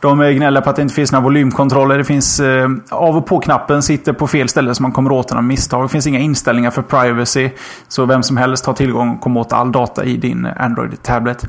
De 0.00 0.20
eh, 0.20 0.30
gnäller 0.30 0.60
på 0.60 0.70
att 0.70 0.76
det 0.76 0.82
inte 0.82 0.94
finns 0.94 1.12
några 1.12 1.24
volymkontroller. 1.24 1.98
Det 1.98 2.04
finns 2.04 2.40
eh, 2.40 2.68
av 2.90 3.16
och 3.16 3.26
på-knappen 3.26 3.82
sitter 3.82 4.12
på 4.12 4.26
fel 4.26 4.48
ställe 4.48 4.74
så 4.74 4.82
man 4.82 4.92
kommer 4.92 5.12
åt 5.12 5.28
den 5.28 5.38
av 5.38 5.44
misstag. 5.44 5.84
Det 5.84 5.88
finns 5.88 6.06
inga 6.06 6.18
inställningar 6.18 6.70
för 6.70 6.82
privacy. 6.82 7.50
Så 7.88 8.06
vem 8.06 8.22
som 8.22 8.36
helst 8.36 8.66
har 8.66 8.74
tillgång 8.74 9.14
och 9.14 9.20
kommer 9.20 9.40
åt 9.40 9.52
all 9.52 9.72
data 9.72 10.04
i 10.04 10.16
din 10.16 10.46
Android-tablet. 10.46 11.46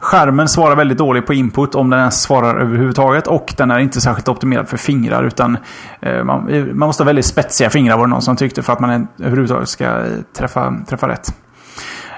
Skärmen 0.00 0.48
svarar 0.48 0.76
väldigt 0.76 0.98
dåligt 0.98 1.26
på 1.26 1.34
input 1.34 1.74
om 1.74 1.90
den 1.90 2.00
ens 2.00 2.22
svarar 2.22 2.60
överhuvudtaget. 2.60 3.26
Och 3.26 3.54
den 3.56 3.70
är 3.70 3.78
inte 3.78 4.00
särskilt 4.00 4.28
optimerad 4.28 4.68
för 4.68 4.76
fingrar. 4.76 5.24
Utan 5.24 5.56
eh, 6.00 6.24
man, 6.24 6.68
man, 6.72 6.86
måste 6.86 7.02
ha 7.02 7.06
väldigt 7.06 7.26
spetsiga 7.26 7.70
fingrar 7.70 7.96
var 7.96 8.06
det 8.06 8.10
någon 8.10 8.22
som 8.22 8.36
tyckte 8.36 8.62
för 8.62 8.72
att 8.72 8.80
man 8.80 9.08
överhuvudtaget 9.18 9.68
ska 9.68 10.02
träffa, 10.38 10.74
träffa 10.88 11.08
rätt. 11.08 11.43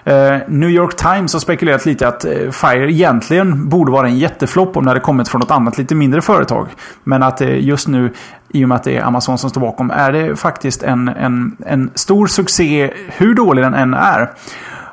Eh, 0.06 0.38
New 0.48 0.70
York 0.70 0.96
Times 0.96 1.32
har 1.32 1.40
spekulerat 1.40 1.86
lite 1.86 2.08
att 2.08 2.24
eh, 2.24 2.50
Fire 2.50 2.92
egentligen 2.92 3.68
borde 3.68 3.92
vara 3.92 4.06
en 4.06 4.18
jätteflopp 4.18 4.76
om 4.76 4.84
det 4.84 4.90
hade 4.90 5.00
kommit 5.00 5.28
från 5.28 5.40
något 5.40 5.50
annat 5.50 5.78
lite 5.78 5.94
mindre 5.94 6.22
företag. 6.22 6.68
Men 7.04 7.22
att 7.22 7.40
eh, 7.40 7.64
just 7.64 7.88
nu, 7.88 8.12
i 8.48 8.64
och 8.64 8.68
med 8.68 8.76
att 8.76 8.84
det 8.84 8.96
är 8.96 9.02
Amazon 9.02 9.38
som 9.38 9.50
står 9.50 9.60
bakom, 9.60 9.90
är 9.90 10.12
det 10.12 10.36
faktiskt 10.36 10.82
en, 10.82 11.08
en, 11.08 11.56
en 11.66 11.90
stor 11.94 12.26
succé 12.26 12.90
hur 13.08 13.34
dålig 13.34 13.64
den 13.64 13.74
än 13.74 13.94
är. 13.94 14.30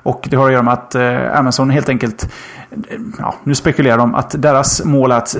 Och 0.03 0.27
det 0.29 0.35
har 0.35 0.45
att 0.45 0.51
göra 0.51 0.63
med 0.63 0.73
att 0.73 0.95
Amazon 1.35 1.69
helt 1.69 1.89
enkelt 1.89 2.27
ja, 3.19 3.35
nu 3.43 3.55
spekulerar 3.55 3.97
de 3.97 4.15
att 4.15 4.41
deras 4.41 4.85
mål 4.85 5.11
är 5.11 5.15
att 5.15 5.35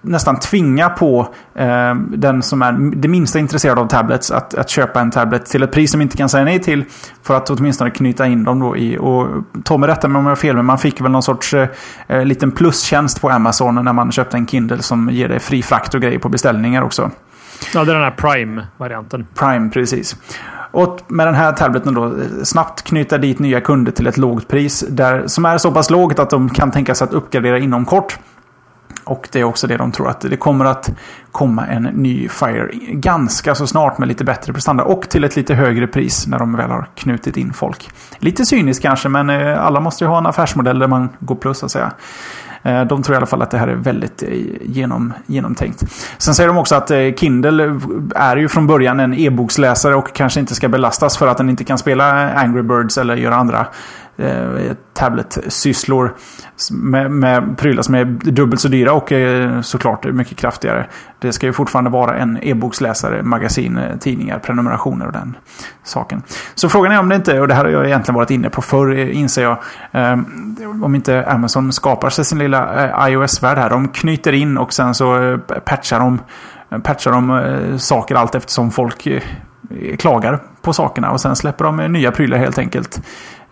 nästan 0.00 0.40
tvinga 0.40 0.88
på 0.88 1.28
eh, 1.54 1.94
den 1.94 2.42
som 2.42 2.62
är 2.62 2.72
det 2.96 3.08
minsta 3.08 3.38
intresserad 3.38 3.78
av 3.78 3.88
tablets 3.88 4.30
att, 4.30 4.54
att 4.54 4.70
köpa 4.70 5.00
en 5.00 5.10
tablet 5.10 5.46
till 5.46 5.62
ett 5.62 5.72
pris 5.72 5.90
som 5.90 6.00
inte 6.00 6.16
kan 6.16 6.28
säga 6.28 6.44
nej 6.44 6.58
till. 6.58 6.84
För 7.22 7.36
att 7.36 7.50
åtminstone 7.50 7.90
knyta 7.90 8.26
in 8.26 8.44
dem 8.44 8.60
då 8.60 8.76
i. 8.76 8.98
Och 8.98 9.28
mig 9.80 9.88
rätta 9.88 10.06
om 10.06 10.14
jag 10.14 10.22
har 10.22 10.36
fel, 10.36 10.56
men 10.56 10.64
man 10.64 10.78
fick 10.78 11.00
väl 11.00 11.10
någon 11.10 11.22
sorts 11.22 11.54
eh, 11.54 12.24
liten 12.24 12.50
plustjänst 12.50 13.20
på 13.20 13.30
Amazon 13.30 13.84
när 13.84 13.92
man 13.92 14.12
köpte 14.12 14.36
en 14.36 14.46
Kindle 14.46 14.82
som 14.82 15.10
ger 15.10 15.28
dig 15.28 15.40
fri 15.40 15.62
frakt 15.62 15.94
och 15.94 16.00
grejer 16.00 16.18
på 16.18 16.28
beställningar 16.28 16.82
också. 16.82 17.10
Ja, 17.74 17.84
det 17.84 17.92
är 17.92 17.94
den 17.94 18.04
här 18.04 18.10
Prime-varianten. 18.10 19.26
Prime, 19.34 19.70
precis. 19.70 20.16
Och 20.70 21.00
med 21.06 21.26
den 21.26 21.34
här 21.34 21.52
tableten 21.52 21.94
då 21.94 22.04
eh, 22.04 22.12
snabbt 22.42 22.82
knyta 22.82 23.18
dit 23.18 23.38
nya 23.38 23.60
kunder 23.60 23.92
till 23.92 24.06
ett 24.06 24.16
lågt 24.16 24.48
pris. 24.48 24.84
Där, 24.88 25.26
som 25.26 25.44
är 25.44 25.58
så 25.58 25.72
pass 25.72 25.90
lågt 25.90 26.18
att 26.18 26.30
de 26.30 26.50
kan 26.50 26.70
tänka 26.70 26.94
sig 26.94 27.04
att 27.04 27.12
uppgradera 27.12 27.58
inom 27.58 27.84
kort. 27.84 28.18
Och 29.04 29.28
det 29.32 29.40
är 29.40 29.44
också 29.44 29.66
det 29.66 29.76
de 29.76 29.92
tror 29.92 30.08
att 30.08 30.20
det 30.20 30.36
kommer 30.36 30.64
att 30.64 30.90
komma 31.32 31.66
en 31.66 31.82
ny 31.82 32.28
Fire 32.28 32.70
ganska 32.88 33.54
så 33.54 33.66
snart 33.66 33.98
med 33.98 34.08
lite 34.08 34.24
bättre 34.24 34.52
prestanda 34.52 34.84
och 34.84 35.08
till 35.08 35.24
ett 35.24 35.36
lite 35.36 35.54
högre 35.54 35.86
pris 35.86 36.26
när 36.26 36.38
de 36.38 36.56
väl 36.56 36.70
har 36.70 36.86
knutit 36.94 37.36
in 37.36 37.52
folk. 37.52 37.90
Lite 38.18 38.46
cyniskt 38.46 38.82
kanske 38.82 39.08
men 39.08 39.30
eh, 39.30 39.64
alla 39.64 39.80
måste 39.80 40.04
ju 40.04 40.08
ha 40.08 40.18
en 40.18 40.26
affärsmodell 40.26 40.78
där 40.78 40.88
man 40.88 41.08
går 41.20 41.34
plus 41.34 41.58
så 41.58 41.66
att 41.66 41.72
säga. 41.72 41.92
Eh, 42.62 42.84
de 42.84 43.02
tror 43.02 43.14
i 43.14 43.16
alla 43.16 43.26
fall 43.26 43.42
att 43.42 43.50
det 43.50 43.58
här 43.58 43.68
är 43.68 43.74
väldigt 43.74 44.22
eh, 44.22 44.28
genom, 44.62 45.14
genomtänkt. 45.26 45.84
Sen 46.18 46.34
säger 46.34 46.48
de 46.48 46.58
också 46.58 46.74
att 46.74 46.90
eh, 46.90 46.98
Kindle 47.16 47.80
är 48.14 48.36
ju 48.36 48.48
från 48.48 48.66
början 48.66 49.00
en 49.00 49.14
e-boksläsare 49.14 49.94
och 49.94 50.14
kanske 50.14 50.40
inte 50.40 50.54
ska 50.54 50.68
belastas 50.68 51.18
för 51.18 51.26
att 51.26 51.36
den 51.36 51.50
inte 51.50 51.64
kan 51.64 51.78
spela 51.78 52.32
Angry 52.32 52.62
Birds 52.62 52.98
eller 52.98 53.16
göra 53.16 53.34
andra 53.34 53.66
eh, 54.18 54.74
tablet-sysslor 54.94 56.14
med, 56.70 57.10
med 57.10 57.58
prylar 57.58 57.82
som 57.82 57.94
är 57.94 58.04
dubbelt 58.04 58.60
så 58.60 58.68
dyra 58.68 58.92
och 58.92 59.12
eh, 59.12 59.60
såklart 59.60 60.04
mycket 60.04 60.38
kraftigare. 60.38 60.86
Det 61.18 61.32
ska 61.32 61.46
ju 61.46 61.52
fortfarande 61.52 61.90
vara 61.90 62.16
en 62.16 62.38
e-boksläsare, 62.42 63.22
magasin, 63.22 63.78
eh, 63.78 63.96
tidningar, 63.96 64.38
prenumerationer 64.38 65.06
och 65.06 65.12
den 65.12 65.36
saken. 65.84 66.22
Så 66.54 66.68
frågan 66.68 66.92
är 66.92 66.98
om 66.98 67.08
det 67.08 67.16
inte, 67.16 67.40
och 67.40 67.48
det 67.48 67.54
här 67.54 67.64
har 67.64 67.70
jag 67.70 67.86
egentligen 67.86 68.14
varit 68.14 68.30
inne 68.30 68.50
på 68.50 68.62
förr 68.62 68.98
eh, 68.98 69.16
inser 69.18 69.42
jag, 69.42 69.58
eh, 69.92 70.18
om 70.82 70.94
inte 70.94 71.26
Amazon 71.26 71.72
skapar 71.72 72.10
sig 72.10 72.24
sin 72.24 72.38
lilla 72.38 72.84
eh, 72.84 73.08
iOS-värld 73.08 73.58
här. 73.58 73.70
De 73.70 73.88
knyter 73.88 74.32
in 74.32 74.58
och 74.58 74.72
sen 74.72 74.94
så 74.94 75.22
eh, 75.22 75.38
patchar 75.64 76.00
de, 76.00 76.18
patchar 76.82 77.12
de 77.12 77.78
saker 77.78 78.14
allt 78.14 78.34
eftersom 78.34 78.70
folk 78.70 79.08
klagar 79.98 80.38
på 80.62 80.72
sakerna 80.72 81.10
och 81.10 81.20
sen 81.20 81.36
släpper 81.36 81.64
de 81.64 81.76
nya 81.76 82.10
prylar 82.10 82.38
helt 82.38 82.58
enkelt. 82.58 83.00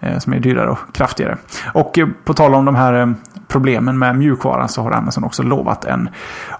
Eh, 0.00 0.18
som 0.18 0.32
är 0.32 0.40
dyrare 0.40 0.70
och 0.70 0.78
kraftigare. 0.92 1.36
Och 1.74 1.98
eh, 1.98 2.08
på 2.24 2.34
tal 2.34 2.54
om 2.54 2.64
de 2.64 2.74
här 2.74 3.00
eh, 3.00 3.10
problemen 3.48 3.98
med 3.98 4.16
mjukvaran 4.16 4.68
så 4.68 4.82
har 4.82 4.90
Amazon 4.90 5.24
också 5.24 5.42
lovat 5.42 5.84
en 5.84 6.08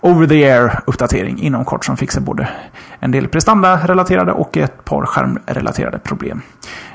over 0.01 0.27
the 0.27 0.45
air 0.45 0.81
uppdatering 0.87 1.39
inom 1.39 1.65
kort 1.65 1.85
som 1.85 1.97
fixar 1.97 2.21
både 2.21 2.49
en 3.01 3.11
del 3.11 3.29
prestanda-relaterade 3.29 4.33
och 4.33 4.57
ett 4.57 4.85
par 4.85 5.07
skärmrelaterade 5.07 5.99
problem. 5.99 6.43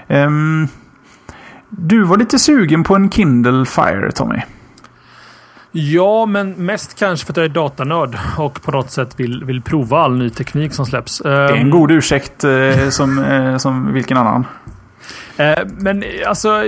Um, 0.07 0.67
du 1.69 2.03
var 2.03 2.17
lite 2.17 2.39
sugen 2.39 2.83
på 2.83 2.95
en 2.95 3.09
Kindle 3.09 3.65
Fire, 3.65 4.11
Tommy. 4.11 4.41
Ja, 5.71 6.25
men 6.25 6.51
mest 6.51 6.99
kanske 6.99 7.25
för 7.25 7.33
att 7.33 7.37
jag 7.37 7.45
är 7.45 7.49
datanörd 7.49 8.17
och 8.37 8.61
på 8.61 8.71
något 8.71 8.91
sätt 8.91 9.19
vill, 9.19 9.43
vill 9.43 9.61
prova 9.61 9.99
all 9.99 10.17
ny 10.17 10.29
teknik 10.29 10.73
som 10.73 10.85
släpps. 10.85 11.17
Det 11.17 11.29
är 11.29 11.51
en 11.51 11.57
ehm, 11.57 11.69
god 11.69 11.91
ursäkt 11.91 12.45
som, 12.89 13.55
som 13.59 13.93
vilken 13.93 14.17
annan. 14.17 14.45
Eh, 15.41 15.65
men 15.77 16.03
alltså, 16.27 16.63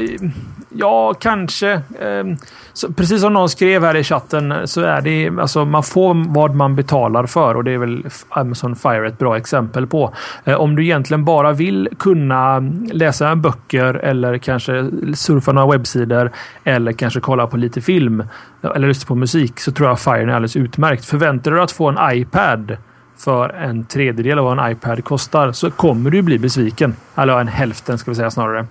ja, 0.70 1.14
kanske. 1.14 1.82
Ehm, 2.02 2.38
så, 2.74 2.94
precis 2.94 3.22
som 3.22 3.34
någon 3.34 3.50
skrev 3.50 3.84
här 3.84 3.96
i 3.96 4.04
chatten 4.04 4.68
så 4.68 4.82
är 4.82 5.02
det 5.02 5.42
alltså 5.42 5.66
man 5.66 5.84
får 5.84 6.34
vad 6.34 6.56
man 6.56 6.76
betalar 6.76 7.26
för 7.26 7.56
och 7.56 7.64
det 7.64 7.72
är 7.72 7.78
väl 7.78 8.06
Amazon 8.30 8.76
Fire 8.76 9.08
ett 9.08 9.18
bra 9.18 9.38
exempel 9.38 9.88
på. 9.88 10.14
Eh, 10.44 10.56
om 10.56 10.76
du 10.76 10.84
egentligen 10.84 11.26
bara 11.26 11.52
vill 11.52 11.90
kunna 12.00 12.60
läsa 12.92 13.36
böcker 13.36 13.94
eller 13.94 14.38
kanske 14.38 14.90
surfa 15.16 15.52
några 15.52 15.72
webbsidor 15.72 16.32
eller 16.64 16.92
kanske 16.92 17.20
kolla 17.20 17.48
på 17.48 17.58
lite 17.58 17.82
film 17.82 18.24
eller 18.76 18.88
lyssna 18.88 19.08
på 19.08 19.16
musik 19.16 19.60
så 19.60 19.72
tror 19.72 19.90
jag 19.90 20.00
Fire 20.00 20.14
är 20.14 20.28
alldeles 20.28 20.56
utmärkt. 20.56 21.06
Förväntar 21.06 21.52
du 21.52 21.58
dig 21.58 21.64
att 21.64 21.72
få 21.72 21.90
en 21.90 22.18
iPad 22.18 22.78
för 23.18 23.50
en 23.50 23.86
tredjedel 23.86 24.40
av 24.40 24.46
vad 24.46 24.60
en 24.60 24.72
iPad 24.72 25.04
kostar 25.04 25.52
så 25.52 25.72
kommer 25.72 26.10
du 26.10 26.22
bli 26.22 26.40
besviken. 26.40 26.96
Eller 27.16 27.40
en 27.40 27.48
hälften 27.48 27.98
ska 27.98 28.12
vi 28.12 28.16
säga 28.16 28.32
snarare. 28.32 28.68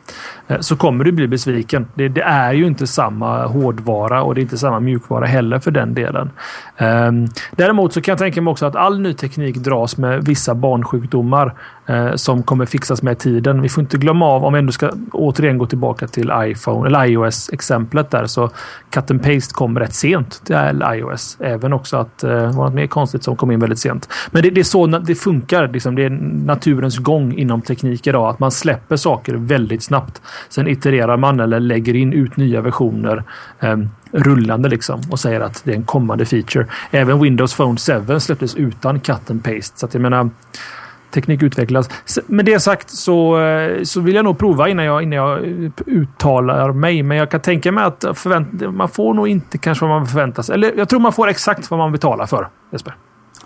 Eh, 0.48 0.61
så 0.61 0.76
kommer 0.76 1.05
du 1.05 1.12
bli 1.12 1.28
besviken. 1.28 1.87
Det, 1.94 2.09
det, 2.09 2.22
är 2.22 2.52
ju 2.52 2.66
inte 2.66 2.87
samma 2.87 3.46
hårdvara 3.46 4.22
och 4.22 4.35
det 4.35 4.40
är 4.40 4.42
inte 4.42 4.59
samma 4.59 4.81
mjukvara 4.81 5.26
heller 5.26 5.59
för 5.59 5.70
den 5.70 5.94
delen. 5.94 6.31
Ehm, 6.76 7.26
däremot 7.50 7.92
så 7.92 8.00
kan 8.00 8.12
jag 8.12 8.18
tänka 8.18 8.42
mig 8.42 8.50
också 8.50 8.66
att 8.66 8.76
all 8.76 9.00
ny 9.00 9.14
teknik 9.14 9.57
dras 9.57 9.96
med 9.96 10.24
vissa 10.24 10.55
barnsjukdomar 10.55 11.55
Eh, 11.87 12.14
som 12.14 12.42
kommer 12.42 12.66
fixas 12.66 13.03
med 13.03 13.18
tiden. 13.18 13.62
Vi 13.62 13.68
får 13.68 13.81
inte 13.81 13.99
glömma 13.99 14.27
av, 14.27 14.45
om 14.45 14.53
vi 14.53 14.59
ändå 14.59 14.73
ska 14.73 14.90
återigen 15.12 15.59
gå 15.59 15.66
tillbaka 15.66 16.07
till 16.07 16.33
iPhone 16.35 16.88
eller 16.88 17.05
iOS-exemplet 17.05 18.11
där, 18.11 18.27
så 18.27 18.51
cut 18.90 19.11
and 19.11 19.23
paste 19.23 19.55
kom 19.55 19.79
rätt 19.79 19.95
sent 19.95 20.42
till 20.45 20.85
iOS. 20.95 21.37
Även 21.40 21.73
också 21.73 21.97
att 21.97 22.25
eh, 22.25 22.31
det 22.31 22.47
var 22.47 22.64
något 22.64 22.75
mer 22.75 22.87
konstigt 22.87 23.25
som 23.25 23.37
kom 23.37 23.51
in 23.51 23.61
väldigt 23.61 23.79
sent. 23.79 24.09
Men 24.31 24.42
det, 24.42 24.51
det 24.51 24.61
är 24.61 24.64
så 24.64 24.87
det 24.87 25.14
funkar. 25.14 25.68
Liksom, 25.68 25.95
det 25.95 26.05
är 26.05 26.11
naturens 26.47 26.99
gång 26.99 27.35
inom 27.35 27.62
teknik 27.62 28.07
idag. 28.07 28.31
Att 28.31 28.38
man 28.38 28.51
släpper 28.51 28.97
saker 28.97 29.35
väldigt 29.35 29.83
snabbt. 29.83 30.23
Sen 30.49 30.68
itererar 30.68 31.16
man 31.16 31.40
eller 31.40 31.61
lägger 31.61 31.97
in 31.97 32.12
ut 32.12 32.37
nya 32.37 32.61
versioner 32.61 33.25
eh, 33.61 33.77
rullande 34.12 34.68
liksom 34.68 35.01
och 35.11 35.21
säger 35.21 35.40
att 35.40 35.62
det 35.64 35.73
är 35.73 35.77
en 35.77 35.85
kommande 35.85 36.25
feature. 36.25 36.66
Även 36.90 37.21
Windows 37.21 37.55
Phone 37.55 37.77
7 38.07 38.21
släpptes 38.21 38.55
utan 38.55 39.01
cut 39.01 39.31
and 39.31 39.45
paste. 39.45 39.79
Så 39.79 39.87
att 39.87 39.95
jag 39.95 40.01
menar 40.01 40.31
teknik 41.12 41.42
utvecklas. 41.42 41.88
Med 42.27 42.44
det 42.44 42.61
sagt 42.61 42.90
så, 42.90 43.40
eh, 43.40 43.83
så 43.83 44.01
vill 44.01 44.14
jag 44.14 44.25
nog 44.25 44.38
prova 44.38 44.68
innan 44.68 44.85
jag, 44.85 45.03
innan 45.03 45.16
jag 45.16 45.40
uttalar 45.87 46.72
mig. 46.72 47.03
Men 47.03 47.16
jag 47.16 47.31
kan 47.31 47.40
tänka 47.40 47.72
mig 47.72 47.85
att 47.85 48.05
förvänt, 48.14 48.75
man 48.75 48.88
får 48.88 49.14
nog 49.14 49.29
inte 49.29 49.59
kanske 49.59 49.85
vad 49.85 49.98
man 49.98 50.07
förväntar 50.07 50.42
sig. 50.42 50.55
Eller 50.55 50.72
jag 50.77 50.88
tror 50.88 51.01
man 51.01 51.12
får 51.12 51.29
exakt 51.29 51.70
vad 51.70 51.79
man 51.79 51.92
betalar 51.92 52.27
för. 52.27 52.48
Jesper. 52.72 52.94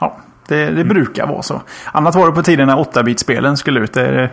Ja, 0.00 0.16
det, 0.48 0.56
det 0.56 0.68
mm. 0.68 0.88
brukar 0.88 1.26
vara 1.26 1.42
så. 1.42 1.62
Annat 1.92 2.14
var 2.14 2.26
det 2.26 2.32
på 2.32 2.42
tiden 2.42 2.66
när 2.66 2.76
8-bit-spelen 2.76 3.56
skulle 3.56 3.80
ut. 3.80 3.92
Det, 3.92 4.30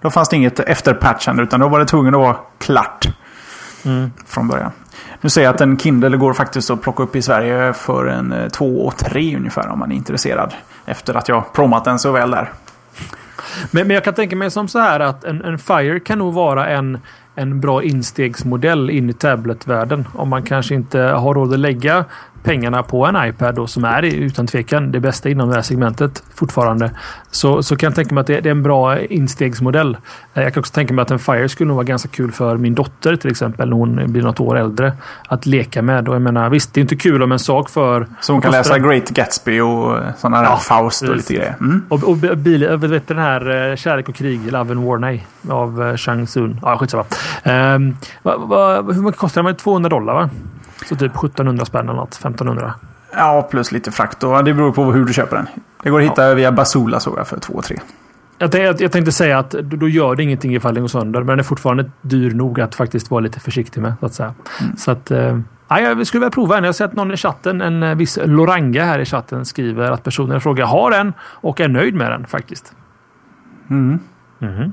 då 0.00 0.10
fanns 0.10 0.28
det 0.28 0.36
inget 0.36 0.60
efterpatchande 0.60 1.42
utan 1.42 1.60
då 1.60 1.68
var 1.68 1.78
det 1.78 1.86
tvungen 1.86 2.14
att 2.14 2.20
vara 2.20 2.36
klart. 2.58 3.08
Mm. 3.84 4.12
Från 4.26 4.48
början. 4.48 4.70
Nu 5.20 5.30
ser 5.30 5.42
jag 5.42 5.54
att 5.54 5.60
en 5.60 5.78
Kindle 5.78 6.16
går 6.16 6.32
faktiskt 6.32 6.70
att 6.70 6.82
plocka 6.82 7.02
upp 7.02 7.16
i 7.16 7.22
Sverige 7.22 7.72
för 7.72 8.06
en 8.06 8.50
2 8.52 8.86
och 8.86 8.96
3 8.96 9.36
ungefär 9.36 9.68
om 9.68 9.78
man 9.78 9.92
är 9.92 9.96
intresserad. 9.96 10.54
Efter 10.86 11.14
att 11.14 11.28
jag 11.28 11.52
promat 11.52 11.84
den 11.84 11.98
så 11.98 12.12
väl 12.12 12.30
där. 12.30 12.52
Men, 13.70 13.86
men 13.86 13.94
jag 13.94 14.04
kan 14.04 14.14
tänka 14.14 14.36
mig 14.36 14.50
som 14.50 14.68
så 14.68 14.78
här 14.78 15.00
att 15.00 15.24
en, 15.24 15.44
en 15.44 15.58
Fire 15.58 16.00
kan 16.00 16.18
nog 16.18 16.34
vara 16.34 16.68
en, 16.68 16.98
en 17.34 17.60
bra 17.60 17.82
instegsmodell 17.82 18.90
in 18.90 19.10
i 19.10 19.12
tabletvärlden. 19.12 20.08
Om 20.14 20.28
man 20.28 20.42
kanske 20.42 20.74
inte 20.74 20.98
har 21.00 21.34
råd 21.34 21.52
att 21.52 21.60
lägga 21.60 22.04
pengarna 22.42 22.82
på 22.82 23.06
en 23.06 23.28
iPad 23.28 23.54
då, 23.54 23.66
som 23.66 23.84
är 23.84 24.02
utan 24.02 24.46
tvekan 24.46 24.92
det 24.92 25.00
bästa 25.00 25.28
inom 25.28 25.48
det 25.48 25.54
här 25.54 25.62
segmentet 25.62 26.22
fortfarande. 26.34 26.90
Så, 27.30 27.62
så 27.62 27.76
kan 27.76 27.86
jag 27.86 27.94
tänka 27.94 28.14
mig 28.14 28.20
att 28.20 28.26
det, 28.26 28.40
det, 28.40 28.48
är 28.48 28.50
en 28.50 28.62
bra 28.62 29.00
instegsmodell. 29.00 29.96
Eh, 30.34 30.42
jag 30.42 30.54
kan 30.54 30.60
också 30.60 30.72
tänka 30.72 30.94
mig 30.94 31.02
att 31.02 31.10
en 31.10 31.18
Fire 31.18 31.48
skulle 31.48 31.68
nog 31.68 31.76
vara 31.76 31.84
ganska 31.84 32.08
kul 32.08 32.32
för 32.32 32.56
min 32.56 32.74
dotter 32.74 33.16
till 33.16 33.30
exempel 33.30 33.68
när 33.68 33.76
hon 33.76 34.12
blir 34.12 34.22
något 34.22 34.40
år 34.40 34.58
äldre. 34.58 34.92
Att 35.28 35.46
leka 35.46 35.82
med. 35.82 36.08
Och 36.08 36.14
jag 36.14 36.22
menar, 36.22 36.50
visst, 36.50 36.74
det 36.74 36.80
är 36.80 36.82
inte 36.82 36.96
kul 36.96 37.22
om 37.22 37.32
en 37.32 37.38
sak 37.38 37.70
för... 37.70 38.06
Så 38.20 38.32
hon 38.32 38.42
kan 38.42 38.52
läsa 38.52 38.78
Great 38.78 39.08
Gatsby 39.08 39.60
och 39.60 39.98
sådana 40.18 40.42
där 40.42 40.56
Faust 40.56 41.02
och 41.02 41.16
lite 41.16 41.34
grejer. 41.34 41.56
Mm. 41.60 41.84
Och, 41.88 42.04
och 42.04 42.16
bil, 42.16 42.76
vet 42.76 43.08
den 43.08 43.18
här 43.18 43.70
eh, 43.70 43.76
Kärlek 43.76 44.08
och 44.08 44.14
krig, 44.14 44.52
Love 44.52 44.70
and 44.72 44.84
War, 44.84 44.98
nej, 44.98 45.26
av 45.48 45.96
Shang 45.96 46.26
Sun. 46.26 46.60
Ja, 46.62 46.78
skitsamma. 46.78 47.04
Um, 47.44 47.96
va, 48.22 48.36
va, 48.36 48.82
hur 48.82 49.02
mycket 49.02 49.20
kostar 49.20 49.42
den? 49.42 49.56
200 49.56 49.88
dollar 49.88 50.14
va? 50.14 50.30
Så 50.88 50.96
typ 50.96 51.16
1700 51.16 51.64
spänn 51.64 51.88
eller 51.88 51.92
något. 51.92 52.14
1500. 52.14 52.74
Ja, 53.12 53.48
plus 53.50 53.72
lite 53.72 53.92
frakt. 53.92 54.24
Och 54.24 54.44
det 54.44 54.54
beror 54.54 54.72
på 54.72 54.92
hur 54.92 55.04
du 55.04 55.12
köper 55.12 55.36
den. 55.36 55.46
Det 55.82 55.90
går 55.90 55.98
att 56.00 56.06
hitta 56.06 56.28
ja. 56.28 56.34
via 56.34 56.52
Basula 56.52 57.00
såg 57.00 57.18
jag 57.18 57.26
för 57.26 57.36
2-3. 57.36 57.80
Jag, 58.38 58.80
jag 58.80 58.92
tänkte 58.92 59.12
säga 59.12 59.38
att 59.38 59.50
då 59.50 59.88
gör 59.88 60.16
det 60.16 60.22
ingenting 60.22 60.54
ifall 60.54 60.74
den 60.74 60.82
går 60.82 60.88
sönder. 60.88 61.20
Men 61.20 61.26
den 61.26 61.38
är 61.38 61.42
fortfarande 61.42 61.90
dyr 62.02 62.30
nog 62.30 62.60
att 62.60 62.74
faktiskt 62.74 63.10
vara 63.10 63.20
lite 63.20 63.40
försiktig 63.40 63.80
med. 63.80 63.94
Så 64.00 64.06
att 64.06 64.14
säga. 64.14 64.34
Mm. 64.60 64.76
Så 64.76 64.90
att, 64.90 65.10
eh, 65.10 65.38
jag 65.68 66.06
skulle 66.06 66.20
vilja 66.20 66.30
prova 66.30 66.56
en. 66.56 66.64
Jag 66.64 66.68
har 66.68 66.72
sett 66.72 66.92
någon 66.92 67.12
i 67.12 67.16
chatten, 67.16 67.60
en 67.60 67.82
eh, 67.82 67.94
viss 67.94 68.18
Loranga 68.24 68.84
här 68.84 68.98
i 68.98 69.04
chatten, 69.04 69.44
skriver 69.44 69.90
att 69.90 70.02
personen 70.04 70.40
frågar 70.40 70.66
har 70.66 70.90
den 70.90 71.12
och 71.20 71.60
är 71.60 71.68
nöjd 71.68 71.94
med 71.94 72.10
den 72.10 72.26
faktiskt. 72.26 72.74
Mm. 73.70 73.98
Mm. 74.40 74.72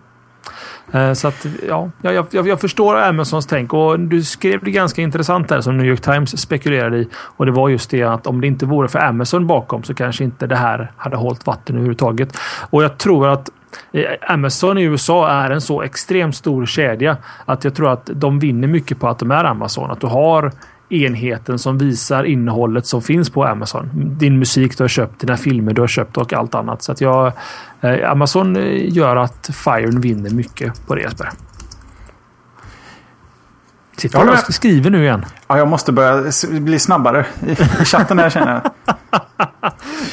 Eh, 0.91 1.13
så 1.13 1.27
att, 1.27 1.45
ja, 1.67 1.89
jag, 2.01 2.25
jag, 2.31 2.47
jag, 2.47 2.62
förstår 2.62 2.95
Amazons 2.95 3.45
tänk 3.45 3.73
och 3.73 3.99
du 3.99 4.23
skrev 4.23 4.63
det 4.63 4.71
ganska 4.71 5.01
intressant 5.01 5.49
där 5.49 5.62
som 5.62 5.77
New 5.77 5.86
York 5.86 6.01
Times 6.01 6.41
spekulerade 6.41 6.97
i. 6.97 7.07
Och 7.13 7.45
det 7.45 7.51
var 7.51 7.69
just 7.69 7.89
det 7.89 8.03
att 8.03 8.27
om 8.27 8.41
det 8.41 8.47
inte 8.47 8.65
vore 8.65 8.88
för 8.88 8.99
Amazon 8.99 9.47
bakom 9.47 9.83
så 9.83 9.93
kanske 9.93 10.23
inte 10.23 10.47
det 10.47 10.55
här 10.55 10.91
hade 10.97 11.17
hållit 11.17 11.45
vatten 11.45 11.75
överhuvudtaget. 11.75 12.38
Och 12.69 12.83
jag 12.83 12.97
tror 12.97 13.27
att 13.29 13.49
eh, 13.91 14.03
Amazon 14.21 14.77
i 14.77 14.83
USA 14.83 15.29
är 15.29 15.51
en 15.51 15.62
så 15.62 15.81
extremt 15.81 16.36
stor 16.36 16.65
kedja 16.65 17.17
att 17.45 17.63
jag 17.63 17.75
tror 17.75 17.89
att 17.91 18.10
de 18.13 18.39
vinner 18.39 18.67
mycket 18.67 18.99
på 18.99 19.07
att 19.07 19.19
de 19.19 19.31
är 19.31 19.43
Amazon. 19.43 19.91
Att 19.91 20.01
du 20.01 20.07
har 20.07 20.51
enheten 20.89 21.60
som 21.60 21.78
visar 21.78 22.23
innehållet 22.23 22.86
som 22.86 23.02
finns 23.02 23.30
på 23.30 23.45
Amazon. 23.45 23.89
Din 23.93 24.39
musik 24.39 24.78
du 24.78 24.84
har 24.84 24.88
köpt, 24.88 25.19
dina 25.19 25.38
filmer 25.38 25.73
du 25.73 25.82
har 25.82 25.88
köpt 25.88 26.17
och 26.17 26.34
allt 26.34 26.56
annat. 26.56 26.82
Så 26.84 26.91
att 26.91 27.02
jag, 27.02 27.34
eh, 27.82 28.12
Amazon 28.12 28.56
gör 28.88 29.15
att 29.15 29.50
Fire 29.54 30.00
vinner 30.00 30.30
mycket 30.30 30.88
på 30.88 30.95
det 30.95 31.02
Jesper. 31.02 31.30
Sitter 33.97 34.26
du 34.26 34.32
och 34.32 34.54
skriver 34.54 34.89
nu 34.89 35.04
igen? 35.04 35.26
Ja, 35.47 35.58
jag 35.58 35.67
måste 35.67 35.91
börja 35.91 36.32
bli 36.60 36.80
snabbare 36.80 37.26
i 37.82 37.86
chatten 37.86 38.19
här 38.19 38.30
känner 38.30 38.54
jag. 38.54 38.71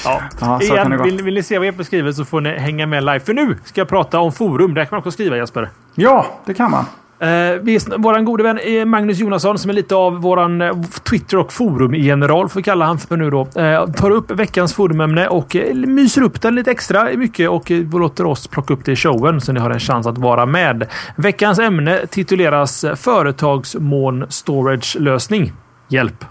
ja. 0.04 0.22
Aha, 0.40 0.60
igen, 0.62 1.02
vill, 1.02 1.22
vill, 1.22 1.34
ni 1.34 1.42
se 1.42 1.58
vad 1.58 1.66
Jesper 1.66 1.84
skriver 1.84 2.12
så 2.12 2.24
får 2.24 2.40
ni 2.40 2.58
hänga 2.58 2.86
med 2.86 3.04
live. 3.04 3.20
För 3.20 3.34
nu 3.34 3.58
ska 3.64 3.80
jag 3.80 3.88
prata 3.88 4.18
om 4.18 4.32
forum. 4.32 4.74
Där 4.74 4.84
kan 4.84 4.88
man 4.90 4.98
också 4.98 5.10
skriva 5.10 5.36
Jesper. 5.36 5.70
Ja, 5.94 6.26
det 6.44 6.54
kan 6.54 6.70
man. 6.70 6.84
Eh, 7.24 7.60
vår 7.96 8.20
gode 8.20 8.42
vän 8.42 8.58
eh, 8.58 8.84
Magnus 8.84 9.18
Jonasson 9.18 9.58
som 9.58 9.70
är 9.70 9.74
lite 9.74 9.94
av 9.94 10.20
våran 10.20 10.62
eh, 10.62 10.82
Twitter 11.10 11.38
och 11.38 11.52
forumgeneral 11.52 12.48
får 12.48 12.60
vi 12.60 12.62
kalla 12.64 12.84
han 12.84 12.98
för 12.98 13.16
nu 13.16 13.30
då. 13.30 13.40
Eh, 13.60 13.86
tar 13.86 14.10
upp 14.10 14.30
veckans 14.30 14.74
forumämne 14.74 15.28
och 15.28 15.56
eh, 15.56 15.74
myser 15.74 16.22
upp 16.22 16.40
den 16.40 16.54
lite 16.54 16.70
extra 16.70 17.08
mycket 17.16 17.50
och 17.50 17.70
eh, 17.70 17.98
låter 17.98 18.26
oss 18.26 18.46
plocka 18.46 18.74
upp 18.74 18.84
det 18.84 18.92
i 18.92 18.96
showen 18.96 19.40
så 19.40 19.52
ni 19.52 19.60
har 19.60 19.70
en 19.70 19.80
chans 19.80 20.06
att 20.06 20.18
vara 20.18 20.46
med. 20.46 20.86
Veckans 21.16 21.58
ämne 21.58 22.06
tituleras 22.06 22.84
eh, 22.84 22.94
Företagsmån 22.94 24.26
Storage 24.28 24.96
lösning. 25.00 25.52
Hjälp! 25.88 26.24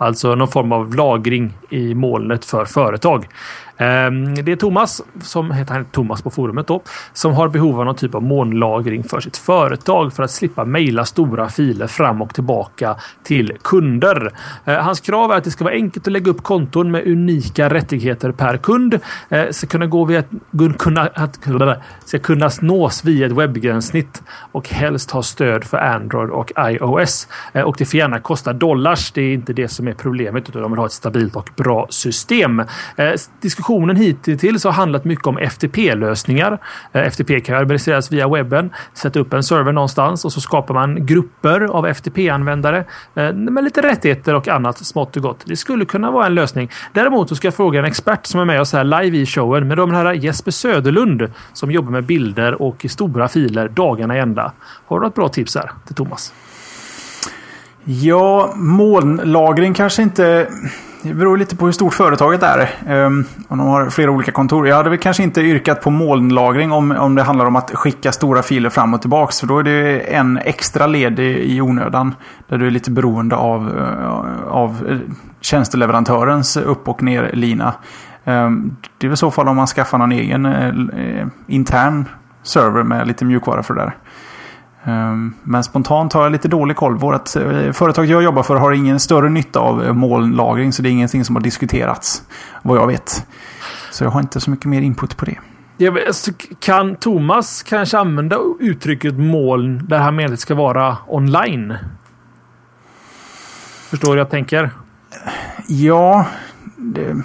Alltså 0.00 0.34
någon 0.34 0.48
form 0.48 0.72
av 0.72 0.94
lagring 0.94 1.52
i 1.70 1.94
molnet 1.94 2.44
för 2.44 2.64
företag. 2.64 3.26
Ehm, 3.78 4.34
det 4.34 4.52
är 4.52 4.56
Thomas, 4.56 5.02
som 5.22 5.50
heter 5.50 5.74
han 5.74 5.84
Thomas 5.84 6.22
på 6.22 6.30
forumet 6.30 6.66
då, 6.66 6.82
som 7.12 7.32
har 7.34 7.48
behov 7.48 7.78
av 7.78 7.84
någon 7.84 7.96
typ 7.96 8.14
av 8.14 8.22
molnlagring 8.22 9.04
för 9.04 9.20
sitt 9.20 9.36
företag 9.36 10.12
för 10.12 10.22
att 10.22 10.30
slippa 10.30 10.64
mejla 10.64 11.04
stora 11.04 11.48
filer 11.48 11.86
fram 11.86 12.22
och 12.22 12.34
tillbaka 12.34 12.96
till 13.22 13.52
kunder. 13.62 14.32
Ehm, 14.64 14.84
hans 14.84 15.00
krav 15.00 15.32
är 15.32 15.36
att 15.36 15.44
det 15.44 15.50
ska 15.50 15.64
vara 15.64 15.74
enkelt 15.74 16.06
att 16.06 16.12
lägga 16.12 16.30
upp 16.30 16.42
konton 16.42 16.90
med 16.90 17.06
unika 17.06 17.68
rättigheter 17.68 18.32
per 18.32 18.56
kund. 18.56 18.98
Ehm, 19.28 19.52
ska 19.52 19.66
kunna 19.66 19.86
gå 19.86 20.04
via 20.04 20.22
kunna, 20.78 21.00
att, 21.14 21.38
ska 22.04 22.18
kunna 22.18 22.50
nås 22.60 23.04
via 23.04 23.26
ett 23.26 23.32
webbgränssnitt 23.32 24.22
och 24.52 24.68
helst 24.68 25.10
ha 25.10 25.22
stöd 25.22 25.64
för 25.64 25.78
Android 25.78 26.30
och 26.30 26.52
iOS. 26.58 27.28
Och 27.64 27.74
det 27.78 27.84
får 27.84 27.98
gärna 27.98 28.20
kosta 28.20 28.52
dollars. 28.52 29.12
Det 29.12 29.22
är 29.22 29.34
inte 29.34 29.52
det 29.52 29.68
som 29.68 29.88
är 29.88 29.92
problemet 29.92 30.48
utan 30.48 30.62
de 30.62 30.70
vill 30.70 30.78
ha 30.78 30.86
ett 30.86 30.92
stabilt 30.92 31.36
och 31.36 31.50
bra 31.56 31.86
system. 31.90 32.62
Diskussion 33.40 33.67
diskussionen 33.68 33.96
hittills 33.96 34.64
har 34.64 34.72
handlat 34.72 35.04
mycket 35.04 35.26
om 35.26 35.38
FTP-lösningar. 35.38 36.58
Eh, 36.92 37.02
FTP 37.02 37.40
kan 37.40 37.56
adresseras 37.56 38.12
via 38.12 38.28
webben. 38.28 38.70
Sätta 38.94 39.20
upp 39.20 39.32
en 39.32 39.42
server 39.42 39.72
någonstans 39.72 40.24
och 40.24 40.32
så 40.32 40.40
skapar 40.40 40.74
man 40.74 41.06
grupper 41.06 41.60
av 41.60 41.86
FTP-användare 41.86 42.84
eh, 43.14 43.32
med 43.32 43.64
lite 43.64 43.82
rättigheter 43.82 44.34
och 44.34 44.48
annat 44.48 44.78
smått 44.78 45.16
och 45.16 45.22
gott. 45.22 45.42
Det 45.46 45.56
skulle 45.56 45.84
kunna 45.84 46.10
vara 46.10 46.26
en 46.26 46.34
lösning. 46.34 46.70
Däremot 46.92 47.28
så 47.28 47.36
ska 47.36 47.46
jag 47.46 47.54
fråga 47.54 47.78
en 47.78 47.84
expert 47.84 48.26
som 48.26 48.40
är 48.40 48.44
med 48.44 48.60
oss 48.60 48.72
här 48.72 48.84
live 48.84 49.18
i 49.18 49.26
showen 49.26 49.68
med 49.68 49.76
de 49.76 49.90
här 49.90 50.12
Jesper 50.12 50.50
Söderlund 50.50 51.32
som 51.52 51.70
jobbar 51.70 51.90
med 51.90 52.04
bilder 52.04 52.62
och 52.62 52.86
stora 52.88 53.28
filer 53.28 53.68
dagarna 53.68 54.16
i 54.16 54.20
ända. 54.20 54.52
Har 54.86 55.00
du 55.00 55.06
något 55.06 55.14
bra 55.14 55.28
tips 55.28 55.54
här 55.54 55.70
till 55.86 55.94
Thomas? 55.94 56.32
Ja, 57.84 58.52
molnlagring 58.56 59.74
kanske 59.74 60.02
inte 60.02 60.48
det 61.02 61.14
beror 61.14 61.36
lite 61.36 61.56
på 61.56 61.64
hur 61.64 61.72
stort 61.72 61.94
företaget 61.94 62.42
är. 62.42 62.70
Um, 62.86 63.24
om 63.48 63.58
de 63.58 63.66
har 63.66 63.90
flera 63.90 64.10
olika 64.10 64.32
kontor. 64.32 64.68
Jag 64.68 64.76
hade 64.76 64.90
väl 64.90 64.98
kanske 64.98 65.22
inte 65.22 65.40
yrkat 65.40 65.82
på 65.82 65.90
molnlagring 65.90 66.72
om, 66.72 66.90
om 66.90 67.14
det 67.14 67.22
handlar 67.22 67.46
om 67.46 67.56
att 67.56 67.70
skicka 67.70 68.12
stora 68.12 68.42
filer 68.42 68.70
fram 68.70 68.94
och 68.94 69.00
tillbaka. 69.00 69.32
För 69.40 69.46
då 69.46 69.58
är 69.58 69.62
det 69.62 70.00
en 70.00 70.38
extra 70.38 70.86
led 70.86 71.18
i, 71.18 71.56
i 71.56 71.60
onödan. 71.60 72.14
Där 72.48 72.58
du 72.58 72.66
är 72.66 72.70
lite 72.70 72.90
beroende 72.90 73.36
av, 73.36 73.78
eh, 73.78 74.48
av 74.48 74.86
eh, 74.88 74.98
tjänsteleverantörens 75.40 76.56
upp 76.56 76.88
och 76.88 77.02
ner-lina. 77.02 77.74
Um, 78.24 78.76
det 78.98 79.06
är 79.06 79.08
väl 79.08 79.14
i 79.14 79.16
så 79.16 79.30
fall 79.30 79.48
om 79.48 79.56
man 79.56 79.66
skaffar 79.66 79.98
någon 79.98 80.12
egen 80.12 80.46
uh, 80.46 81.26
intern 81.46 82.04
server 82.42 82.82
med 82.82 83.06
lite 83.06 83.24
mjukvara 83.24 83.62
för 83.62 83.74
det 83.74 83.80
där. 83.80 83.96
Ehm, 84.84 85.34
men 85.42 85.64
spontant 85.64 86.12
har 86.12 86.22
jag 86.22 86.32
lite 86.32 86.48
dålig 86.48 86.76
koll. 86.76 86.96
Vårt 86.96 87.36
eh, 87.36 87.72
företag 87.72 88.06
jag 88.06 88.22
jobbar 88.22 88.42
för 88.42 88.56
har 88.56 88.72
ingen 88.72 89.00
större 89.00 89.28
nytta 89.28 89.60
av 89.60 89.84
eh, 89.84 89.92
molnlagring. 89.92 90.72
Så 90.72 90.82
det 90.82 90.88
är 90.88 90.90
ingenting 90.90 91.24
som 91.24 91.36
har 91.36 91.42
diskuterats. 91.42 92.22
Vad 92.62 92.78
jag 92.78 92.86
vet. 92.86 93.26
Så 93.90 94.04
jag 94.04 94.10
har 94.10 94.20
inte 94.20 94.40
så 94.40 94.50
mycket 94.50 94.66
mer 94.66 94.80
input 94.80 95.16
på 95.16 95.24
det. 95.24 95.38
Alltså, 96.06 96.30
kan 96.60 96.96
Thomas 96.96 97.62
kanske 97.62 97.98
använda 97.98 98.38
uttrycket 98.60 99.18
moln 99.18 99.86
där 99.86 99.98
han 99.98 100.16
menar 100.16 100.36
ska 100.36 100.54
vara 100.54 100.96
online? 101.06 101.74
Förstår 103.90 104.12
du 104.12 104.18
jag 104.18 104.30
tänker? 104.30 104.70
Ja. 105.66 106.26
Det... 106.76 107.16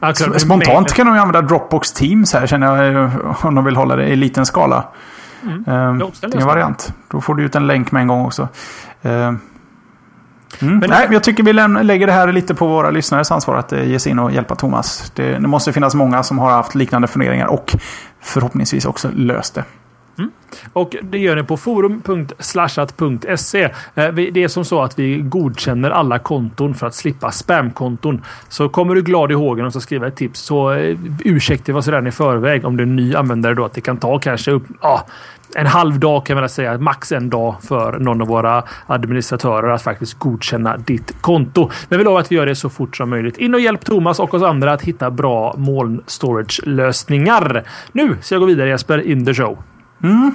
Alltså, 0.00 0.38
Spontant 0.38 0.92
kan 0.92 1.06
de 1.06 1.18
använda 1.18 1.42
Dropbox 1.42 1.92
Teams 1.92 2.32
här 2.32 2.46
känner 2.46 2.84
jag. 2.84 3.10
Om 3.44 3.54
de 3.54 3.64
vill 3.64 3.76
hålla 3.76 3.96
det 3.96 4.08
i 4.08 4.16
liten 4.16 4.46
skala. 4.46 4.84
Mm. 5.44 5.64
Ehm, 5.66 5.98
det 6.20 6.36
är 6.36 6.40
en 6.40 6.46
variant. 6.46 6.92
Då 7.10 7.20
får 7.20 7.34
du 7.34 7.44
ut 7.44 7.54
en 7.54 7.66
länk 7.66 7.92
med 7.92 8.00
en 8.00 8.08
gång 8.08 8.26
också. 8.26 8.48
Ehm, 9.02 9.38
mm. 10.60 10.78
Men 10.78 10.90
Nej, 10.90 11.08
jag 11.10 11.22
tycker 11.22 11.42
vi 11.42 11.52
lägger 11.84 12.06
det 12.06 12.12
här 12.12 12.32
lite 12.32 12.54
på 12.54 12.66
våra 12.66 12.90
lyssnares 12.90 13.30
ansvar 13.30 13.56
att 13.56 13.72
eh, 13.72 13.88
ge 13.88 13.98
sig 13.98 14.12
in 14.12 14.18
och 14.18 14.32
hjälpa 14.32 14.54
Thomas. 14.54 15.12
Det, 15.14 15.38
det 15.38 15.48
måste 15.48 15.72
finnas 15.72 15.94
många 15.94 16.22
som 16.22 16.38
har 16.38 16.50
haft 16.50 16.74
liknande 16.74 17.08
funderingar 17.08 17.46
och 17.46 17.76
förhoppningsvis 18.20 18.84
också 18.84 19.10
löst 19.14 19.54
det. 19.54 19.64
Mm. 20.18 20.30
Och 20.72 20.96
det 21.02 21.18
gör 21.18 21.36
ni 21.36 21.42
på 21.42 21.56
forum.slashat.se. 21.56 23.62
Eh, 23.94 24.14
det 24.14 24.44
är 24.44 24.48
som 24.48 24.64
så 24.64 24.82
att 24.82 24.98
vi 24.98 25.18
godkänner 25.18 25.90
alla 25.90 26.18
konton 26.18 26.74
för 26.74 26.86
att 26.86 26.94
slippa 26.94 27.30
spamkonton. 27.30 28.22
Så 28.48 28.68
kommer 28.68 28.94
du 28.94 29.02
glad 29.02 29.30
i 29.30 29.34
hågen 29.34 29.66
och 29.66 29.72
ska 29.72 29.80
skriva 29.80 30.06
ett 30.06 30.16
tips 30.16 30.40
så 30.40 30.72
eh, 30.72 30.98
ursäkta 31.24 31.76
oss 31.76 31.88
redan 31.88 32.06
i 32.06 32.12
förväg 32.12 32.64
om 32.64 32.76
du 32.76 32.82
är 32.82 32.86
ny 32.86 33.14
användare 33.14 33.54
då 33.54 33.64
att 33.64 33.74
det 33.74 33.80
kan 33.80 33.96
ta 33.96 34.18
kanske 34.18 34.50
upp 34.50 34.64
ah, 34.80 35.00
en 35.54 35.66
halv 35.66 35.98
dag 35.98 36.26
kan 36.26 36.36
man 36.36 36.48
säga, 36.48 36.78
max 36.78 37.12
en 37.12 37.30
dag 37.30 37.56
för 37.62 37.98
någon 37.98 38.22
av 38.22 38.28
våra 38.28 38.62
administratörer 38.86 39.70
att 39.70 39.82
faktiskt 39.82 40.18
godkänna 40.18 40.76
ditt 40.76 41.14
konto. 41.20 41.70
Men 41.88 41.98
vi 41.98 42.04
lovar 42.04 42.20
att 42.20 42.32
vi 42.32 42.36
gör 42.36 42.46
det 42.46 42.54
så 42.54 42.70
fort 42.70 42.96
som 42.96 43.10
möjligt. 43.10 43.38
In 43.38 43.54
och 43.54 43.60
hjälp 43.60 43.84
Thomas 43.84 44.20
och 44.20 44.34
oss 44.34 44.42
andra 44.42 44.72
att 44.72 44.82
hitta 44.82 45.10
bra 45.10 45.54
moln 45.56 46.02
storage 46.06 46.60
lösningar. 46.64 47.62
Nu 47.92 48.16
ska 48.22 48.34
jag 48.34 48.40
gå 48.40 48.46
vidare 48.46 48.68
Jesper, 48.68 48.98
in 48.98 49.24
the 49.24 49.34
show. 49.34 49.58
Mm. 50.04 50.34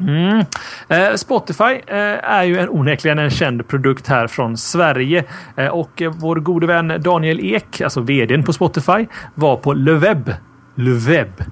Mm. 0.00 0.44
Eh, 0.88 1.14
Spotify 1.14 1.80
eh, 1.86 2.30
är 2.30 2.42
ju 2.44 2.58
en, 2.58 2.68
onekligen 2.68 3.18
en 3.18 3.30
känd 3.30 3.68
produkt 3.68 4.06
här 4.06 4.26
från 4.26 4.56
Sverige. 4.56 5.24
Eh, 5.56 5.68
och 5.68 6.02
eh, 6.02 6.12
vår 6.16 6.36
gode 6.36 6.66
vän 6.66 7.00
Daniel 7.00 7.40
Ek, 7.40 7.80
alltså 7.80 8.00
vdn 8.00 8.42
på 8.42 8.52
Spotify, 8.52 9.06
var 9.34 9.56
på 9.56 9.72
Le 9.72 9.92
Web. 9.92 10.32
Le 10.74 10.90
Web. 10.90 11.44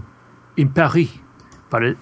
In 0.57 0.75
Paris. 0.75 1.11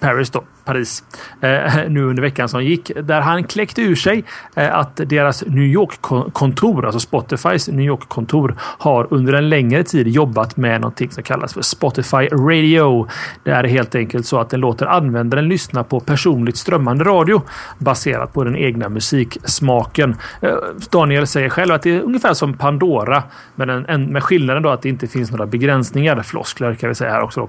Paris 0.00 0.30
då. 0.30 0.44
Paris 0.70 1.04
eh, 1.40 1.88
nu 1.88 2.04
under 2.04 2.22
veckan 2.22 2.48
som 2.48 2.64
gick. 2.64 2.90
Där 3.02 3.20
han 3.20 3.44
kläckte 3.44 3.82
ur 3.82 3.94
sig 3.94 4.24
eh, 4.56 4.76
att 4.76 4.96
deras 4.96 5.44
New 5.46 5.64
York-kontor, 5.64 6.86
alltså 6.86 7.00
Spotifys 7.00 7.68
New 7.68 7.86
York-kontor, 7.86 8.54
har 8.58 9.06
under 9.10 9.32
en 9.32 9.48
längre 9.48 9.84
tid 9.84 10.08
jobbat 10.08 10.56
med 10.56 10.80
någonting 10.80 11.10
som 11.10 11.22
kallas 11.22 11.54
för 11.54 11.62
Spotify 11.62 12.28
Radio. 12.32 13.08
Det 13.44 13.50
är 13.50 13.64
helt 13.64 13.94
enkelt 13.94 14.26
så 14.26 14.40
att 14.40 14.50
den 14.50 14.60
låter 14.60 14.86
användaren 14.86 15.48
lyssna 15.48 15.84
på 15.84 16.00
personligt 16.00 16.56
strömmande 16.56 17.04
radio 17.04 17.42
baserat 17.78 18.32
på 18.32 18.44
den 18.44 18.56
egna 18.56 18.88
musiksmaken. 18.88 20.16
Eh, 20.40 20.54
Daniel 20.90 21.26
säger 21.26 21.48
själv 21.48 21.74
att 21.74 21.82
det 21.82 21.90
är 21.90 22.00
ungefär 22.00 22.34
som 22.34 22.54
Pandora 22.54 23.22
men 23.54 23.70
en, 23.70 23.86
en, 23.88 24.04
med 24.04 24.22
skillnaden 24.22 24.62
då 24.62 24.70
att 24.70 24.82
det 24.82 24.88
inte 24.88 25.06
finns 25.06 25.30
några 25.30 25.46
begränsningar, 25.46 26.22
floskler 26.22 26.74
kan 26.74 26.88
vi 26.88 26.94
säga 26.94 27.10
här 27.10 27.22
också. 27.22 27.40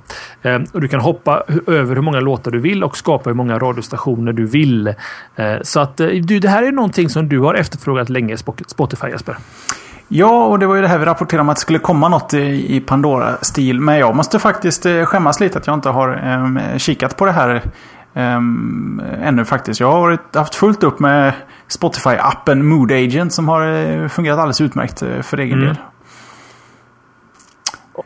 Då. 0.44 0.60
Och 0.74 0.82
du 0.82 0.88
kan 0.88 1.00
hoppa 1.00 1.44
över 1.68 1.96
hur 1.96 2.02
många 2.02 2.20
låtar 2.20 2.52
du 2.52 2.60
vill 2.60 2.84
och 2.84 2.98
skapa 2.98 3.11
hur 3.18 3.34
många 3.34 3.60
radiostationer 3.60 4.34
du 4.34 4.46
vill. 4.46 4.88
Eh, 5.36 5.56
så 5.62 5.80
att 5.80 6.00
eh, 6.00 6.08
du, 6.08 6.40
det 6.40 6.50
här 6.50 6.64
är 6.64 6.72
någonting 6.72 7.10
som 7.10 7.30
du 7.30 7.40
har 7.40 7.54
efterfrågat 7.54 8.10
länge, 8.10 8.38
Spotify 8.68 9.08
Jesper. 9.08 9.38
Ja, 10.08 10.46
och 10.46 10.60
det 10.60 10.68
var 10.68 10.76
ju 10.76 10.82
det 10.82 10.88
här 10.88 10.98
vi 10.98 11.06
rapporterade 11.06 11.42
om 11.42 11.50
att 11.50 11.56
det 11.56 11.62
skulle 11.62 11.80
komma 11.80 12.10
något 12.10 12.34
i 12.34 12.80
Pandora-stil. 12.80 13.80
Men 13.80 13.98
jag 13.98 14.16
måste 14.16 14.40
faktiskt 14.40 14.86
eh, 14.86 15.06
skämmas 15.06 15.40
lite 15.40 15.58
att 15.58 15.68
jag 15.68 15.74
inte 15.74 15.90
har 15.90 16.36
um, 16.36 16.60
kikat 16.78 17.18
på 17.18 17.26
det 17.26 17.32
här 17.32 17.62
um, 18.14 19.02
ännu 19.22 19.46
faktiskt. 19.46 19.80
Jag 19.80 19.92
har 19.92 20.18
haft 20.34 20.56
fullt 20.56 20.84
upp 20.84 21.00
med 21.00 21.34
Spotify-appen 21.70 22.64
Mood 22.64 22.92
Agent 22.92 23.34
som 23.34 23.50
har 23.50 24.08
fungerat 24.08 24.40
alldeles 24.40 24.62
utmärkt 24.62 25.00
för 25.22 25.38
egen 25.38 25.58
mm. 25.58 25.68
del. 25.68 25.78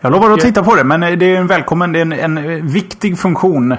Jag 0.02 0.12
lovar 0.12 0.32
att 0.32 0.40
titta 0.40 0.64
på 0.64 0.76
det, 0.76 0.84
men 0.84 1.00
det 1.00 1.26
är 1.26 1.38
en 1.38 1.48
välkommen, 1.48 1.92
det 1.92 2.00
är 2.00 2.02
en, 2.02 2.14
en 2.14 2.68
viktig 2.68 3.20
funktion 3.20 3.72
Ehm, 3.72 3.78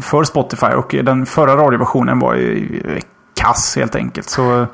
för 0.00 0.24
Spotify. 0.24 0.66
Och 0.66 0.94
den 1.04 1.26
förra 1.26 1.56
radioversionen 1.56 2.18
var 2.18 2.34
ju 2.34 3.00
kass 3.34 3.76
helt 3.76 3.94
enkelt. 3.94 4.28
Så 4.28 4.66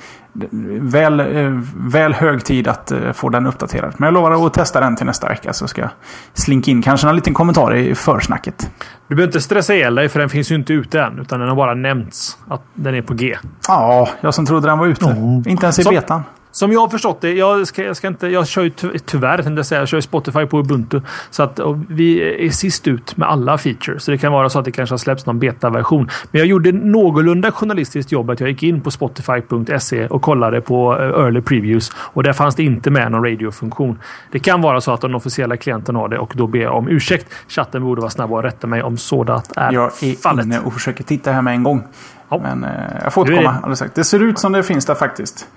väl, 0.80 1.20
eh, 1.20 1.50
väl 1.76 2.14
hög 2.14 2.44
tid 2.44 2.68
att 2.68 2.90
eh, 2.90 3.12
få 3.12 3.28
den 3.28 3.46
uppdaterad. 3.46 3.94
Men 3.96 4.06
jag 4.06 4.14
lovar 4.14 4.46
att 4.46 4.54
testa 4.54 4.80
den 4.80 4.96
till 4.96 5.06
nästa 5.06 5.28
vecka 5.28 5.52
så 5.52 5.68
ska 5.68 5.80
jag 5.80 5.90
slinka 6.34 6.70
in 6.70 6.82
kanske 6.82 7.08
en 7.08 7.16
liten 7.16 7.34
kommentar 7.34 7.74
i 7.74 7.94
försnacket. 7.94 8.70
Du 9.08 9.14
behöver 9.14 9.28
inte 9.28 9.40
stressa 9.40 9.74
ihjäl 9.74 9.94
dig 9.94 10.08
för 10.08 10.20
den 10.20 10.28
finns 10.28 10.50
ju 10.50 10.54
inte 10.54 10.72
ute 10.72 11.00
än. 11.00 11.18
Utan 11.18 11.40
den 11.40 11.48
har 11.48 11.56
bara 11.56 11.74
nämnts 11.74 12.38
att 12.48 12.62
den 12.74 12.94
är 12.94 13.02
på 13.02 13.14
G. 13.14 13.36
Ja, 13.68 14.08
jag 14.20 14.34
som 14.34 14.46
trodde 14.46 14.68
den 14.68 14.78
var 14.78 14.86
ute. 14.86 15.04
Mm. 15.04 15.42
Inte 15.46 15.66
ens 15.66 15.78
i 15.78 15.82
så, 15.82 15.90
betan. 15.90 16.22
Som 16.50 16.72
jag 16.72 16.80
har 16.80 16.88
förstått 16.88 17.20
det. 17.20 17.32
Jag, 17.32 17.66
ska, 17.66 17.84
jag, 17.84 17.96
ska 17.96 18.08
inte, 18.08 18.28
jag 18.28 18.46
kör 18.46 18.62
ju 18.62 18.70
tyvärr, 19.06 19.36
tänkte 19.36 19.52
jag 19.52 19.66
säga, 19.66 19.80
jag 19.80 19.88
kör 19.88 20.00
Spotify 20.00 20.46
på 20.46 20.58
Ubuntu. 20.58 21.00
Så 21.30 21.42
att 21.42 21.60
vi 21.88 22.20
är 22.46 22.50
sist 22.50 22.88
ut 22.88 23.16
med 23.16 23.28
alla 23.28 23.58
features. 23.58 24.04
Så 24.04 24.10
det 24.10 24.18
kan 24.18 24.32
vara 24.32 24.48
så 24.48 24.58
att 24.58 24.64
det 24.64 24.72
kanske 24.72 24.92
har 24.92 24.98
släppts 24.98 25.26
någon 25.26 25.38
betaversion. 25.38 26.10
Men 26.30 26.38
jag 26.38 26.48
gjorde 26.48 26.72
någorlunda 26.72 27.52
journalistiskt 27.52 28.12
jobb 28.12 28.30
att 28.30 28.40
jag 28.40 28.48
gick 28.48 28.62
in 28.62 28.80
på 28.80 28.90
Spotify.se 28.90 30.06
och 30.06 30.22
kollade 30.22 30.60
på 30.60 30.96
eh, 30.96 31.02
early 31.02 31.40
previews. 31.40 31.90
Och 31.96 32.22
där 32.22 32.32
fanns 32.32 32.54
det 32.54 32.62
inte 32.62 32.90
med 32.90 33.12
någon 33.12 33.24
radiofunktion. 33.24 33.98
Det 34.32 34.38
kan 34.38 34.60
vara 34.60 34.80
så 34.80 34.92
att 34.92 35.00
den 35.00 35.14
officiella 35.14 35.56
klienten 35.56 35.96
har 35.96 36.08
det 36.08 36.18
och 36.18 36.32
då 36.36 36.46
ber 36.46 36.58
jag 36.58 36.76
om 36.76 36.88
ursäkt. 36.88 37.26
Chatten 37.48 37.82
borde 37.82 38.00
vara 38.00 38.10
snabb 38.10 38.32
och 38.32 38.42
rätta 38.42 38.66
mig 38.66 38.82
om 38.82 38.96
sådant 38.96 39.52
är 39.56 39.72
jag 39.72 39.84
är 40.02 40.22
fallet. 40.22 40.46
inne 40.46 40.60
och 40.60 40.72
försöker 40.72 41.04
titta 41.04 41.32
här 41.32 41.42
med 41.42 41.54
en 41.54 41.62
gång. 41.62 41.84
Ja. 42.28 42.40
Men 42.42 42.64
eh, 42.64 42.70
jag 43.04 43.12
får 43.12 43.22
återkomma 43.22 43.50
alldeles 43.50 43.78
sagt. 43.78 43.94
Det 43.94 44.04
ser 44.04 44.22
ut 44.22 44.38
som 44.38 44.52
det 44.52 44.62
finns 44.62 44.86
där 44.86 44.94
faktiskt. 44.94 45.48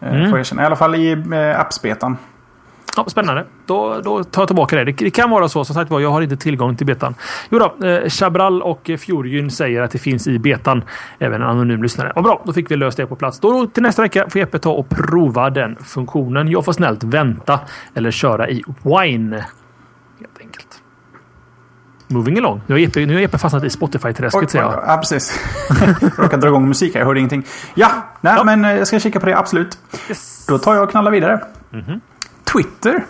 Mm. 0.00 0.30
Får 0.30 0.38
jag 0.38 0.46
I 0.46 0.66
alla 0.66 0.76
fall 0.76 0.94
i 0.94 1.12
eh, 1.12 1.60
appsbetan. 1.60 2.16
Ja, 2.96 3.04
spännande. 3.08 3.44
Då, 3.66 4.00
då 4.04 4.24
tar 4.24 4.42
jag 4.42 4.48
tillbaka 4.48 4.76
det. 4.76 4.84
det. 4.84 4.92
det. 4.92 5.10
kan 5.10 5.30
vara 5.30 5.48
så. 5.48 5.64
Som 5.64 5.74
sagt 5.74 5.90
var, 5.90 6.00
jag 6.00 6.10
har 6.10 6.22
inte 6.22 6.36
tillgång 6.36 6.76
till 6.76 6.86
betan. 6.86 7.14
Jo 7.50 7.58
då, 7.58 7.86
eh, 7.86 8.08
Chabral 8.08 8.62
och 8.62 8.90
Fjordgyn 8.98 9.50
säger 9.50 9.82
att 9.82 9.90
det 9.90 9.98
finns 9.98 10.26
i 10.26 10.38
betan. 10.38 10.84
Även 11.18 11.42
en 11.42 11.48
anonym 11.48 11.82
lyssnare. 11.82 12.10
Och 12.10 12.22
bra, 12.22 12.42
då 12.44 12.52
fick 12.52 12.70
vi 12.70 12.76
löst 12.76 12.96
det 12.96 13.06
på 13.06 13.16
plats. 13.16 13.40
Då 13.40 13.66
till 13.66 13.82
nästa 13.82 14.02
vecka 14.02 14.26
får 14.30 14.38
Jeppe 14.38 14.58
ta 14.58 14.70
och 14.70 14.88
prova 14.88 15.50
den 15.50 15.76
funktionen. 15.76 16.48
Jag 16.48 16.64
får 16.64 16.72
snällt 16.72 17.04
vänta 17.04 17.60
eller 17.94 18.10
köra 18.10 18.48
i 18.48 18.62
Wine. 18.82 19.44
Moving 22.08 22.38
along. 22.38 22.60
Nu 22.66 22.74
har 22.74 22.78
Jeppe, 22.78 23.06
nu 23.06 23.14
har 23.14 23.20
Jeppe 23.20 23.38
fastnat 23.38 23.64
i 23.64 23.70
Spotify-träsket 23.70 24.50
ser 24.50 24.58
jag. 24.58 24.84
Ja, 24.86 24.96
precis. 24.96 25.40
råkade 26.18 26.36
dra 26.36 26.48
igång 26.48 26.68
musik 26.68 26.94
här. 26.94 27.00
Jag 27.00 27.06
hörde 27.06 27.20
ingenting. 27.20 27.46
Ja, 27.74 27.90
nej, 28.20 28.34
ja. 28.36 28.44
men 28.44 28.64
eh, 28.64 28.74
jag 28.74 28.86
ska 28.86 29.00
kika 29.00 29.20
på 29.20 29.26
det. 29.26 29.38
Absolut. 29.38 29.78
Yes. 30.08 30.46
Då 30.46 30.58
tar 30.58 30.74
jag 30.74 30.84
och 30.84 30.90
knallar 30.90 31.10
vidare. 31.10 31.40
Mm 31.72 31.84
-hmm. 31.84 32.00
Twitter 32.52 33.04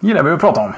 gillar 0.00 0.22
vi 0.22 0.30
att 0.30 0.40
prata 0.40 0.60
om. 0.60 0.72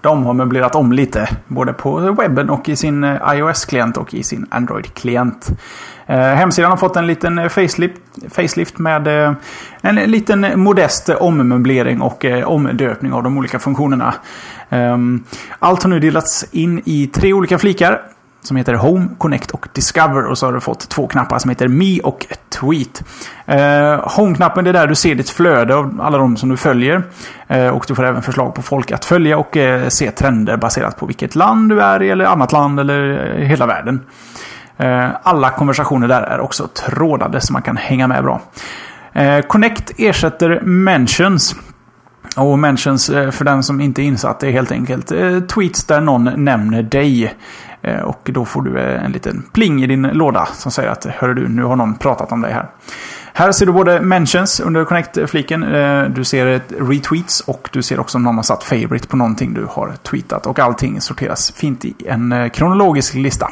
De 0.00 0.26
har 0.26 0.34
möblerat 0.34 0.74
om 0.74 0.92
lite. 0.92 1.28
Både 1.48 1.72
på 1.72 1.98
webben 1.98 2.50
och 2.50 2.68
i 2.68 2.76
sin 2.76 3.04
eh, 3.04 3.34
iOS-klient 3.34 3.96
och 3.96 4.14
i 4.14 4.22
sin 4.22 4.46
Android-klient. 4.50 5.50
Eh, 6.06 6.18
hemsidan 6.18 6.70
har 6.70 6.76
fått 6.76 6.96
en 6.96 7.06
liten 7.06 7.38
eh, 7.38 7.48
facelift, 7.48 8.00
facelift 8.28 8.78
med 8.78 9.06
eh, 9.06 9.32
en 9.80 9.94
liten 9.94 10.60
modest 10.60 11.08
ommöblering 11.08 12.00
och 12.00 12.24
eh, 12.24 12.48
omdöpning 12.48 13.12
av 13.12 13.22
de 13.22 13.38
olika 13.38 13.58
funktionerna. 13.58 14.14
Ehm, 14.70 15.24
allt 15.58 15.82
har 15.82 15.90
nu 15.90 16.00
delats 16.00 16.46
in 16.50 16.82
i 16.84 17.06
tre 17.06 17.32
olika 17.32 17.58
flikar. 17.58 18.02
Som 18.42 18.56
heter 18.56 18.74
Home, 18.74 19.08
Connect 19.18 19.50
och 19.50 19.68
Discover. 19.72 20.26
Och 20.26 20.38
så 20.38 20.46
har 20.46 20.52
du 20.52 20.60
fått 20.60 20.88
två 20.88 21.06
knappar 21.06 21.38
som 21.38 21.48
heter 21.48 21.68
Me 21.68 22.00
och 22.00 22.26
Tweet. 22.48 23.02
Eh, 23.46 24.16
Home-knappen 24.16 24.66
är 24.66 24.72
där 24.72 24.86
du 24.86 24.94
ser 24.94 25.14
ditt 25.14 25.30
flöde 25.30 25.74
av 25.74 26.00
alla 26.02 26.18
de 26.18 26.36
som 26.36 26.48
du 26.48 26.56
följer. 26.56 27.02
Eh, 27.48 27.68
och 27.68 27.84
du 27.88 27.94
får 27.94 28.04
även 28.04 28.22
förslag 28.22 28.54
på 28.54 28.62
folk 28.62 28.92
att 28.92 29.04
följa 29.04 29.38
och 29.38 29.56
eh, 29.56 29.88
se 29.88 30.10
trender 30.10 30.56
baserat 30.56 30.96
på 30.96 31.06
vilket 31.06 31.34
land 31.34 31.68
du 31.68 31.80
är 31.80 32.02
i 32.02 32.10
eller 32.10 32.24
annat 32.24 32.52
land 32.52 32.80
eller 32.80 33.34
eh, 33.36 33.46
hela 33.46 33.66
världen. 33.66 34.00
Eh, 34.76 35.08
alla 35.22 35.50
konversationer 35.50 36.08
där 36.08 36.22
är 36.22 36.40
också 36.40 36.66
trådade 36.66 37.40
så 37.40 37.52
man 37.52 37.62
kan 37.62 37.76
hänga 37.76 38.06
med 38.06 38.24
bra. 38.24 38.40
Eh, 39.12 39.40
Connect 39.40 39.92
ersätter 39.96 40.60
Mentions. 40.60 41.56
Och 42.36 42.58
mentions, 42.58 43.10
eh, 43.10 43.30
för 43.30 43.44
den 43.44 43.62
som 43.62 43.80
inte 43.80 44.02
är 44.02 44.04
insatt, 44.04 44.42
är 44.42 44.50
helt 44.50 44.72
enkelt 44.72 45.12
eh, 45.12 45.40
tweets 45.40 45.84
där 45.84 46.00
någon 46.00 46.44
nämner 46.44 46.82
dig. 46.82 47.34
Eh, 47.82 48.00
och 48.00 48.30
då 48.32 48.44
får 48.44 48.62
du 48.62 48.78
eh, 48.78 49.04
en 49.04 49.12
liten 49.12 49.42
pling 49.52 49.82
i 49.82 49.86
din 49.86 50.02
låda 50.02 50.46
som 50.46 50.72
säger 50.72 50.90
att 50.90 51.04
Hör 51.04 51.34
du, 51.34 51.48
nu 51.48 51.62
har 51.62 51.76
någon 51.76 51.94
pratat 51.94 52.32
om 52.32 52.40
dig 52.40 52.52
här. 52.52 52.66
Här 53.32 53.52
ser 53.52 53.66
du 53.66 53.72
både 53.72 54.00
mentions 54.00 54.60
under 54.60 54.84
Connect-fliken. 54.84 55.62
Eh, 55.62 56.04
du 56.04 56.24
ser 56.24 56.60
retweets 56.88 57.40
och 57.40 57.68
du 57.72 57.82
ser 57.82 58.00
också 58.00 58.18
om 58.18 58.24
någon 58.24 58.36
har 58.36 58.42
satt 58.42 58.64
favorite 58.64 59.08
på 59.08 59.16
någonting 59.16 59.54
du 59.54 59.66
har 59.70 59.92
tweetat. 60.02 60.46
Och 60.46 60.58
allting 60.58 61.00
sorteras 61.00 61.52
fint 61.52 61.84
i 61.84 61.94
en 62.06 62.50
kronologisk 62.50 63.14
lista. 63.14 63.50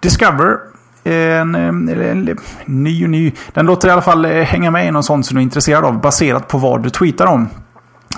Discover 0.00 0.56
en, 1.04 1.54
en, 1.54 1.88
en, 1.88 2.38
ny 2.64 3.04
och 3.04 3.10
ny. 3.10 3.32
Den 3.52 3.66
låter 3.66 3.88
i 3.88 3.90
alla 3.90 4.02
fall 4.02 4.24
hänga 4.24 4.70
med 4.70 4.88
i 4.88 4.90
någon 4.90 5.02
sån 5.02 5.24
som 5.24 5.34
du 5.34 5.40
är 5.40 5.42
intresserad 5.42 5.84
av 5.84 6.00
baserat 6.00 6.48
på 6.48 6.58
vad 6.58 6.82
du 6.82 6.90
tweetar 6.90 7.26
om. 7.26 7.48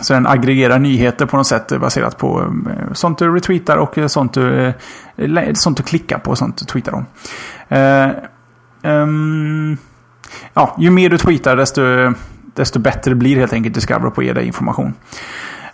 Så 0.01 0.12
den 0.12 0.26
aggregerar 0.26 0.78
nyheter 0.78 1.26
på 1.26 1.36
något 1.36 1.46
sätt 1.46 1.80
baserat 1.80 2.18
på 2.18 2.40
eh, 2.40 2.92
sånt 2.92 3.18
du 3.18 3.34
retweetar 3.34 3.76
och 3.76 3.98
eh, 3.98 4.07
sånt 4.07 4.32
du, 4.32 4.74
eh, 5.16 5.53
sånt 5.55 5.76
du 5.76 5.82
klickar 5.82 6.18
på 6.18 6.30
och 6.30 6.38
sånt 6.38 6.57
du 6.59 6.64
tweetar 6.64 6.92
om. 6.92 7.07
Uh, 7.72 8.11
um, 8.92 9.76
ja, 10.55 10.76
ju 10.78 10.90
mer 10.90 11.11
du 11.11 11.18
tweetar 11.18 11.57
desto, 11.57 11.82
desto 12.55 12.78
bättre 12.78 13.14
blir 13.14 13.36
helt 13.36 13.53
enkelt 13.53 13.74
Discover 13.74 14.11
på 14.11 14.20
att 14.20 14.26
ge 14.26 14.32
dig 14.32 14.46
information. 14.46 14.94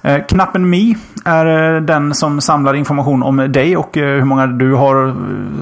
Eh, 0.06 0.24
knappen 0.24 0.70
Me 0.70 0.94
är 1.24 1.74
eh, 1.76 1.82
den 1.82 2.14
som 2.14 2.40
samlar 2.40 2.74
information 2.74 3.22
om 3.22 3.36
dig 3.36 3.76
och 3.76 3.96
eh, 3.96 4.14
hur 4.14 4.24
många 4.24 4.46
du 4.46 4.74
har 4.74 5.14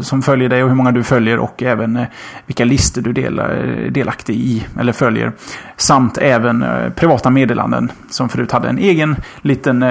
som 0.02 0.22
följer 0.22 0.48
dig 0.48 0.62
och 0.62 0.68
hur 0.68 0.76
många 0.76 0.92
du 0.92 1.02
följer 1.02 1.38
och 1.38 1.62
även 1.62 2.06
vilka 2.46 2.64
listor 2.64 3.02
du 3.02 3.12
delar 3.12 3.76
delaktig 3.90 4.36
i 4.36 4.66
eller 4.80 4.92
följer. 4.92 5.32
Samt 5.76 6.18
även 6.18 6.64
privata 6.96 7.30
meddelanden 7.30 7.92
som 8.10 8.28
förut 8.28 8.52
hade 8.52 8.68
en 8.68 8.78
egen 8.78 9.16
liten 9.42 9.84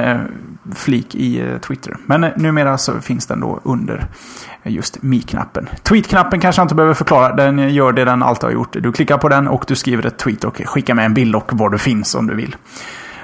flik 0.76 1.16
i 1.16 1.44
Twitter. 1.62 1.98
Men 2.06 2.22
numera 2.36 2.78
så 2.78 3.02
finns 3.02 3.26
den 3.26 3.40
då 3.40 3.60
under 3.64 4.06
just 4.64 5.02
Mi-knappen. 5.02 5.70
Tweet-knappen 5.84 6.40
kanske 6.40 6.60
jag 6.60 6.66
inte 6.66 6.76
behöver 6.76 6.94
förklara. 6.94 7.36
Den 7.36 7.74
gör 7.74 7.92
det 7.92 8.06
den 8.06 8.24
alltid 8.24 8.44
har 8.44 8.52
gjort. 8.52 8.74
Du 8.74 8.92
klickar 8.92 9.18
på 9.18 9.30
den 9.30 9.48
och 9.48 9.66
du 9.68 9.76
skriver 9.76 10.06
ett 10.06 10.18
tweet 10.18 10.44
och 10.44 10.62
skickar 10.66 10.94
med 10.94 11.06
en 11.06 11.14
bild 11.14 11.36
och 11.36 11.54
var 11.54 11.70
du 11.70 11.78
finns 11.78 12.16
om 12.16 12.28
du 12.28 12.36
vill. 12.36 12.56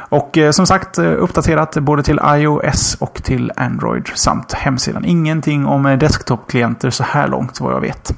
Och 0.10 0.38
eh, 0.38 0.52
som 0.52 0.68
sagt 0.68 1.00
uppdaterat 1.00 1.78
både 1.78 2.04
till 2.04 2.20
iOS 2.26 2.98
och 3.00 3.24
till 3.24 3.52
Android 3.56 4.08
samt 4.16 4.54
hemsidan. 4.54 5.06
Ingenting 5.06 5.66
om 5.66 5.84
desktop-klienter 6.00 6.90
så 6.90 7.04
här 7.04 7.28
långt 7.28 7.62
vad 7.62 7.74
jag 7.74 7.82
vet. 7.82 8.12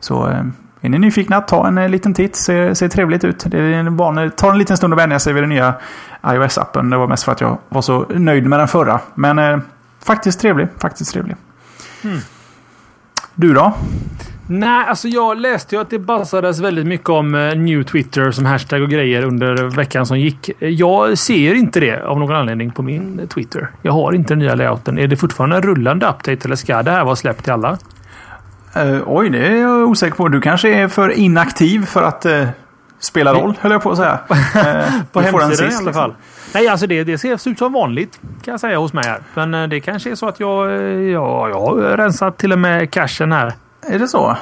Så 0.00 0.44
är 0.80 0.88
ni 0.88 0.98
nyfikna, 0.98 1.40
ta 1.40 1.68
en 1.68 1.90
liten 1.90 2.14
titt. 2.14 2.36
Ser, 2.36 2.74
ser 2.74 2.88
trevligt 2.88 3.24
ut. 3.24 3.44
Det 3.46 3.58
är 3.58 3.72
en 3.72 3.96
vanlig, 3.96 4.36
tar 4.36 4.50
en 4.50 4.58
liten 4.58 4.76
stund 4.76 4.94
att 4.94 4.98
vänja 4.98 5.18
sig 5.18 5.32
vid 5.32 5.42
den 5.42 5.50
nya 5.50 5.74
iOS-appen. 6.22 6.90
Det 6.90 6.96
var 6.96 7.06
mest 7.06 7.24
för 7.24 7.32
att 7.32 7.40
jag 7.40 7.58
var 7.68 7.82
så 7.82 8.06
nöjd 8.08 8.46
med 8.46 8.58
den 8.58 8.68
förra. 8.68 9.00
Men 9.14 9.38
eh, 9.38 9.58
faktiskt 10.04 10.40
trevlig. 10.40 10.68
Faktiskt 10.78 11.12
trevlig. 11.12 11.36
Mm. 12.04 12.18
Du 13.34 13.54
då? 13.54 13.74
Nej, 14.50 14.84
alltså 14.88 15.08
jag 15.08 15.40
läste 15.40 15.74
ju 15.74 15.80
att 15.80 15.90
det 15.90 15.98
bassades 15.98 16.60
väldigt 16.60 16.86
mycket 16.86 17.08
om 17.08 17.34
uh, 17.34 17.56
New 17.56 17.82
Twitter 17.82 18.30
som 18.30 18.46
hashtag 18.46 18.82
och 18.82 18.88
grejer 18.88 19.22
under 19.24 19.76
veckan 19.76 20.06
som 20.06 20.18
gick. 20.18 20.50
Jag 20.58 21.18
ser 21.18 21.54
inte 21.54 21.80
det 21.80 22.02
av 22.02 22.18
någon 22.18 22.36
anledning 22.36 22.70
på 22.70 22.82
min 22.82 23.28
Twitter. 23.28 23.70
Jag 23.82 23.92
har 23.92 24.12
inte 24.12 24.34
den 24.34 24.38
nya 24.38 24.54
layouten. 24.54 24.98
Är 24.98 25.06
det 25.06 25.16
fortfarande 25.16 25.56
en 25.56 25.62
rullande 25.62 26.06
update 26.06 26.38
eller 26.44 26.56
ska 26.56 26.82
det 26.82 26.90
här 26.90 27.04
vara 27.04 27.16
släppt 27.16 27.44
till 27.44 27.52
alla? 27.52 27.78
Uh, 28.76 29.02
oj, 29.06 29.30
det 29.30 29.46
är 29.46 29.56
jag 29.56 29.88
osäker 29.88 30.16
på. 30.16 30.28
Du 30.28 30.40
kanske 30.40 30.74
är 30.74 30.88
för 30.88 31.10
inaktiv 31.10 31.86
för 31.86 32.02
att 32.02 32.26
uh, 32.26 32.48
spela 32.98 33.34
roll, 33.34 33.54
höll 33.60 33.72
jag 33.72 33.82
på 33.82 33.90
att 33.90 33.96
säga. 33.96 34.18
Uh, 34.30 35.02
på 35.12 35.20
hemsidan 35.20 35.50
sist, 35.50 35.82
i 35.82 35.84
alla 35.84 35.92
fall. 35.92 36.10
Liksom. 36.10 36.50
Nej, 36.54 36.68
alltså 36.68 36.86
det, 36.86 37.04
det 37.04 37.18
ser 37.18 37.48
ut 37.50 37.58
som 37.58 37.72
vanligt 37.72 38.20
kan 38.44 38.52
jag 38.52 38.60
säga 38.60 38.78
hos 38.78 38.92
mig 38.92 39.04
här. 39.04 39.20
Men 39.34 39.70
det 39.70 39.80
kanske 39.80 40.10
är 40.10 40.14
så 40.14 40.28
att 40.28 40.40
jag, 40.40 40.72
jag, 40.92 41.50
jag 41.50 41.60
har 41.60 41.96
rensat 41.96 42.38
till 42.38 42.52
och 42.52 42.58
med 42.58 42.90
cachen 42.90 43.32
här. 43.32 43.52
Är 43.86 43.98
det 43.98 44.08
så? 44.08 44.36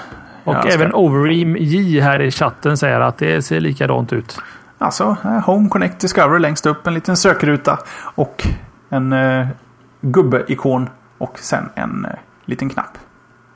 Och 0.44 0.54
jag 0.54 0.72
även 0.72 0.88
ska... 0.88 0.98
Overeem 0.98 1.56
J 1.56 2.00
här 2.00 2.22
i 2.22 2.30
chatten 2.30 2.76
säger 2.76 3.00
att 3.00 3.18
det 3.18 3.42
ser 3.42 3.60
likadant 3.60 4.12
ut. 4.12 4.38
Alltså, 4.78 5.16
Home 5.46 5.68
Connect 5.68 6.00
Discover 6.00 6.38
längst 6.38 6.66
upp, 6.66 6.86
en 6.86 6.94
liten 6.94 7.16
sökruta 7.16 7.78
och 8.14 8.46
en 8.88 9.12
uh, 9.12 9.46
gubbe-ikon 10.00 10.88
och 11.18 11.38
sen 11.38 11.68
en 11.74 12.06
uh, 12.06 12.12
liten 12.44 12.68
knapp. 12.68 12.98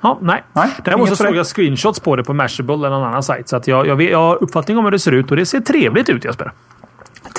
Ja, 0.00 0.18
nej. 0.20 0.44
nej 0.52 0.70
Däremot 0.84 1.08
så 1.08 1.16
såg 1.16 1.36
jag 1.36 1.46
screenshots 1.46 2.00
på 2.00 2.16
det 2.16 2.24
på 2.24 2.34
Mashable 2.34 2.74
eller 2.74 2.90
någon 2.90 3.08
annan 3.08 3.22
sajt. 3.22 3.48
Så 3.48 3.56
att 3.56 3.68
jag, 3.68 3.86
jag, 3.86 4.02
jag 4.02 4.18
har 4.18 4.42
uppfattning 4.42 4.78
om 4.78 4.84
hur 4.84 4.92
det 4.92 4.98
ser 4.98 5.12
ut 5.12 5.30
och 5.30 5.36
det 5.36 5.46
ser 5.46 5.60
trevligt 5.60 6.08
ut 6.08 6.24
Jesper. 6.24 6.52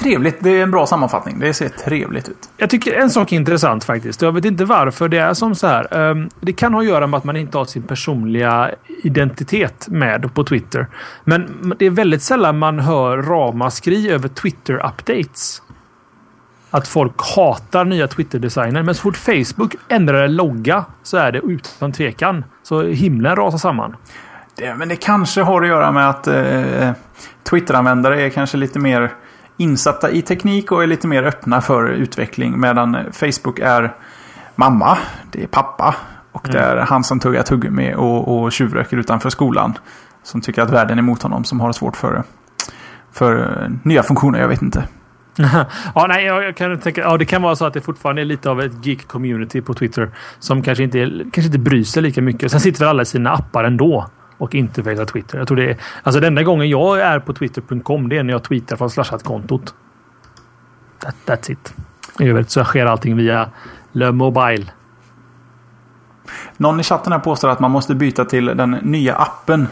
Trevligt. 0.02 0.38
Det 0.40 0.50
är 0.50 0.64
en 0.64 0.72
bra 0.72 0.88
sammanfattning. 0.88 1.40
Det 1.40 1.54
ser 1.54 1.70
trevligt 1.70 2.30
ut. 2.30 2.50
Jag 2.58 2.70
tycker 2.70 2.94
en 2.94 3.10
sak 3.10 3.32
är 3.32 3.36
intressant 3.36 3.84
faktiskt. 3.84 4.22
Jag 4.22 4.32
vet 4.32 4.46
inte 4.46 4.66
varför 4.66 5.10
det 5.10 5.18
är 5.18 5.34
som 5.34 5.56
så 5.56 5.68
här. 5.68 5.98
Ehm, 5.98 6.30
det 6.40 6.54
kan 6.54 6.74
ha 6.74 6.82
att 6.82 6.88
göra 6.88 7.08
med 7.08 7.18
att 7.18 7.24
man 7.24 7.38
inte 7.38 7.58
har 7.58 7.66
sin 7.66 7.84
personliga 7.84 8.72
identitet 9.04 9.88
med 9.88 10.34
på 10.34 10.44
Twitter. 10.44 10.88
Men 11.24 11.74
det 11.80 11.86
är 11.86 11.90
väldigt 11.90 12.22
sällan 12.22 12.60
man 12.60 12.80
hör 12.80 13.18
ramaskri 13.18 14.12
över 14.12 14.30
Twitter-updates 14.30 15.62
att 16.72 16.88
folk 16.88 17.36
hatar 17.36 17.86
nya 17.86 18.08
Twitter-designer. 18.08 18.84
Men 18.84 18.96
så 18.96 19.02
fort 19.02 19.18
Facebook 19.18 19.76
ändrar 19.88 20.24
en 20.24 20.36
logga 20.36 20.86
så 21.04 21.18
är 21.18 21.32
det 21.32 21.40
utan 21.40 21.92
tvekan. 21.92 22.44
Så 22.64 22.84
himlen 22.84 23.36
rasar 23.36 23.58
samman. 23.58 23.96
Det, 24.56 24.76
men 24.76 24.90
det 24.90 24.96
kanske 24.96 25.42
har 25.42 25.62
att 25.62 25.68
göra 25.68 25.92
med 25.92 26.10
att 26.10 26.28
eh, 26.28 26.92
Twitter-användare 27.44 28.22
är 28.22 28.30
kanske 28.30 28.58
lite 28.58 28.80
mer 28.80 29.12
insatta 29.62 30.12
i 30.12 30.22
teknik 30.22 30.72
och 30.72 30.84
är 30.84 30.88
lite 30.88 31.08
mer 31.08 31.24
öppna 31.24 31.62
för 31.62 31.88
utveckling. 31.88 32.60
Medan 32.60 32.98
Facebook 33.12 33.60
är 33.60 33.96
mamma, 34.56 34.98
det 35.32 35.44
är 35.44 35.48
pappa 35.48 35.96
och 36.32 36.50
mm. 36.50 36.62
det 36.62 36.68
är 36.68 36.78
han 36.78 37.04
som 37.04 37.20
tuggar 37.20 37.44
tuggummi 37.44 37.94
och, 37.94 38.44
och 38.44 38.52
tjuvröker 38.52 38.98
utanför 38.98 39.30
skolan. 39.30 39.74
Som 40.24 40.42
tycker 40.42 40.62
att 40.62 40.70
världen 40.70 40.98
är 40.98 41.02
emot 41.02 41.22
honom, 41.22 41.44
som 41.44 41.60
har 41.60 41.72
svårt 41.72 41.98
för, 41.98 42.24
för 43.12 43.70
nya 43.84 44.04
funktioner, 44.04 44.40
jag 44.40 44.48
vet 44.48 44.62
inte. 44.62 44.84
ja, 45.96 46.06
nej, 46.08 46.26
jag 46.26 46.58
kan 46.58 46.80
tänka, 46.80 47.02
ja, 47.02 47.18
det 47.18 47.26
kan 47.26 47.42
vara 47.42 47.56
så 47.56 47.66
att 47.66 47.74
det 47.74 47.82
fortfarande 47.82 48.22
är 48.22 48.26
lite 48.26 48.50
av 48.50 48.62
ett 48.62 48.86
geek-community 48.86 49.62
på 49.62 49.74
Twitter 49.74 50.12
som 50.40 50.64
kanske 50.64 50.84
inte, 50.84 51.00
kanske 51.22 51.42
inte 51.42 51.60
bryr 51.60 51.84
sig 51.84 52.04
lika 52.04 52.22
mycket. 52.22 52.52
Sen 52.52 52.60
sitter 52.60 52.80
väl 52.80 52.90
alla 52.90 53.02
i 53.02 53.06
sina 53.06 53.32
appar 53.32 53.64
ändå 53.64 54.08
och 54.42 54.56
inte 54.56 54.82
väljer 54.82 55.06
Twitter. 55.06 55.38
Jag 55.38 55.48
tror 55.48 55.58
det 55.58 55.70
är, 55.70 55.78
alltså 56.04 56.20
den 56.20 56.28
enda 56.28 56.44
gången 56.44 56.70
jag 56.70 57.02
är 57.02 57.20
på 57.20 57.34
twitter.com 57.34 58.10
det 58.10 58.18
är 58.18 58.24
när 58.24 58.34
jag 58.34 58.44
tweetar 58.44 58.76
från 58.76 58.90
slashat-kontot. 58.90 59.74
That, 61.00 61.16
that's 61.26 61.52
it. 61.52 61.74
I 62.20 62.30
övrigt 62.30 62.50
så 62.50 62.64
sker 62.64 62.86
allting 62.86 63.18
via 63.18 63.50
Le 63.92 64.12
Mobile. 64.12 64.66
Någon 66.58 66.80
i 66.80 66.84
chatten 66.84 67.14
här 67.14 67.20
påstår 67.20 67.50
att 67.50 67.60
man 67.60 67.72
måste 67.72 67.96
byta 67.96 68.26
till 68.26 68.46
den 68.46 68.72
nya 68.72 69.16
appen 69.16 69.68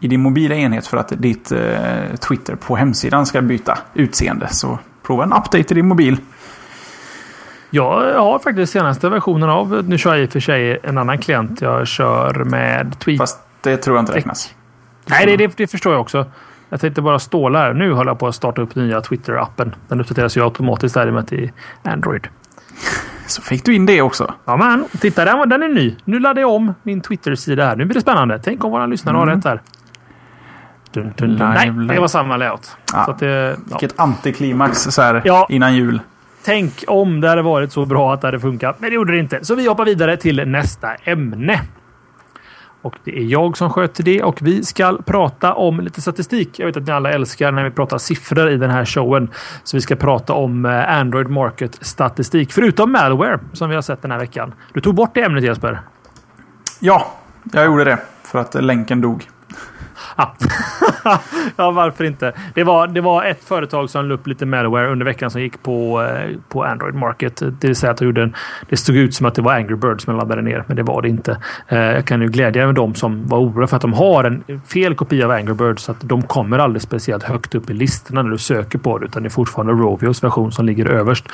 i 0.00 0.08
din 0.08 0.20
mobila 0.20 0.54
enhet 0.54 0.86
för 0.86 0.96
att 0.96 1.12
ditt 1.16 1.52
eh, 1.52 2.16
Twitter 2.28 2.54
på 2.54 2.76
hemsidan 2.76 3.26
ska 3.26 3.42
byta 3.42 3.78
utseende. 3.94 4.48
Så 4.48 4.78
prova 5.06 5.24
en 5.24 5.32
update 5.32 5.58
i 5.58 5.74
din 5.74 5.88
mobil. 5.88 6.16
Jag 7.70 8.20
har 8.20 8.38
faktiskt 8.38 8.72
senaste 8.72 9.08
versionen 9.08 9.50
av, 9.50 9.84
nu 9.88 9.98
kör 9.98 10.14
jag 10.14 10.22
i 10.22 10.26
och 10.26 10.32
för 10.32 10.40
sig 10.40 10.80
en 10.82 10.98
annan 10.98 11.18
klient. 11.18 11.60
Jag 11.60 11.86
kör 11.86 12.44
med 12.44 12.98
Tweet. 12.98 13.18
Fast 13.18 13.43
det 13.64 13.76
tror 13.76 13.96
jag 13.96 14.02
inte 14.02 14.12
räknas. 14.12 14.54
Nej, 15.06 15.26
det, 15.26 15.36
det, 15.36 15.56
det, 15.56 15.66
förstår 15.66 15.92
jag 15.92 16.00
också. 16.00 16.26
Jag 16.68 16.80
tänkte 16.80 17.02
bara 17.02 17.18
ståla 17.18 17.58
här. 17.58 17.74
Nu 17.74 17.92
håller 17.92 18.10
jag 18.10 18.18
på 18.18 18.26
att 18.26 18.34
starta 18.34 18.62
upp 18.62 18.74
nya 18.74 19.00
Twitter-appen. 19.00 19.72
Den 19.88 20.00
uppdateras 20.00 20.36
ju 20.36 20.44
automatiskt 20.44 20.94
därmed 20.94 21.28
till 21.28 21.52
Android. 21.82 22.28
Så 23.26 23.42
fick 23.42 23.64
du 23.64 23.74
in 23.74 23.86
det 23.86 24.02
också. 24.02 24.34
Ja, 24.44 24.56
men 24.56 24.84
titta, 25.00 25.24
den, 25.24 25.48
den 25.48 25.62
är 25.62 25.68
ny. 25.68 25.96
Nu 26.04 26.18
laddar 26.18 26.40
jag 26.40 26.50
om 26.50 26.74
min 26.82 27.00
Twitter-sida 27.00 27.66
här. 27.66 27.76
Nu 27.76 27.84
blir 27.84 27.94
det 27.94 28.00
spännande. 28.00 28.40
Tänk 28.44 28.64
om 28.64 28.70
våra 28.70 28.86
lyssnare 28.86 29.16
mm. 29.16 29.28
har 29.28 29.36
rätt 29.36 29.44
här. 29.44 29.60
Dun, 30.92 31.12
dun, 31.16 31.36
dun. 31.36 31.48
Nej, 31.54 31.70
det 31.70 32.00
var 32.00 32.08
samma 32.08 32.36
layout. 32.36 32.76
Ja. 32.92 33.04
Så 33.04 33.10
att 33.10 33.18
det, 33.18 33.26
ja. 33.26 33.56
Vilket 33.64 34.00
antiklimax 34.00 34.78
så 34.78 35.02
här, 35.02 35.22
ja. 35.24 35.46
innan 35.48 35.74
jul. 35.74 36.00
Tänk 36.44 36.84
om 36.86 37.20
det 37.20 37.28
hade 37.28 37.42
varit 37.42 37.72
så 37.72 37.84
bra 37.84 38.14
att 38.14 38.20
det 38.20 38.26
hade 38.26 38.40
funkat. 38.40 38.76
Men 38.80 38.90
det 38.90 38.94
gjorde 38.94 39.12
det 39.12 39.18
inte. 39.18 39.44
Så 39.44 39.54
vi 39.54 39.68
hoppar 39.68 39.84
vidare 39.84 40.16
till 40.16 40.48
nästa 40.48 40.94
ämne. 40.94 41.60
Och 42.84 42.94
det 43.04 43.18
är 43.18 43.24
jag 43.24 43.56
som 43.56 43.70
sköter 43.70 44.04
det 44.04 44.22
och 44.22 44.38
vi 44.42 44.64
ska 44.64 44.98
prata 45.04 45.54
om 45.54 45.80
lite 45.80 46.00
statistik. 46.00 46.58
Jag 46.58 46.66
vet 46.66 46.76
att 46.76 46.86
ni 46.86 46.92
alla 46.92 47.12
älskar 47.12 47.52
när 47.52 47.64
vi 47.64 47.70
pratar 47.70 47.98
siffror 47.98 48.50
i 48.50 48.56
den 48.56 48.70
här 48.70 48.84
showen. 48.84 49.30
Så 49.62 49.76
vi 49.76 49.80
ska 49.80 49.96
prata 49.96 50.32
om 50.32 50.64
eh, 50.64 50.98
Android 50.98 51.28
Market 51.28 51.78
statistik. 51.80 52.52
Förutom 52.52 52.92
malware 52.92 53.40
som 53.52 53.68
vi 53.68 53.74
har 53.74 53.82
sett 53.82 54.02
den 54.02 54.10
här 54.10 54.18
veckan. 54.18 54.54
Du 54.72 54.80
tog 54.80 54.94
bort 54.94 55.14
det 55.14 55.22
ämnet 55.22 55.44
Jesper. 55.44 55.80
Ja, 56.80 57.12
jag 57.52 57.66
gjorde 57.66 57.84
det. 57.84 57.98
För 58.22 58.38
att 58.38 58.54
länken 58.54 59.00
dog. 59.00 59.28
Ja. 61.56 61.70
varför 61.70 62.04
inte? 62.04 62.32
Det 62.54 62.64
var, 62.64 62.86
det 62.86 63.00
var 63.00 63.24
ett 63.24 63.44
företag 63.44 63.90
som 63.90 64.08
la 64.08 64.14
upp 64.14 64.26
lite 64.26 64.46
malware 64.46 64.88
under 64.88 65.06
veckan 65.06 65.30
som 65.30 65.40
gick 65.40 65.62
på, 65.62 66.02
eh, 66.02 66.36
på 66.48 66.64
Android 66.64 66.94
Market. 66.94 67.42
Det 67.60 67.66
vill 67.66 67.76
säga 67.76 67.90
att 67.92 67.98
de 67.98 68.04
gjorde 68.04 68.22
en, 68.22 68.34
det 68.68 68.76
stod 68.76 68.96
ut 68.96 69.14
som 69.14 69.26
att 69.26 69.34
det 69.34 69.42
var 69.42 69.52
Angry 69.52 69.76
Birds 69.76 70.06
man 70.06 70.16
laddade 70.16 70.42
ner, 70.42 70.64
men 70.66 70.76
det 70.76 70.82
var 70.82 71.02
det 71.02 71.08
inte. 71.08 71.38
Eh, 71.68 71.78
jag 71.78 72.04
kan 72.04 72.22
ju 72.22 72.28
glädja 72.28 72.66
med 72.66 72.74
dem 72.74 72.94
som 72.94 73.28
var 73.28 73.38
oroliga 73.38 73.66
för 73.66 73.76
att 73.76 73.82
de 73.82 73.92
har 73.92 74.24
en 74.24 74.60
fel 74.66 74.94
kopia 74.94 75.24
av 75.24 75.30
Angry 75.30 75.54
Birds. 75.54 75.82
Så 75.82 75.92
att 75.92 76.00
de 76.00 76.22
kommer 76.22 76.58
aldrig 76.58 76.82
speciellt 76.82 77.22
högt 77.22 77.54
upp 77.54 77.70
i 77.70 77.72
listorna 77.72 78.22
när 78.22 78.30
du 78.30 78.38
söker 78.38 78.78
på 78.78 78.98
det, 78.98 79.06
utan 79.06 79.22
det 79.22 79.26
är 79.26 79.30
fortfarande 79.30 79.72
Rovios 79.72 80.24
version 80.24 80.52
som 80.52 80.66
ligger 80.66 80.86
överst. 80.86 81.24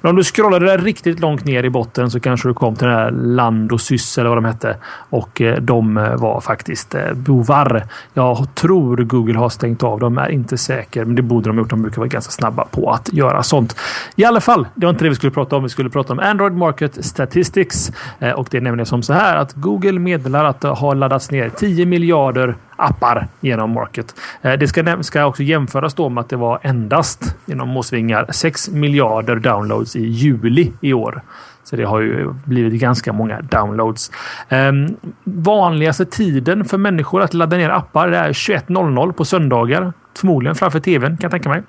Men 0.00 0.10
om 0.10 0.16
du 0.16 0.24
scrollade 0.24 0.66
där 0.66 0.78
riktigt 0.78 1.20
långt 1.20 1.44
ner 1.44 1.64
i 1.64 1.70
botten 1.70 2.10
så 2.10 2.20
kanske 2.20 2.48
du 2.48 2.54
kom 2.54 2.76
till 2.76 2.86
den 2.86 2.96
här 2.96 3.10
Land 3.10 3.72
och 3.72 3.80
Sys 3.80 4.18
eller 4.18 4.28
vad 4.28 4.38
de 4.38 4.44
hette. 4.44 4.76
Och 5.10 5.40
eh, 5.40 5.56
de 5.56 5.94
var 5.94 6.40
faktiskt 6.40 6.94
bovar. 7.14 7.82
Jag 8.14 8.27
jag 8.28 8.54
tror 8.54 8.96
Google 8.96 9.38
har 9.38 9.48
stängt 9.48 9.82
av 9.82 10.00
dem. 10.00 10.18
Är 10.18 10.28
inte 10.28 10.58
säker, 10.58 11.04
men 11.04 11.14
det 11.14 11.22
borde 11.22 11.48
de 11.48 11.56
ha 11.56 11.62
gjort. 11.62 11.70
De 11.70 11.82
brukar 11.82 11.96
vara 11.98 12.08
ganska 12.08 12.30
snabba 12.30 12.64
på 12.64 12.90
att 12.90 13.12
göra 13.12 13.42
sånt. 13.42 13.76
I 14.16 14.24
alla 14.24 14.40
fall, 14.40 14.66
det 14.74 14.86
var 14.86 14.90
inte 14.90 15.04
det 15.04 15.08
vi 15.08 15.14
skulle 15.14 15.30
prata 15.30 15.56
om. 15.56 15.62
Vi 15.62 15.68
skulle 15.68 15.90
prata 15.90 16.12
om 16.12 16.18
Android 16.18 16.52
Market 16.52 17.04
Statistics 17.04 17.92
eh, 18.18 18.32
och 18.32 18.48
det 18.50 18.56
är 18.56 18.60
nämligen 18.60 18.86
som 18.86 19.02
så 19.02 19.12
här 19.12 19.36
att 19.36 19.52
Google 19.52 19.98
meddelar 19.98 20.44
att 20.44 20.60
det 20.60 20.68
har 20.68 20.94
laddats 20.94 21.30
ner 21.30 21.48
10 21.48 21.86
miljarder 21.86 22.54
appar 22.76 23.28
genom 23.40 23.70
Market. 23.70 24.14
Eh, 24.42 24.52
det 24.52 24.68
ska, 24.68 25.02
ska 25.02 25.26
också 25.26 25.42
jämföras 25.42 25.94
då 25.94 26.08
med 26.08 26.20
att 26.20 26.28
det 26.28 26.36
var 26.36 26.58
endast 26.62 27.36
inom 27.46 27.68
måsvingar 27.68 28.26
6 28.30 28.68
miljarder 28.68 29.36
downloads 29.36 29.96
i 29.96 30.06
juli 30.06 30.72
i 30.80 30.92
år. 30.92 31.22
Så 31.68 31.76
det 31.76 31.84
har 31.84 32.00
ju 32.00 32.34
blivit 32.44 32.80
ganska 32.80 33.12
många 33.12 33.40
downloads. 33.40 34.10
Um, 34.50 34.96
vanligaste 35.24 36.04
tiden 36.04 36.64
för 36.64 36.78
människor 36.78 37.22
att 37.22 37.34
ladda 37.34 37.56
ner 37.56 37.70
appar 37.70 38.08
är 38.08 38.32
21.00 38.32 39.12
på 39.12 39.24
söndagar. 39.24 39.92
Förmodligen 40.16 40.54
framför 40.54 40.80
tvn 40.80 41.16
kan 41.16 41.18
jag 41.22 41.30
tänka 41.30 41.48
mig. 41.48 41.62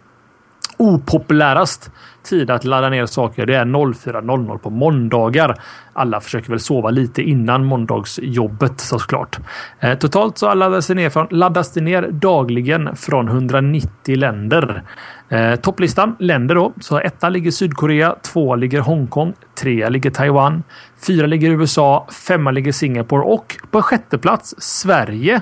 opopulärast 0.77 1.91
tid 2.23 2.51
att 2.51 2.63
ladda 2.63 2.89
ner 2.89 3.05
saker 3.05 3.45
det 3.45 3.55
är 3.55 3.65
04.00 3.65 4.57
på 4.57 4.69
måndagar. 4.69 5.55
Alla 5.93 6.21
försöker 6.21 6.49
väl 6.49 6.59
sova 6.59 6.89
lite 6.89 7.21
innan 7.21 7.65
måndagsjobbet 7.65 8.79
såklart. 8.79 9.39
Eh, 9.79 9.97
totalt 9.97 10.37
så 10.37 10.53
laddas 10.53 10.87
det, 10.87 10.93
ner 10.93 11.09
från, 11.09 11.27
laddas 11.29 11.73
det 11.73 11.81
ner 11.81 12.01
dagligen 12.11 12.95
från 12.95 13.27
190 13.27 14.15
länder. 14.15 14.83
Eh, 15.29 15.55
topplistan 15.55 16.15
länder 16.19 16.55
då. 16.55 16.73
Så 16.79 16.99
etta 16.99 17.29
ligger 17.29 17.51
Sydkorea, 17.51 18.15
tvåa 18.21 18.55
ligger 18.55 18.79
Hongkong, 18.79 19.33
trea 19.55 19.89
ligger 19.89 20.09
Taiwan, 20.09 20.63
fyra 21.07 21.27
ligger 21.27 21.49
USA, 21.51 22.07
femma 22.27 22.51
ligger 22.51 22.71
Singapore 22.71 23.23
och 23.23 23.57
på 23.71 23.81
sjätte 23.81 24.17
plats 24.17 24.55
Sverige. 24.57 25.41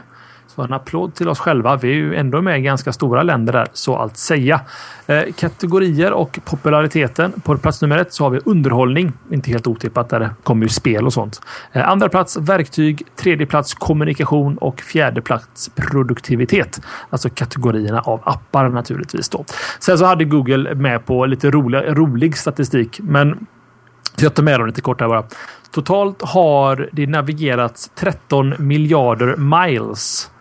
Så 0.57 0.63
en 0.63 0.73
applåd 0.73 1.15
till 1.15 1.29
oss 1.29 1.39
själva. 1.39 1.75
Vi 1.75 1.89
är 1.89 1.93
ju 1.93 2.15
ändå 2.15 2.41
med 2.41 2.59
i 2.59 2.61
ganska 2.61 2.93
stora 2.93 3.23
länder 3.23 3.53
där, 3.53 3.67
så 3.73 3.95
att 3.95 4.17
säga. 4.17 4.61
Eh, 5.07 5.23
kategorier 5.35 6.11
och 6.11 6.39
populariteten. 6.45 7.31
På 7.43 7.57
plats 7.57 7.81
nummer 7.81 7.97
ett 7.97 8.13
så 8.13 8.23
har 8.23 8.29
vi 8.29 8.39
underhållning. 8.45 9.13
Inte 9.31 9.51
helt 9.51 9.67
otippat, 9.67 10.09
där 10.09 10.19
det 10.19 10.29
kommer 10.43 10.63
ju 10.63 10.69
spel 10.69 11.05
och 11.05 11.13
sånt. 11.13 11.41
Eh, 11.71 11.89
andra 11.89 12.09
plats 12.09 12.37
verktyg. 12.37 13.03
Tredje 13.15 13.45
plats 13.45 13.73
kommunikation 13.73 14.57
och 14.57 14.81
fjärde 14.81 15.21
plats 15.21 15.71
produktivitet. 15.75 16.81
Alltså 17.09 17.29
kategorierna 17.29 18.01
av 18.01 18.21
appar 18.23 18.69
naturligtvis. 18.69 19.29
Då. 19.29 19.45
Sen 19.79 19.97
så 19.97 20.05
hade 20.05 20.25
Google 20.25 20.75
med 20.75 21.05
på 21.05 21.25
lite 21.25 21.51
rolig, 21.51 21.83
rolig 21.87 22.37
statistik, 22.37 22.99
men 23.03 23.47
jag 24.19 24.33
tar 24.33 24.43
med 24.43 24.59
dem 24.59 24.67
lite 24.67 24.81
kort 24.81 25.01
här 25.01 25.07
bara. 25.07 25.23
Totalt 25.71 26.21
har 26.21 26.89
det 26.91 27.07
navigerats 27.07 27.91
13 27.95 28.53
miljarder 28.59 29.35
miles 29.35 30.31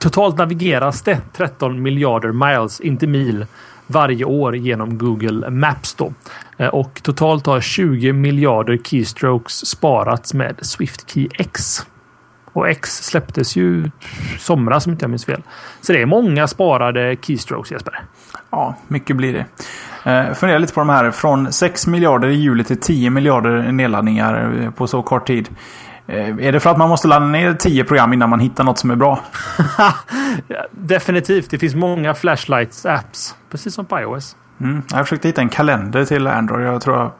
Totalt 0.00 0.38
navigeras 0.38 1.02
det 1.02 1.20
13 1.32 1.82
miljarder 1.82 2.32
miles, 2.32 2.80
inte 2.80 3.06
mil, 3.06 3.46
varje 3.86 4.24
år 4.24 4.56
genom 4.56 4.98
Google 4.98 5.50
Maps. 5.50 5.94
Då. 5.94 6.12
Eh, 6.56 6.68
och 6.68 7.00
totalt 7.02 7.46
har 7.46 7.60
20 7.60 8.12
miljarder 8.12 8.76
keystrokes 8.76 9.66
sparats 9.66 10.34
med 10.34 10.58
SwiftKey 10.62 11.28
X. 11.38 11.86
Och 12.52 12.68
X 12.68 13.04
släpptes 13.04 13.56
ju 13.56 13.90
somras 14.38 14.86
om 14.86 14.92
inte 14.92 15.04
jag 15.04 15.10
minns 15.10 15.24
fel. 15.24 15.42
Så 15.80 15.92
det 15.92 16.02
är 16.02 16.06
många 16.06 16.48
sparade 16.48 17.16
keystrokes 17.22 17.72
Jesper. 17.72 18.02
Ja, 18.50 18.74
mycket 18.88 19.16
blir 19.16 19.32
det. 19.32 19.46
Eh, 20.10 20.34
fundera 20.34 20.58
lite 20.58 20.72
på 20.72 20.80
de 20.80 20.88
här. 20.88 21.10
Från 21.10 21.52
6 21.52 21.86
miljarder 21.86 22.28
i 22.28 22.34
juli 22.34 22.64
till 22.64 22.80
10 22.80 23.10
miljarder 23.10 23.72
nedladdningar 23.72 24.62
eh, 24.62 24.70
på 24.70 24.86
så 24.86 25.02
kort 25.02 25.26
tid. 25.26 25.48
Eh, 26.10 26.46
är 26.46 26.52
det 26.52 26.60
för 26.60 26.70
att 26.70 26.78
man 26.78 26.88
måste 26.88 27.08
ladda 27.08 27.26
ner 27.26 27.54
10 27.54 27.84
program 27.84 28.12
innan 28.12 28.30
man 28.30 28.40
hittar 28.40 28.64
något 28.64 28.78
som 28.78 28.90
är 28.90 28.96
bra? 28.96 29.20
Definitivt. 30.70 31.50
Det 31.50 31.58
finns 31.58 31.74
många 31.74 32.12
Flashlights-apps. 32.12 33.34
Precis 33.50 33.74
som 33.74 33.84
på 33.84 34.00
iOS. 34.00 34.36
Mm. 34.60 34.82
Jag 34.92 35.06
försökte 35.06 35.28
hitta 35.28 35.40
en 35.40 35.48
kalender 35.48 36.04
till 36.04 36.26
Android. 36.26 36.66
Jag 36.66 36.82
tror 36.82 36.96
jag, 36.96 37.12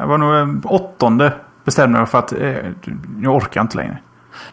jag 0.00 0.06
var 0.06 0.18
nog 0.18 0.34
eh, 0.34 0.72
åttonde 0.72 1.32
bestämde 1.66 1.98
mig 1.98 2.06
för 2.06 2.18
att 2.18 2.32
eh, 2.32 2.56
jag 3.22 3.34
orkar 3.34 3.60
inte 3.60 3.76
längre. 3.76 3.98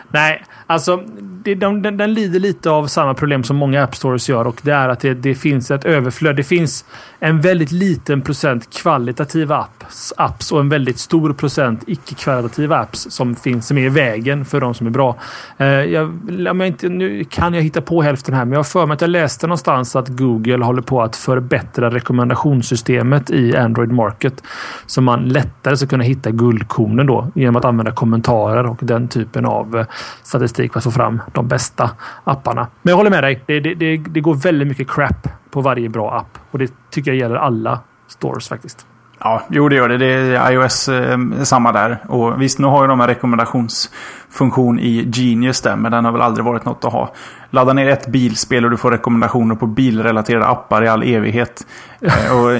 Nej, 0.08 0.44
alltså 0.68 1.04
det, 1.44 1.56
de, 1.56 1.82
den, 1.82 1.98
den, 1.98 2.14
lider 2.14 2.40
lite 2.40 2.70
av 2.70 2.88
samma 2.88 3.14
problem 3.14 3.44
som 3.44 3.56
många 3.56 3.84
App 3.84 3.96
Stores 3.96 4.30
gör 4.30 4.48
och 4.48 4.62
det 4.64 4.72
är 4.72 4.90
att 4.90 5.00
det, 5.00 5.14
det, 5.14 5.36
finns 5.36 5.72
ett 5.72 5.86
överflöd. 5.86 6.36
Det 6.36 6.44
finns 6.44 6.86
en 7.20 7.42
väldigt 7.42 7.72
liten 7.72 8.22
procent 8.22 8.70
kvalitativa 8.74 9.58
apps, 9.58 10.14
apps 10.18 10.52
och 10.52 10.60
en 10.60 10.70
väldigt 10.70 11.00
stor 11.00 11.34
procent 11.34 11.84
icke-kvalitativa 11.88 12.78
apps 12.78 13.08
som 13.10 13.36
finns 13.36 13.68
som 13.68 13.78
är 13.78 13.86
i 13.86 13.90
vägen 13.90 14.46
för 14.46 14.62
de 14.62 14.74
som 14.74 14.88
är 14.88 14.92
bra. 14.92 15.16
Uh, 15.62 15.68
jag, 15.68 16.20
jag 16.28 16.68
inte, 16.68 16.90
nu 16.90 17.24
kan 17.24 17.54
jag 17.54 17.62
hitta 17.62 17.82
på 17.82 18.02
hälften 18.02 18.36
här, 18.36 18.46
men 18.46 18.52
jag 18.52 18.60
har 18.60 18.64
för 18.64 18.86
mig 18.86 18.94
att 18.94 19.02
jag 19.02 19.10
läste 19.10 19.48
någonstans 19.48 19.96
att 19.96 20.08
Google 20.08 20.66
håller 20.66 20.82
på 20.82 21.02
att 21.02 21.16
förbättra 21.16 21.90
rekommendationssystemet 21.90 23.30
i 23.30 23.56
Android 23.56 23.92
Market 23.92 24.44
så 24.86 25.02
man 25.02 25.28
lättare 25.28 25.78
ska 25.78 25.88
kunna 25.88 26.04
hitta 26.04 26.32
guldkornen 26.32 27.08
då 27.08 27.28
genom 27.36 27.56
att 27.56 27.66
använda 27.66 27.92
kommentarer 27.92 28.66
och 28.66 28.80
den 28.82 29.08
typen 29.08 29.46
av 29.46 29.78
eh, 29.78 29.86
statistik 30.24 30.72
för 30.74 30.80
att 30.80 30.84
få 30.84 30.92
fram 30.92 31.22
de 31.34 31.48
bästa 31.48 31.92
apparna. 32.24 32.68
Men 32.82 32.92
jag 32.92 32.98
håller 32.98 33.10
med 33.10 33.24
dig. 33.24 33.44
Det, 33.46 33.60
det, 33.60 33.76
det, 33.76 33.98
det 33.98 34.22
går 34.22 34.36
väldigt 34.36 34.68
mycket 34.68 34.92
crap 34.92 35.28
på 35.52 35.62
varje 35.62 35.90
bra 35.90 36.12
app 36.12 36.38
och 36.52 36.60
det 36.60 36.74
tycker 36.90 37.12
jag 37.12 37.20
gäller 37.20 37.36
alla 37.36 37.80
stores 38.08 38.50
faktiskt. 38.50 38.86
Ja, 39.20 39.42
jo 39.50 39.70
det 39.70 39.76
gör 39.76 39.90
det. 39.90 39.98
Det 39.98 40.06
är 40.06 40.52
iOS 40.52 40.90
eh, 40.90 41.18
samma 41.44 41.72
där. 41.72 41.98
Och 42.08 42.42
visst, 42.42 42.60
nu 42.60 42.68
har 42.68 42.84
ju 42.84 42.88
de 42.88 43.02
en 43.02 43.08
rekommendationsfunktion 43.08 44.80
i 44.80 45.12
Genius 45.14 45.62
där, 45.62 45.76
men 45.76 45.92
den 45.92 46.06
har 46.06 46.12
väl 46.12 46.22
aldrig 46.22 46.46
varit 46.46 46.66
något 46.66 46.86
att 46.86 46.94
ha. 46.94 47.14
Ladda 47.50 47.74
ner 47.74 47.88
ett 47.88 48.08
bilspel 48.08 48.66
och 48.66 48.72
du 48.72 48.78
får 48.78 48.92
rekommendationer 48.92 49.56
på 49.56 49.68
bilrelaterade 49.68 50.46
appar 50.46 50.84
i 50.84 50.88
all 50.88 51.04
evighet. 51.04 51.68
Eh, 52.04 52.44
och 52.44 52.60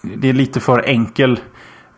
det 0.00 0.28
är 0.28 0.32
lite 0.32 0.60
för 0.60 0.82
enkel 0.86 1.40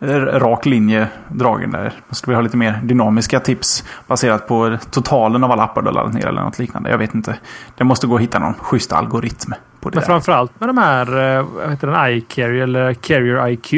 Eh, 0.07 0.39
rak 0.39 0.65
linje 0.65 1.07
dragen 1.27 1.71
där. 1.71 1.81
Man 1.81 2.15
skulle 2.15 2.31
vilja 2.31 2.37
ha 2.37 2.43
lite 2.43 2.57
mer 2.57 2.79
dynamiska 2.83 3.39
tips 3.39 3.83
baserat 4.07 4.47
på 4.47 4.77
totalen 4.89 5.43
av 5.43 5.51
alla 5.51 5.63
appar 5.63 5.81
du 5.81 5.87
har 5.87 5.93
laddat 5.93 6.13
ner 6.13 6.27
eller 6.27 6.41
något 6.41 6.59
liknande. 6.59 6.89
Jag 6.89 6.97
vet 6.97 7.15
inte. 7.15 7.37
Det 7.77 7.83
måste 7.83 8.07
gå 8.07 8.15
att 8.15 8.21
hitta 8.21 8.39
någon 8.39 8.53
schysst 8.53 8.93
algoritm 8.93 9.53
på 9.79 9.89
det. 9.89 9.95
Men 9.95 10.05
framförallt 10.05 10.59
med 10.59 10.69
de 10.69 10.77
här, 10.77 11.37
eh, 11.37 11.45
vad 11.55 11.69
heter 11.69 11.87
den, 11.87 12.17
iCarrier 12.17 12.63
eller 12.63 12.93
Carrier 12.93 13.47
IQ 13.47 13.73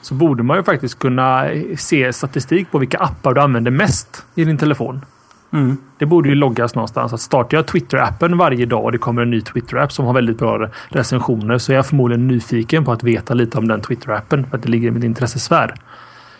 så 0.00 0.14
borde 0.14 0.42
man 0.42 0.56
ju 0.56 0.62
faktiskt 0.62 0.98
kunna 0.98 1.50
eh, 1.50 1.76
se 1.76 2.12
statistik 2.12 2.70
på 2.70 2.78
vilka 2.78 2.98
appar 2.98 3.34
du 3.34 3.40
använder 3.40 3.70
mest 3.70 4.26
i 4.34 4.44
din 4.44 4.58
telefon. 4.58 5.04
Mm. 5.52 5.76
Det 5.98 6.06
borde 6.06 6.28
ju 6.28 6.34
loggas 6.34 6.74
någonstans. 6.74 7.12
Att 7.12 7.20
startar 7.20 7.58
jag 7.58 7.66
Twitter-appen 7.66 8.38
varje 8.38 8.66
dag 8.66 8.84
och 8.84 8.92
det 8.92 8.98
kommer 8.98 9.22
en 9.22 9.30
ny 9.30 9.40
Twitter-app 9.40 9.92
som 9.92 10.06
har 10.06 10.14
väldigt 10.14 10.38
bra 10.38 10.68
recensioner 10.88 11.58
så 11.58 11.72
är 11.72 11.76
jag 11.76 11.86
förmodligen 11.86 12.28
nyfiken 12.28 12.84
på 12.84 12.92
att 12.92 13.02
veta 13.02 13.34
lite 13.34 13.58
om 13.58 13.68
den 13.68 13.80
Twitter-appen 13.80 14.50
för 14.50 14.56
att 14.56 14.62
det 14.62 14.68
ligger 14.68 14.88
i 14.88 14.90
min 14.90 15.04
intressesfär. 15.04 15.74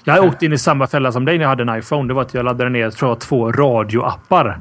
Jag 0.04 0.14
har 0.14 0.28
åkt 0.28 0.42
in 0.42 0.52
i 0.52 0.59
samma 0.59 0.86
fälla 0.86 1.12
som 1.12 1.24
dig 1.24 1.38
när 1.38 1.44
jag 1.44 1.48
hade 1.48 1.62
en 1.62 1.78
iPhone. 1.78 2.09
Det 2.09 2.14
var 2.14 2.22
att 2.22 2.34
jag 2.34 2.44
laddade 2.44 2.70
ner 2.70 2.90
tror 2.90 3.11
jag, 3.11 3.20
två 3.20 3.52
radioappar. 3.52 4.59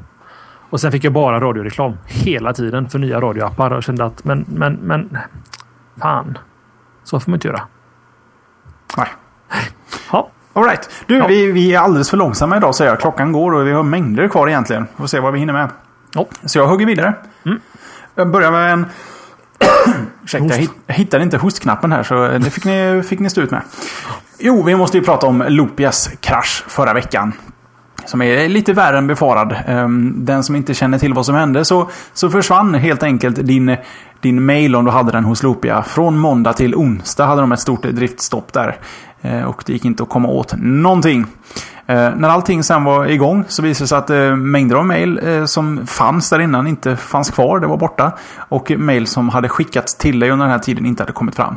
Och 0.70 0.80
sen 0.80 0.92
fick 0.92 1.04
jag 1.04 1.12
bara 1.12 1.40
radioreklam 1.40 1.96
hela 2.06 2.52
tiden 2.52 2.88
för 2.88 2.98
nya 2.98 3.20
radioappar 3.20 3.70
och 3.70 3.82
kände 3.82 4.04
att 4.04 4.24
men, 4.24 4.44
men, 4.48 4.74
men. 4.74 5.18
Fan. 6.00 6.38
Så 7.04 7.20
får 7.20 7.30
man 7.30 7.36
inte 7.36 7.48
göra. 7.48 7.60
Nej. 8.96 9.08
Alright. 10.52 10.90
Du, 11.06 11.16
ja. 11.16 11.26
vi, 11.26 11.52
vi 11.52 11.74
är 11.74 11.78
alldeles 11.78 12.10
för 12.10 12.16
långsamma 12.16 12.56
idag 12.56 12.74
säger 12.74 12.90
jag. 12.90 13.00
Klockan 13.00 13.32
går 13.32 13.52
och 13.54 13.66
vi 13.66 13.72
har 13.72 13.82
mängder 13.82 14.28
kvar 14.28 14.48
egentligen. 14.48 14.86
Vi 14.96 15.00
får 15.00 15.06
se 15.06 15.20
vad 15.20 15.32
vi 15.32 15.38
hinner 15.38 15.52
med. 15.52 15.70
Ja. 16.14 16.26
Så 16.44 16.58
jag 16.58 16.66
hugger 16.66 16.86
vidare. 16.86 17.14
Mm. 17.46 17.60
Jag 18.14 18.30
börjar 18.30 18.50
med 18.50 18.72
en... 18.72 18.86
Ursäkta, 20.24 20.54
jag 20.86 20.94
hittade 20.94 21.22
inte 21.24 21.36
hostknappen 21.36 21.92
här 21.92 22.02
så 22.02 22.28
det 22.28 22.50
fick 22.50 22.64
ni, 22.64 23.02
fick 23.08 23.20
ni 23.20 23.30
stå 23.30 23.40
ut 23.40 23.50
med. 23.50 23.62
Jo, 24.38 24.62
vi 24.62 24.76
måste 24.76 24.98
ju 24.98 25.04
prata 25.04 25.26
om 25.26 25.44
Lopias 25.48 26.10
krasch 26.20 26.64
förra 26.68 26.94
veckan. 26.94 27.32
Som 28.08 28.22
är 28.22 28.48
lite 28.48 28.72
värre 28.72 28.98
än 28.98 29.06
befarad. 29.06 29.56
Ehm, 29.66 30.14
den 30.16 30.42
som 30.44 30.56
inte 30.56 30.74
känner 30.74 30.98
till 30.98 31.14
vad 31.14 31.26
som 31.26 31.34
hände 31.34 31.64
så, 31.64 31.90
så 32.12 32.30
försvann 32.30 32.74
helt 32.74 33.02
enkelt 33.02 33.46
din, 33.46 33.76
din 34.20 34.46
mail 34.46 34.76
om 34.76 34.84
du 34.84 34.90
hade 34.90 35.12
den 35.12 35.24
hos 35.24 35.42
Lopia. 35.42 35.82
Från 35.82 36.18
måndag 36.18 36.52
till 36.52 36.74
onsdag 36.74 37.26
hade 37.26 37.40
de 37.40 37.52
ett 37.52 37.60
stort 37.60 37.82
driftstopp 37.82 38.52
där. 38.52 38.76
Ehm, 39.22 39.44
och 39.44 39.62
det 39.66 39.72
gick 39.72 39.84
inte 39.84 40.02
att 40.02 40.08
komma 40.08 40.28
åt 40.28 40.54
någonting. 40.56 41.26
Ehm, 41.86 42.12
när 42.12 42.28
allting 42.28 42.62
sen 42.62 42.84
var 42.84 43.06
igång 43.06 43.44
så 43.48 43.62
visade 43.62 43.84
det 43.84 43.88
sig 43.88 43.98
att 43.98 44.10
eh, 44.10 44.36
mängder 44.36 44.76
av 44.76 44.86
mail 44.86 45.20
eh, 45.24 45.44
som 45.44 45.86
fanns 45.86 46.30
där 46.30 46.38
innan 46.38 46.66
inte 46.66 46.96
fanns 46.96 47.30
kvar. 47.30 47.60
Det 47.60 47.66
var 47.66 47.76
borta. 47.76 48.12
Och 48.36 48.70
mail 48.70 49.06
som 49.06 49.28
hade 49.28 49.48
skickats 49.48 49.94
till 49.94 50.20
dig 50.20 50.30
under 50.30 50.46
den 50.46 50.52
här 50.52 50.58
tiden 50.58 50.86
inte 50.86 51.02
hade 51.02 51.12
kommit 51.12 51.36
fram. 51.36 51.56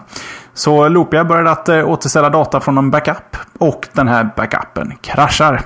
Så 0.54 0.90
Loopia 0.90 1.26
började 1.26 1.52
att 1.52 1.70
eh, 1.70 1.90
återställa 1.90 2.30
data 2.30 2.60
från 2.60 2.78
en 2.78 2.92
backup. 2.92 3.38
Och 3.58 3.88
den 3.94 4.08
här 4.08 4.30
backupen 4.36 4.94
kraschar. 5.02 5.62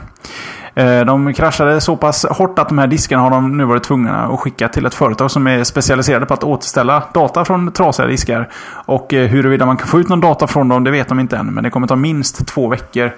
Eh, 0.75 1.05
de 1.05 1.33
kraschade 1.33 1.81
så 1.81 1.97
pass 1.97 2.25
hårt 2.25 2.59
att 2.59 2.69
de 2.69 2.77
här 2.77 2.87
diskarna 2.87 3.21
har 3.21 3.29
de 3.29 3.57
nu 3.57 3.65
varit 3.65 3.83
tvungna 3.83 4.25
att 4.25 4.39
skicka 4.39 4.67
till 4.67 4.85
ett 4.85 4.93
företag 4.93 5.31
som 5.31 5.47
är 5.47 5.63
specialiserade 5.63 6.25
på 6.25 6.33
att 6.33 6.43
återställa 6.43 7.03
data 7.13 7.45
från 7.45 7.71
trasiga 7.71 8.07
diskar. 8.07 8.49
Och 8.85 9.13
eh, 9.13 9.27
huruvida 9.27 9.65
man 9.65 9.77
kan 9.77 9.87
få 9.87 9.99
ut 9.99 10.09
någon 10.09 10.21
data 10.21 10.47
från 10.47 10.67
dem, 10.67 10.83
det 10.83 10.91
vet 10.91 11.07
de 11.07 11.19
inte 11.19 11.37
än. 11.37 11.47
Men 11.47 11.63
det 11.63 11.69
kommer 11.69 11.87
ta 11.87 11.95
minst 11.95 12.47
två 12.47 12.67
veckor 12.67 13.11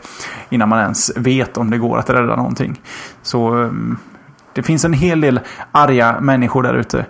innan 0.49 0.69
man 0.69 0.79
ens 0.79 1.17
vet 1.17 1.57
om 1.57 1.69
det 1.71 1.77
går 1.77 1.97
att 1.97 2.09
rädda 2.09 2.35
någonting. 2.35 2.81
Så 3.21 3.63
eh, 3.63 3.69
det 4.53 4.63
finns 4.63 4.85
en 4.85 4.93
hel 4.93 5.21
del 5.21 5.39
arga 5.71 6.17
människor 6.21 6.63
där 6.63 6.73
ute. 6.73 7.05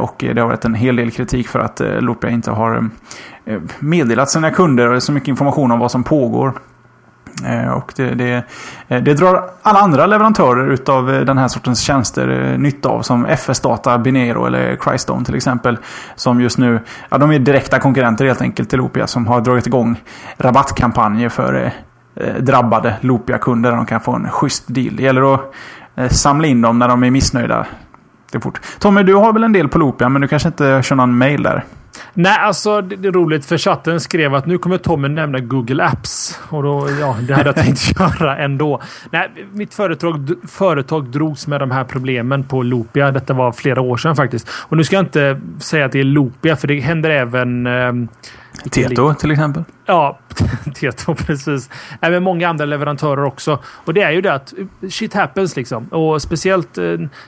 Och 0.00 0.14
det 0.18 0.40
har 0.40 0.46
varit 0.46 0.64
en 0.64 0.74
hel 0.74 0.96
del 0.96 1.10
kritik 1.10 1.48
för 1.48 1.58
att 1.58 1.80
Lopia 1.98 2.30
inte 2.30 2.50
har 2.50 2.88
meddelat 3.78 4.30
sina 4.30 4.50
kunder 4.50 5.00
så 5.00 5.12
mycket 5.12 5.28
information 5.28 5.70
om 5.70 5.78
vad 5.78 5.90
som 5.90 6.04
pågår. 6.04 6.52
Eh, 7.42 7.72
och 7.72 7.92
det, 7.96 8.14
det, 8.14 8.44
eh, 8.88 9.02
det, 9.02 9.14
drar 9.14 9.50
alla 9.62 9.78
andra 9.78 10.06
leverantörer 10.06 10.70
utav 10.70 11.14
eh, 11.14 11.20
den 11.20 11.38
här 11.38 11.48
sortens 11.48 11.80
tjänster 11.80 12.56
nytta 12.58 12.88
av. 12.88 13.02
Som 13.02 13.26
FS 13.26 13.60
Data, 13.60 13.98
Binero 13.98 14.46
eller 14.46 14.76
Crystone 14.76 15.24
till 15.24 15.34
exempel. 15.34 15.78
Som 16.16 16.40
just 16.40 16.58
nu, 16.58 16.80
ja 17.08 17.18
de 17.18 17.32
är 17.32 17.38
direkta 17.38 17.78
konkurrenter 17.78 18.24
helt 18.24 18.42
enkelt 18.42 18.70
till 18.70 18.78
Lopia. 18.78 19.06
Som 19.06 19.26
har 19.26 19.40
dragit 19.40 19.66
igång 19.66 20.00
rabattkampanjer 20.38 21.28
för 21.28 21.72
drabbade 22.40 22.96
Lopia-kunder. 23.00 23.70
Där 23.70 23.76
de 23.76 23.86
kan 23.86 24.00
få 24.00 24.12
en 24.12 24.30
schysst 24.30 24.64
deal. 24.66 24.96
Det 24.96 25.02
gäller 25.02 25.34
att 25.34 26.12
samla 26.12 26.46
in 26.46 26.60
dem 26.60 26.78
när 26.78 26.88
de 26.88 27.04
är 27.04 27.10
missnöjda. 27.10 27.66
Det 28.32 28.38
är 28.38 28.40
fort. 28.40 28.60
Tommy, 28.78 29.02
du 29.02 29.14
har 29.14 29.32
väl 29.32 29.44
en 29.44 29.52
del 29.52 29.68
på 29.68 29.78
Lopia 29.78 30.08
men 30.08 30.22
du 30.22 30.28
kanske 30.28 30.48
inte 30.48 30.82
kör 30.82 30.96
någon 30.96 31.18
mail 31.18 31.42
där? 31.42 31.64
Nej, 32.14 32.38
alltså 32.38 32.80
det, 32.80 33.08
är 33.08 33.12
roligt 33.12 33.46
för 33.46 33.58
chatten 33.58 34.00
skrev 34.00 34.34
att 34.34 34.46
nu 34.46 34.58
kommer 34.58 34.78
Tommy 34.78 35.08
nämna 35.08 35.38
Google 35.38 35.84
Apps. 35.84 36.40
Och 36.48 36.62
då, 36.62 36.88
ja, 37.00 37.16
det 37.28 37.34
hade 37.34 37.48
jag 37.48 37.56
tänkt 37.56 38.00
göra 38.00 38.38
ändå. 38.38 38.82
Nej, 39.10 39.30
mitt 39.52 39.74
företag, 39.74 40.30
företag 40.48 41.04
drogs 41.04 41.46
med 41.46 41.60
de 41.60 41.70
här 41.70 41.84
problemen 41.84 42.44
på 42.44 42.62
Loopia. 42.62 43.10
Detta 43.10 43.34
var 43.34 43.52
flera 43.52 43.80
år 43.80 43.96
sedan 43.96 44.16
faktiskt. 44.16 44.48
Och 44.50 44.76
nu 44.76 44.84
ska 44.84 44.96
jag 44.96 45.04
inte 45.04 45.40
säga 45.58 45.84
att 45.84 45.92
det 45.92 46.00
är 46.00 46.04
Loopia, 46.04 46.56
för 46.56 46.68
det 46.68 46.80
händer 46.80 47.10
även 47.10 47.66
eh, 47.66 47.92
Tieto 48.70 49.14
till 49.14 49.30
exempel? 49.30 49.64
Ja, 49.86 50.18
Tieto 50.74 51.14
precis. 51.14 51.70
Även 52.00 52.22
många 52.22 52.48
andra 52.48 52.64
leverantörer 52.64 53.24
också. 53.24 53.58
Och 53.66 53.94
det 53.94 54.02
är 54.02 54.10
ju 54.10 54.20
det 54.20 54.32
att 54.32 54.54
shit 54.90 55.14
happens 55.14 55.56
liksom. 55.56 55.86
Och 55.86 56.22
speciellt 56.22 56.78
eh, 56.78 56.84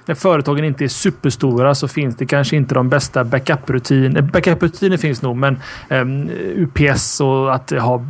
när 0.06 0.14
företagen 0.14 0.64
inte 0.64 0.84
är 0.84 0.88
superstora 0.88 1.74
så 1.74 1.88
finns 1.88 2.16
det 2.16 2.26
kanske 2.26 2.56
inte 2.56 2.74
de 2.74 2.88
bästa 2.88 3.24
backup-rutiner. 3.24 4.22
Backup-rutiner 4.22 4.96
finns 4.96 5.22
nog, 5.22 5.36
men 5.36 5.58
um, 5.90 6.30
UPS 6.56 7.20
och 7.20 7.54
att, 7.54 7.70
ha, 7.70 8.02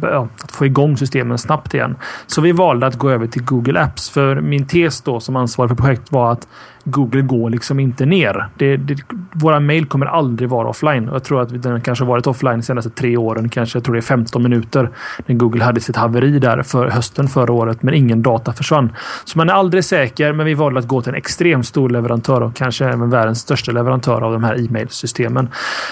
att 0.42 0.52
få 0.52 0.66
igång 0.66 0.96
systemen 0.96 1.38
snabbt 1.38 1.74
igen. 1.74 1.96
Så 2.26 2.40
vi 2.40 2.52
valde 2.52 2.86
att 2.86 2.94
gå 2.94 3.10
över 3.10 3.26
till 3.26 3.44
Google 3.44 3.80
Apps. 3.80 4.10
För 4.10 4.40
min 4.40 4.66
tes 4.66 5.00
då 5.00 5.20
som 5.20 5.36
ansvarig 5.36 5.68
för 5.68 5.76
projektet 5.76 6.12
var 6.12 6.32
att 6.32 6.48
Google 6.88 7.22
går 7.22 7.50
liksom 7.50 7.80
inte 7.80 8.06
ner. 8.06 8.48
Det, 8.56 8.76
det, 8.76 8.96
våra 9.32 9.60
mejl 9.60 9.86
kommer 9.86 10.06
aldrig 10.06 10.48
vara 10.48 10.68
offline. 10.68 11.08
Jag 11.12 11.24
tror 11.24 11.42
att 11.42 11.62
den 11.62 11.80
kanske 11.80 12.04
varit 12.04 12.26
offline 12.26 12.56
de 12.56 12.62
senaste 12.62 12.90
tre 12.90 13.16
åren. 13.16 13.48
Kanske 13.48 13.76
jag 13.76 13.84
tror 13.84 13.94
det 13.94 13.98
är 13.98 14.02
15 14.02 14.42
minuter. 14.42 14.90
När 15.26 15.34
Google 15.34 15.64
hade 15.64 15.80
sitt 15.80 15.96
haveri 15.96 16.38
där 16.38 16.62
för 16.62 16.88
hösten 16.88 17.28
förra 17.28 17.52
året. 17.52 17.82
Men 17.82 17.94
ingen 17.94 18.22
data 18.22 18.52
försvann. 18.52 18.92
Så 19.24 19.38
man 19.38 19.48
är 19.48 19.52
aldrig 19.52 19.84
säker. 19.84 20.32
Men 20.32 20.46
vi 20.46 20.54
valde 20.54 20.80
att 20.80 20.88
gå 20.88 21.02
till 21.02 21.10
en 21.10 21.18
extremt 21.18 21.66
stor 21.66 21.90
leverantör 21.90 22.40
och 22.40 22.56
kanske 22.56 22.84
även 22.84 23.10
världens 23.10 23.40
största 23.40 23.72
leverantör 23.72 24.20
av 24.22 24.32
de 24.32 24.44
här 24.44 24.64
e-mailsystemen. 24.66 25.48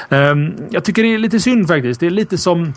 Um, 0.09 0.55
jag 0.71 0.85
tycker 0.85 1.03
det 1.03 1.15
är 1.15 1.19
lite 1.19 1.41
synd 1.41 1.69
faktiskt. 1.69 2.01
Det 2.01 2.07
är 2.07 2.11
lite 2.11 2.39
som 2.39 2.73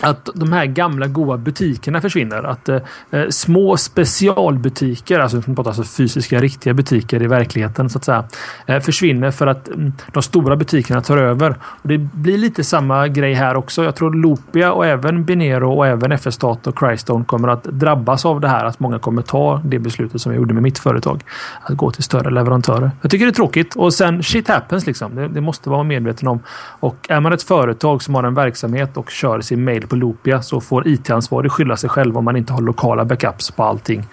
att 0.00 0.28
de 0.34 0.52
här 0.52 0.66
gamla 0.66 1.06
goa 1.06 1.36
butikerna 1.36 2.00
försvinner. 2.00 2.42
Att 2.42 2.68
eh, 2.68 2.76
eh 3.10 3.28
små 3.28 3.76
specialbutiker, 3.76 5.20
alltså, 5.20 5.42
alltså 5.56 5.84
fysiska 5.84 6.40
riktiga 6.40 6.74
butiker 6.74 7.22
i 7.22 7.26
verkligheten 7.26 7.90
så 7.90 7.98
att 7.98 8.04
säga, 8.04 8.24
eh, 8.66 8.80
försvinner 8.80 9.30
för 9.30 9.46
att 9.46 9.68
mm, 9.68 9.92
de 10.12 10.22
stora 10.22 10.56
butikerna 10.56 11.00
tar 11.00 11.16
över. 11.16 11.56
Och 11.62 11.88
Det 11.88 11.98
blir 11.98 12.38
lite 12.38 12.64
samma 12.64 13.08
grej 13.08 13.34
här 13.34 13.56
också. 13.56 13.84
Jag 13.84 13.94
tror 13.94 14.14
Lopia 14.14 14.72
och 14.72 14.86
även 14.86 15.24
Binero 15.24 15.72
och 15.72 15.86
även 15.86 16.12
FS 16.12 16.34
Stat 16.34 16.66
och 16.66 16.78
Crystone 16.78 17.24
kommer 17.24 17.48
att 17.48 17.64
drabbas 17.64 18.24
av 18.24 18.40
det 18.40 18.48
här. 18.48 18.64
Att 18.64 18.80
många 18.80 18.98
kommer 18.98 19.22
ta 19.22 19.62
det 19.64 19.78
beslutet 19.78 20.20
som 20.20 20.32
jag 20.32 20.38
gjorde 20.38 20.54
med 20.54 20.62
mitt 20.62 20.78
företag. 20.78 21.22
Att 21.62 21.76
gå 21.76 21.90
till 21.90 22.02
större 22.02 22.30
leverantörer. 22.30 22.90
Jag 23.02 23.10
tycker 23.10 23.26
det 23.26 23.30
är 23.30 23.34
tråkigt 23.34 23.76
och 23.76 23.94
sen 23.94 24.22
shit 24.22 24.48
happens 24.48 24.86
liksom. 24.86 25.14
Det, 25.14 25.28
det 25.28 25.40
måste 25.40 25.70
vara 25.70 25.82
medveten 25.82 26.28
om. 26.28 26.40
Och 26.80 27.06
är 27.08 27.20
man 27.20 27.32
ett 27.32 27.42
företag 27.42 28.02
som 28.02 28.14
har 28.14 28.24
en 28.24 28.34
verksamhet 28.34 28.96
och 28.96 29.10
kör 29.10 29.40
sin 29.40 29.64
mail 29.64 29.87
på 29.88 29.96
Loopia 29.96 30.42
så 30.42 30.60
får 30.60 30.88
IT-ansvarig 30.88 31.52
skylla 31.52 31.76
sig 31.76 31.90
själv 31.90 32.18
om 32.18 32.24
man 32.24 32.36
inte 32.36 32.52
har 32.52 32.60
lokala 32.60 33.04
backups 33.04 33.50
på 33.50 33.64
allting. 33.64 34.06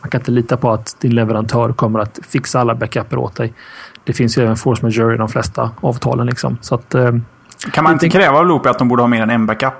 Man 0.00 0.10
kan 0.10 0.20
inte 0.20 0.30
lita 0.30 0.56
på 0.56 0.70
att 0.70 0.96
din 1.00 1.14
leverantör 1.14 1.72
kommer 1.72 2.00
att 2.00 2.18
fixa 2.28 2.60
alla 2.60 2.74
backuper 2.74 3.18
åt 3.18 3.36
dig. 3.36 3.54
Det 4.04 4.12
finns 4.12 4.38
ju 4.38 4.42
även 4.42 4.56
force 4.56 4.82
majeure 4.82 5.14
i 5.14 5.18
de 5.18 5.28
flesta 5.28 5.70
avtalen. 5.80 6.26
Liksom. 6.26 6.58
Så 6.60 6.74
att, 6.74 6.94
eh, 6.94 7.10
kan 7.72 7.84
man 7.84 7.92
inte 7.92 8.08
kräva 8.08 8.38
av 8.38 8.46
Loopia 8.46 8.70
att 8.70 8.78
de 8.78 8.88
borde 8.88 9.02
ha 9.02 9.08
mer 9.08 9.22
än 9.22 9.30
en 9.30 9.46
backup? 9.46 9.74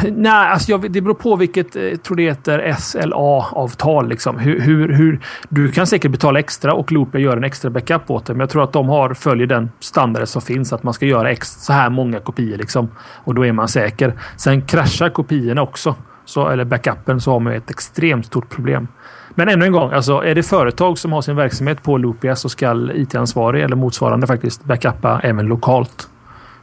Nej, 0.12 0.32
alltså 0.32 0.70
jag, 0.70 0.92
det 0.92 1.00
beror 1.00 1.14
på 1.14 1.36
vilket, 1.36 1.74
jag 1.74 1.92
eh, 1.92 1.96
tror 1.96 2.16
det 2.16 2.22
heter 2.22 2.74
SLA-avtal. 2.78 4.08
Liksom. 4.08 4.38
Hur, 4.38 4.60
hur, 4.60 4.88
hur, 4.88 5.20
du 5.48 5.72
kan 5.72 5.86
säkert 5.86 6.10
betala 6.10 6.38
extra 6.38 6.74
och 6.74 6.92
Loopia 6.92 7.20
gör 7.20 7.36
en 7.36 7.44
extra 7.44 7.70
backup 7.70 8.10
åt 8.10 8.26
dig. 8.26 8.36
Men 8.36 8.40
jag 8.40 8.50
tror 8.50 8.64
att 8.64 8.72
de 8.72 8.88
har, 8.88 9.14
följer 9.14 9.46
den 9.46 9.70
standard 9.80 10.28
som 10.28 10.42
finns. 10.42 10.72
Att 10.72 10.82
man 10.82 10.94
ska 10.94 11.06
göra 11.06 11.30
ex, 11.30 11.64
så 11.64 11.72
här 11.72 11.90
många 11.90 12.20
kopior. 12.20 12.56
Liksom. 12.56 12.88
Och 13.24 13.34
då 13.34 13.46
är 13.46 13.52
man 13.52 13.68
säker. 13.68 14.14
Sen 14.36 14.62
kraschar 14.62 15.08
kopiorna 15.08 15.62
också. 15.62 15.94
Så, 16.24 16.48
eller 16.48 16.64
backupen 16.64 17.20
så 17.20 17.32
har 17.32 17.40
man 17.40 17.52
ett 17.52 17.70
extremt 17.70 18.26
stort 18.26 18.48
problem. 18.48 18.88
Men 19.34 19.48
ännu 19.48 19.64
en 19.64 19.72
gång, 19.72 19.92
alltså, 19.92 20.24
är 20.24 20.34
det 20.34 20.42
företag 20.42 20.98
som 20.98 21.12
har 21.12 21.22
sin 21.22 21.36
verksamhet 21.36 21.82
på 21.82 21.98
Loopia 21.98 22.36
så 22.36 22.48
ska 22.48 22.90
IT-ansvarig 22.94 23.62
eller 23.62 23.76
motsvarande 23.76 24.26
faktiskt 24.26 24.64
backuppa 24.64 25.20
även 25.22 25.46
lokalt 25.46 26.08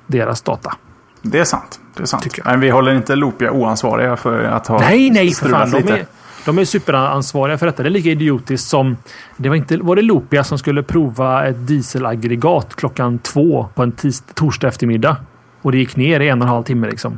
deras 0.07 0.41
data. 0.41 0.73
Det 1.31 1.39
är 1.39 1.45
sant. 1.45 1.79
Det 1.95 2.03
är 2.03 2.05
sant. 2.05 2.37
Men 2.45 2.59
vi 2.59 2.69
håller 2.69 2.95
inte 2.95 3.15
Loopia 3.15 3.51
oansvariga 3.51 4.17
för 4.17 4.43
att 4.43 4.67
ha 4.67 4.79
Nej, 4.79 5.09
nej, 5.09 5.31
för 5.31 5.49
fan. 5.49 5.71
De 5.71 5.77
är, 5.77 6.05
de 6.45 6.57
är 6.57 6.65
superansvariga 6.65 7.57
för 7.57 7.65
detta. 7.65 7.83
Det 7.83 7.89
är 7.89 7.91
lika 7.91 8.09
idiotiskt 8.09 8.67
som... 8.67 8.97
Det 9.37 9.49
var, 9.49 9.55
inte, 9.55 9.77
var 9.77 9.95
det 9.95 10.01
Loopia 10.01 10.43
som 10.43 10.57
skulle 10.57 10.83
prova 10.83 11.47
ett 11.47 11.67
dieselaggregat 11.67 12.75
klockan 12.75 13.19
två 13.19 13.69
på 13.75 13.83
en 13.83 13.91
tis, 13.91 14.23
torsdag 14.33 14.67
eftermiddag. 14.67 15.17
Och 15.61 15.71
det 15.71 15.77
gick 15.77 15.95
ner 15.95 16.19
i 16.19 16.29
en 16.29 16.41
och 16.41 16.47
en 16.47 16.53
halv 16.53 16.63
timme 16.63 16.87
liksom. 16.87 17.17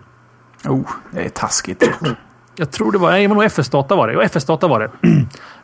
Oh, 0.65 0.89
det 1.11 1.25
är 1.25 1.29
taskigt. 1.29 1.89
Jag 2.55 2.71
tror 2.71 2.91
det 2.91 2.97
var, 2.97 3.11
nej, 3.11 3.27
men 3.27 3.41
FS-data 3.41 3.95
var 3.95 4.07
det. 4.07 4.17
Och 4.17 4.23
FS-data 4.23 4.67
var 4.67 4.79
det. 4.79 4.89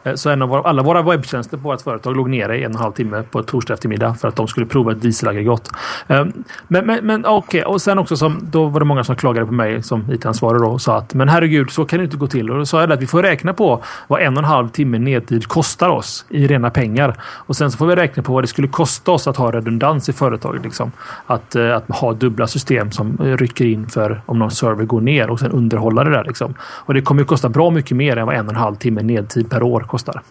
Eh, 0.06 0.14
så 0.16 0.30
en 0.30 0.42
av 0.42 0.50
våra, 0.50 0.62
alla 0.62 0.84
våra 0.84 1.02
webbtjänster 1.02 1.58
på 1.58 1.64
vårt 1.64 1.82
företag 1.82 2.18
låg 2.18 2.30
nere 2.30 2.58
i 2.58 2.64
en 2.64 2.72
och 2.72 2.76
en 2.76 2.82
halv 2.84 2.94
timme 2.94 3.24
på 3.32 3.40
ett 3.40 3.48
torsdag 3.48 3.74
eftermiddag 3.74 4.14
för 4.14 4.28
att 4.28 4.36
de 4.36 4.48
skulle 4.48 4.66
prova 4.66 4.92
ett 4.92 5.02
dieselaggregat. 5.02 5.70
Ehm, 6.08 6.34
men, 6.68 6.86
men, 6.86 7.06
men 7.06 7.26
okej, 7.26 7.62
okay. 7.62 7.74
och 7.74 7.82
sen 7.82 8.00
också 8.00 8.18
som 8.18 8.40
då 8.42 8.66
var 8.66 8.80
det 8.80 8.86
många 8.86 9.04
som 9.04 9.16
klagade 9.16 9.46
på 9.46 9.54
mig 9.54 9.84
som 9.84 10.12
IT-ansvarig 10.12 10.64
och 10.64 10.82
sa 10.82 10.98
att 10.98 11.14
men 11.14 11.30
herregud, 11.30 11.72
så 11.72 11.86
kan 11.86 12.00
det 12.00 12.06
inte 12.06 12.18
gå 12.18 12.28
till. 12.28 12.52
Och 12.52 12.58
då 12.58 12.66
sa 12.66 12.82
jag 12.82 12.92
att 12.92 13.02
vi 13.02 13.08
får 13.08 13.24
räkna 13.24 13.54
på 13.54 13.84
vad 14.08 14.22
en 14.22 14.34
och 14.34 14.40
en 14.40 14.50
halv 14.50 14.70
timme 14.70 15.00
nedtid 15.00 15.48
kostar 15.48 15.90
oss 15.90 16.26
i 16.30 16.48
rena 16.48 16.70
pengar. 16.70 17.16
Och 17.22 17.56
sen 17.56 17.72
så 17.72 17.78
får 17.78 17.86
vi 17.86 17.96
räkna 17.96 18.24
på 18.24 18.34
vad 18.34 18.44
det 18.44 18.48
skulle 18.48 18.68
kosta 18.68 19.12
oss 19.12 19.28
att 19.28 19.38
ha 19.38 19.52
redundans 19.52 20.10
i 20.10 20.14
företaget. 20.14 20.64
Liksom. 20.64 20.92
Att, 21.26 21.56
eh, 21.56 21.76
att 21.76 21.90
ha 21.90 22.14
dubbla 22.14 22.48
system 22.48 22.92
som 22.92 23.18
eh, 23.20 23.38
rycker 23.38 23.66
in 23.66 23.88
för 23.88 24.22
om 24.26 24.40
någon 24.40 24.52
server 24.52 24.86
går 24.86 25.02
ner 25.02 25.30
och 25.30 25.40
sen 25.40 25.52
underhålla 25.52 26.04
det 26.04 26.12
där. 26.12 26.24
Liksom. 26.24 26.54
Och 26.62 26.94
det 26.94 27.02
kommer 27.02 27.22
att 27.22 27.28
kosta 27.28 27.50
bra 27.50 27.70
mycket 27.70 27.98
mer 27.98 28.18
än 28.18 28.26
vad 28.26 28.36
en 28.36 28.46
och 28.46 28.52
en 28.52 28.60
halv 28.60 28.76
timme 28.76 29.02
nedtid 29.02 29.50
per 29.50 29.64
år 29.64 29.80
kostar. 29.96 30.22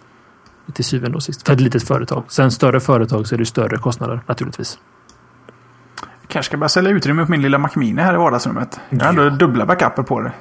Till 0.73 0.85
syvende 0.85 1.17
och 1.17 1.23
sist. 1.23 1.47
För 1.47 1.55
ett 1.55 1.61
litet 1.61 1.89
företag. 1.89 2.25
Sen 2.29 2.51
större 2.51 2.81
företag 2.81 3.27
så 3.27 3.35
är 3.35 3.39
det 3.39 3.47
större 3.47 3.77
kostnader 3.77 4.21
naturligtvis. 4.27 4.79
Jag 6.01 6.29
kanske 6.29 6.51
ska 6.51 6.57
börja 6.57 6.69
sälja 6.69 6.91
utrymme 6.91 7.25
på 7.25 7.31
min 7.31 7.43
lilla 7.43 7.59
Mac 7.59 7.71
Mini 7.75 8.03
här 8.03 8.15
i 8.15 8.17
vardagsrummet. 8.17 8.81
Jag 8.91 9.01
har 9.01 9.09
ändå 9.09 9.31
dubbla 9.31 9.67
backuper 9.67 10.03
på 10.03 10.21
det. 10.21 10.33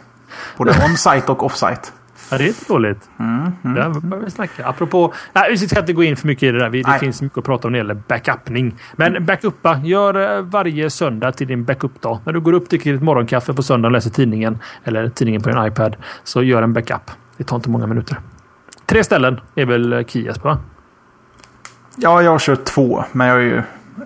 Både 0.57 0.71
on-site 0.86 1.32
och 1.32 1.43
off-site. 1.43 1.89
Ja, 2.32 2.38
det 2.38 2.43
är 2.43 2.47
inte 2.47 2.65
dåligt. 2.67 3.09
Mm, 3.19 3.51
mm, 3.63 3.76
Där 3.76 3.99
börjar 3.99 4.24
vi 4.24 4.32
snacka. 4.32 4.65
Apropå... 4.65 5.13
Nej, 5.34 5.51
vi 5.51 5.57
ska 5.57 5.80
inte 5.80 5.93
gå 5.93 6.03
in 6.03 6.17
för 6.17 6.28
mycket 6.28 6.43
i 6.43 6.51
det 6.51 6.59
där. 6.59 6.69
Det 6.69 6.84
nej. 6.88 6.99
finns 6.99 7.21
mycket 7.21 7.38
att 7.38 7.43
prata 7.43 7.67
om 7.67 7.71
när 7.71 7.80
det 7.80 7.84
gäller 7.84 8.01
backupning. 8.07 8.76
Men 8.95 9.26
backuppa. 9.26 9.82
Gör 9.84 10.38
eh, 10.38 10.41
varje 10.41 10.89
söndag 10.89 11.32
till 11.32 11.47
din 11.47 11.63
backup-dag. 11.63 12.19
När 12.26 12.34
du 12.34 12.39
går 12.39 12.53
upp, 12.53 12.69
dricker 12.69 12.93
ditt 12.93 13.03
morgonkaffe 13.03 13.53
på 13.53 13.63
söndag 13.63 13.88
och 13.88 13.91
läser 13.91 14.09
tidningen 14.09 14.59
eller 14.84 15.09
tidningen 15.09 15.41
på 15.41 15.49
din 15.49 15.65
iPad. 15.65 15.95
Så 16.24 16.43
gör 16.43 16.61
en 16.61 16.74
backup. 16.74 17.11
Det 17.38 17.43
tar 17.43 17.55
inte 17.55 17.69
många 17.69 17.88
minuter. 17.88 18.17
Tre 18.94 19.04
ställen 19.04 19.39
är 19.56 19.66
väl 19.66 20.06
key 20.08 20.24
Jesper? 20.24 20.58
Ja, 21.96 22.22
jag 22.22 22.32
har 22.32 22.39
kört 22.39 22.66
två, 22.66 23.04
men 23.12 23.28
jag 23.28 23.38
är 23.38 23.41
ju 23.41 23.58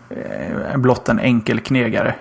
eh, 0.10 0.78
blott 0.78 1.10
en 1.10 1.20
enkel 1.20 1.60
knegare. 1.60 2.16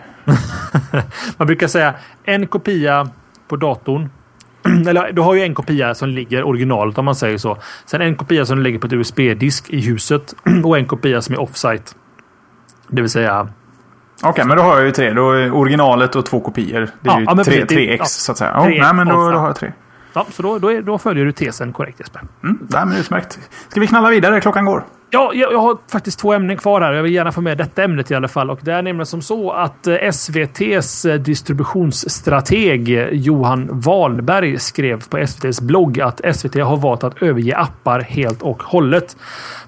Man 1.36 1.46
brukar 1.46 1.66
säga 1.66 1.94
en 2.24 2.46
kopia 2.46 3.08
på 3.48 3.56
datorn. 3.56 4.10
Eller 4.88 5.12
du 5.12 5.22
har 5.22 5.34
ju 5.34 5.42
en 5.42 5.54
kopia 5.54 5.94
som 5.94 6.08
ligger 6.08 6.44
originalet 6.44 6.98
om 6.98 7.04
man 7.04 7.14
säger 7.14 7.38
så. 7.38 7.58
Sen 7.84 8.00
en 8.00 8.16
kopia 8.16 8.46
som 8.46 8.58
ligger 8.58 8.78
på 8.78 8.86
ett 8.86 8.92
USB-disk 8.92 9.70
i 9.70 9.80
huset 9.80 10.34
och 10.64 10.78
en 10.78 10.86
kopia 10.86 11.22
som 11.22 11.34
är 11.34 11.40
offsite. 11.40 11.92
Det 12.88 13.02
vill 13.02 13.10
säga 13.10 13.40
Okej, 14.16 14.30
okay, 14.30 14.44
men 14.44 14.56
då 14.56 14.62
har 14.62 14.76
jag 14.76 14.86
ju 14.86 14.92
tre. 14.92 15.12
Då 15.12 15.32
är 15.32 15.52
originalet 15.52 16.16
och 16.16 16.26
två 16.26 16.40
kopior. 16.40 16.88
Det 17.00 17.10
är 17.10 17.20
ja, 17.20 17.34
ju 17.36 17.44
tre, 17.44 17.66
tre 17.66 17.90
ex 17.90 17.98
ja, 18.00 18.04
så 18.06 18.32
att 18.32 18.38
säga. 18.38 18.60
Oh, 18.60 18.68
nej, 18.68 18.94
men 18.94 19.06
då, 19.08 19.30
då 19.30 19.38
har 19.38 19.46
jag 19.46 19.56
tre. 19.56 19.72
Ja, 20.16 20.26
så 20.30 20.42
då, 20.42 20.58
då, 20.58 20.72
är, 20.72 20.82
då 20.82 20.98
följer 20.98 21.24
du 21.24 21.32
tesen 21.32 21.72
korrekt 21.72 22.00
Jesper. 22.00 22.22
Mm, 22.42 22.58
nej, 22.70 22.86
men 22.86 22.96
utmärkt. 22.96 23.38
Ska 23.68 23.80
vi 23.80 23.86
knalla 23.86 24.10
vidare? 24.10 24.40
Klockan 24.40 24.64
går. 24.64 24.84
Ja, 25.10 25.32
jag, 25.34 25.52
jag, 25.52 25.58
har 25.58 25.78
faktiskt 25.92 26.18
två 26.18 26.32
ämnen 26.32 26.56
kvar 26.56 26.80
här. 26.80 26.92
Jag 26.92 27.02
vill 27.02 27.12
gärna 27.12 27.32
få 27.32 27.40
med 27.40 27.58
detta 27.58 27.82
ämnet 27.84 28.10
i 28.10 28.14
alla 28.14 28.28
fall. 28.28 28.50
Och 28.50 28.60
det 28.62 28.72
är 28.72 28.82
nämligen 28.82 29.06
som 29.06 29.22
så 29.22 29.50
att 29.50 29.86
eh, 29.86 29.94
SVTs 29.94 31.04
eh, 31.04 31.14
distributionsstrateg 31.14 33.08
Johan 33.12 33.68
Wahlberg 33.80 34.58
skrev 34.58 35.08
på 35.08 35.18
SVTs 35.18 35.60
blogg 35.60 36.00
att 36.00 36.36
SVT 36.36 36.54
har 36.54 36.76
valt 36.76 37.04
att 37.04 37.22
överge 37.22 37.56
appar 37.56 38.00
helt 38.00 38.42
och 38.42 38.62
hållet. 38.62 39.16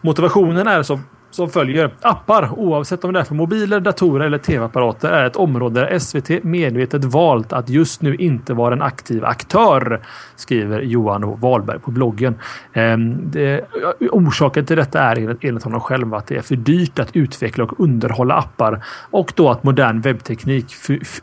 Motivationen 0.00 0.66
är 0.66 0.82
så 0.82 1.00
som 1.30 1.48
följer. 1.50 1.90
Appar, 2.00 2.50
oavsett 2.56 3.04
om 3.04 3.12
det 3.12 3.20
är 3.20 3.24
för 3.24 3.34
mobiler, 3.34 3.80
datorer 3.80 4.26
eller 4.26 4.38
tv-apparater, 4.38 5.08
är 5.08 5.26
ett 5.26 5.36
område 5.36 5.80
där 5.80 5.98
SVT 5.98 6.44
medvetet 6.44 7.04
valt 7.04 7.52
att 7.52 7.68
just 7.68 8.02
nu 8.02 8.14
inte 8.14 8.54
vara 8.54 8.74
en 8.74 8.82
aktiv 8.82 9.24
aktör, 9.24 10.00
skriver 10.36 10.80
Johan 10.80 11.40
Wahlberg 11.40 11.78
på 11.78 11.90
bloggen. 11.90 12.34
Ehm, 12.72 13.30
det, 13.30 13.64
orsaken 14.00 14.66
till 14.66 14.76
detta 14.76 15.00
är 15.00 15.36
enligt 15.40 15.64
honom 15.64 15.80
själv 15.80 16.14
att 16.14 16.26
det 16.26 16.36
är 16.36 16.42
för 16.42 16.56
dyrt 16.56 16.98
att 16.98 17.16
utveckla 17.16 17.64
och 17.64 17.80
underhålla 17.80 18.34
appar 18.34 18.84
och 19.10 19.32
då 19.36 19.50
att 19.50 19.62
modern 19.62 20.00
webbteknik 20.00 20.66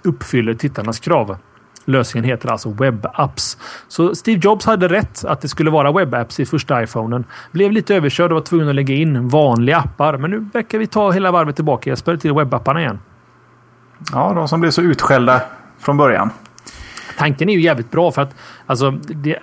uppfyller 0.04 0.54
tittarnas 0.54 1.00
krav. 1.00 1.38
Lösningen 1.86 2.30
heter 2.30 2.52
alltså 2.52 2.70
WebApps. 2.70 3.58
Så 3.88 4.16
Steve 4.16 4.40
Jobs 4.44 4.66
hade 4.66 4.88
rätt 4.88 5.26
att 5.26 5.42
det 5.42 5.48
skulle 5.48 5.72
vara 5.72 5.92
WebApps 5.92 6.40
i 6.40 6.46
första 6.46 6.84
iPhonen. 6.84 7.24
Blev 7.52 7.72
lite 7.72 7.96
överkörd 7.96 8.32
och 8.32 8.36
var 8.36 8.42
tvungen 8.42 8.70
att 8.70 8.76
lägga 8.76 8.96
in 8.96 9.30
vanliga 9.30 9.78
appar. 9.78 10.18
Men 10.18 10.32
nu 10.32 10.50
verkar 10.54 10.78
vi 10.78 10.88
ta 10.88 11.12
hela 11.12 11.32
varvet 11.32 11.56
tillbaka 11.56 11.90
Jesper 11.90 12.18
till 12.18 12.34
webbapparna 12.34 12.82
igen. 12.82 13.00
Ja, 14.12 14.34
de 14.36 14.48
som 14.48 14.62
blev 14.62 14.72
så 14.72 14.82
utskällda 14.82 15.42
från 15.80 15.98
början. 15.98 16.30
Tanken 17.18 17.50
är 17.50 17.54
ju 17.54 17.62
jävligt 17.62 17.92
bra 17.92 18.12
för 18.12 18.22
att 18.22 18.36
alltså, 18.66 18.92
det, 18.92 19.40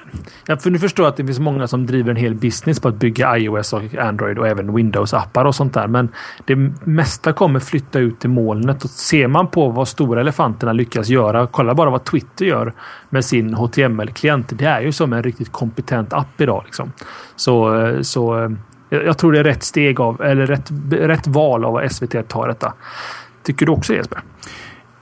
jag 0.47 0.62
för 0.62 0.70
nu 0.70 0.79
förstår 0.79 1.09
att 1.09 1.16
det 1.16 1.25
finns 1.25 1.39
många 1.39 1.66
som 1.66 1.87
driver 1.87 2.11
en 2.11 2.16
hel 2.16 2.35
business 2.35 2.81
på 2.81 2.89
att 2.89 2.95
bygga 2.95 3.39
iOS 3.39 3.73
och 3.73 3.95
Android 3.95 4.39
och 4.39 4.49
även 4.49 4.77
Windows-appar 4.77 5.45
och 5.45 5.55
sånt 5.55 5.75
där. 5.75 5.87
Men 5.87 6.09
det 6.45 6.57
mesta 6.85 7.33
kommer 7.33 7.61
flytta 7.61 7.99
ut 7.99 8.20
till 8.20 8.31
molnet 8.31 8.85
och 8.85 8.91
ser 8.91 9.27
man 9.27 9.49
på 9.49 9.68
vad 9.68 9.89
stora 9.89 10.20
elefanterna 10.20 10.73
lyckas 10.73 11.09
göra. 11.09 11.47
Kolla 11.47 11.75
bara 11.75 11.91
vad 11.91 12.05
Twitter 12.05 12.45
gör 12.45 12.73
med 13.11 13.25
sin 13.25 13.55
HTML-klient. 13.55 14.53
Det 14.59 14.64
är 14.64 14.81
ju 14.81 14.93
som 14.93 15.12
en 15.12 15.23
riktigt 15.23 15.53
kompetent 15.53 16.12
app 16.12 16.41
idag. 16.41 16.62
Liksom. 16.64 16.93
Så, 17.37 17.91
så 18.03 18.45
eh, 18.45 18.51
jag 18.89 19.18
tror 19.18 19.33
det 19.33 19.39
är 19.39 19.45
rätt 19.45 19.62
steg 19.62 20.01
av 20.01 20.23
eller 20.23 20.47
rätt, 20.47 20.70
rätt 20.91 21.27
val 21.27 21.64
av 21.64 21.77
att 21.77 21.93
SVT 21.93 22.29
tar 22.29 22.49
detta. 22.49 22.73
Tycker 23.43 23.66
du 23.66 23.73
också 23.73 23.95
Jesper? 23.95 24.20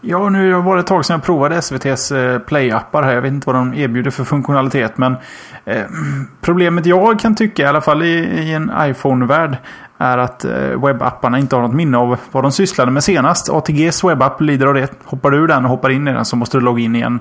Ja, 0.03 0.29
nu 0.29 0.53
har 0.53 0.77
det 0.77 0.81
ett 0.81 0.87
tag 0.87 1.05
sedan 1.05 1.15
jag 1.15 1.23
provade 1.23 1.57
SVTs 1.57 2.13
eh, 2.13 2.39
Play-appar 2.39 3.03
här. 3.03 3.15
Jag 3.15 3.23
vet 3.23 3.33
inte 3.33 3.47
vad 3.47 3.57
de 3.57 3.75
erbjuder 3.75 4.11
för 4.11 4.25
funktionalitet. 4.25 4.99
Men 4.99 5.17
eh, 5.65 5.85
problemet 6.41 6.87
jag 6.87 7.21
kan 7.21 7.35
tycka, 7.35 7.63
i 7.63 7.67
alla 7.67 7.81
fall 7.81 8.03
i, 8.03 8.15
i 8.19 8.53
en 8.53 8.73
iPhone-värld, 8.79 9.57
är 9.99 10.19
att 10.19 10.45
eh, 10.45 10.85
webbapparna 10.85 11.39
inte 11.39 11.57
har 11.57 11.63
något 11.63 11.75
minne 11.75 11.99
av 11.99 12.17
vad 12.33 12.45
de 12.45 12.53
sysslade 12.53 12.91
med 12.91 13.05
senast. 13.05 13.51
ATGs 13.51 14.05
webbapp 14.05 14.41
lider 14.41 14.67
av 14.67 14.75
det. 14.75 14.93
Hoppar 15.05 15.31
du 15.31 15.39
ur 15.39 15.49
den 15.49 15.65
och 15.65 15.71
hoppar 15.71 15.91
in 15.91 16.09
i 16.09 16.13
den 16.13 16.25
så 16.25 16.37
måste 16.37 16.57
du 16.57 16.61
logga 16.61 16.83
in 16.83 16.97
igen. 16.97 17.21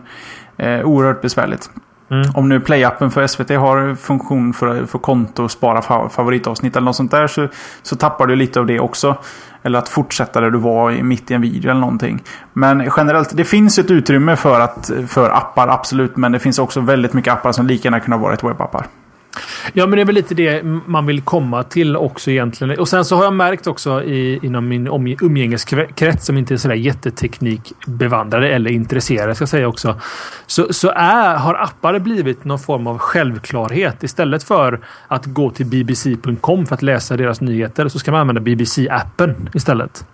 Eh, 0.58 0.82
oerhört 0.82 1.22
besvärligt. 1.22 1.70
Mm. 2.10 2.32
Om 2.34 2.50
nu 2.50 2.60
Play-appen 2.60 3.10
för 3.10 3.28
SVT 3.28 3.50
har 3.50 3.96
funktion 3.96 4.54
för, 4.54 4.86
för 4.86 5.00
konto 5.00 5.44
och 5.44 5.52
spara 5.52 6.10
favoritavsnitt 6.10 6.76
eller 6.76 6.86
något 6.86 6.96
sånt 6.96 7.12
där 7.12 7.28
så, 7.28 7.48
så 7.82 7.96
tappar 7.96 8.28
du 8.28 8.36
lite 8.36 8.60
av 8.60 8.66
det 8.66 8.80
också. 8.80 9.16
Eller 9.64 9.80
att 9.80 9.90
fortsätta 9.90 10.42
där 10.42 10.52
du 10.52 10.58
var 10.58 10.92
mitt 10.92 11.32
i 11.32 11.34
en 11.34 11.42
video 11.42 11.72
eller 11.72 11.82
någonting. 11.82 12.24
Men 12.54 12.92
generellt, 12.98 13.38
det 13.38 13.46
finns 13.46 13.80
ett 13.80 13.92
utrymme 13.92 14.36
för, 14.36 14.60
att, 14.60 14.92
för 15.08 15.30
appar, 15.30 15.68
absolut. 15.68 16.18
Men 16.18 16.32
det 16.32 16.40
finns 16.40 16.60
också 16.60 16.80
väldigt 16.82 17.14
mycket 17.14 17.34
appar 17.34 17.52
som 17.52 17.68
lika 17.68 17.88
gärna 17.88 18.00
kunde 18.00 18.18
ha 18.18 18.24
varit 18.24 18.44
webbappar. 18.44 18.86
Ja, 19.74 19.88
men 19.88 19.96
det 19.98 20.02
är 20.02 20.06
väl 20.06 20.16
lite 20.16 20.36
det 20.36 20.64
man 20.64 21.06
vill 21.06 21.22
komma 21.22 21.64
till 21.64 21.96
också 21.96 22.32
egentligen. 22.32 22.80
Och 22.80 22.90
sen 22.90 23.06
så 23.06 23.16
har 23.16 23.24
jag 23.24 23.34
märkt 23.34 23.68
också 23.68 24.04
i, 24.04 24.40
inom 24.44 24.68
min 24.68 24.88
umgängeskrets 25.22 26.26
som 26.26 26.38
inte 26.38 26.54
är 26.54 26.58
sådär 26.58 26.76
jätteteknikbevandrade 26.76 28.50
eller 28.50 28.72
intresserade 28.72 29.36
ska 29.36 29.42
jag 29.42 29.50
säga 29.50 29.68
också. 29.68 30.00
Så, 30.48 30.74
så 30.74 30.90
är, 30.96 31.36
har 31.36 31.56
appar 31.56 32.00
blivit 32.00 32.44
någon 32.44 32.60
form 32.60 32.88
av 32.88 32.98
självklarhet. 32.98 34.04
Istället 34.04 34.44
för 34.44 34.80
att 35.08 35.26
gå 35.26 35.52
till 35.52 35.66
bbc.com 35.66 36.66
för 36.66 36.76
att 36.76 36.82
läsa 36.82 37.18
deras 37.18 37.42
nyheter 37.42 37.88
så 37.88 38.00
ska 38.00 38.12
man 38.12 38.22
använda 38.22 38.42
BBC-appen 38.42 39.50
istället. 39.54 40.06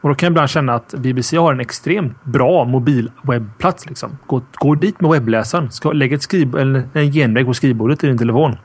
Och 0.00 0.08
då 0.08 0.14
kan 0.14 0.26
jag 0.26 0.30
ibland 0.30 0.50
känna 0.50 0.74
att 0.74 0.94
BBC 0.94 1.36
har 1.36 1.52
en 1.52 1.60
extremt 1.60 2.24
bra 2.24 2.64
mobilwebbplats. 2.64 3.86
Liksom. 3.86 4.18
Gå, 4.26 4.42
gå 4.54 4.74
dit 4.74 5.00
med 5.00 5.10
webbläsaren. 5.10 5.70
Ska, 5.70 5.92
lägg 5.92 6.12
ett 6.12 6.22
skriv, 6.22 6.56
eller 6.56 6.88
en 6.92 7.12
genväg 7.12 7.46
på 7.46 7.54
skrivbordet 7.54 8.04
i 8.04 8.06
din 8.06 8.18
telefon. 8.18 8.56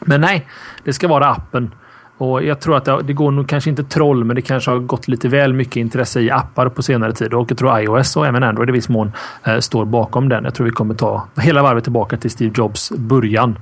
Men 0.00 0.20
nej, 0.20 0.46
det 0.84 0.92
ska 0.92 1.08
vara 1.08 1.26
appen. 1.26 1.74
Och 2.18 2.42
Jag 2.42 2.60
tror 2.60 2.76
att 2.76 2.84
det, 2.84 3.02
det, 3.02 3.12
går 3.12 3.30
nog 3.30 3.48
kanske 3.48 3.70
inte 3.70 3.84
troll, 3.84 4.24
men 4.24 4.36
det 4.36 4.42
kanske 4.42 4.70
har 4.70 4.78
gått 4.78 5.08
lite 5.08 5.28
väl 5.28 5.52
mycket 5.52 5.76
intresse 5.76 6.20
i 6.20 6.30
appar 6.30 6.68
på 6.68 6.82
senare 6.82 7.12
tid. 7.12 7.34
Och 7.34 7.50
jag 7.50 7.58
tror 7.58 7.80
iOS 7.80 8.16
och 8.16 8.26
även 8.26 8.42
Android 8.42 8.68
i 8.68 8.72
viss 8.72 8.88
mån 8.88 9.12
eh, 9.44 9.58
står 9.58 9.84
bakom 9.84 10.28
den. 10.28 10.44
Jag 10.44 10.54
tror 10.54 10.64
vi 10.64 10.72
kommer 10.72 10.94
ta 10.94 11.28
hela 11.36 11.62
varvet 11.62 11.84
tillbaka 11.84 12.16
till 12.16 12.30
Steve 12.30 12.52
Jobs 12.54 12.92
början 12.92 13.58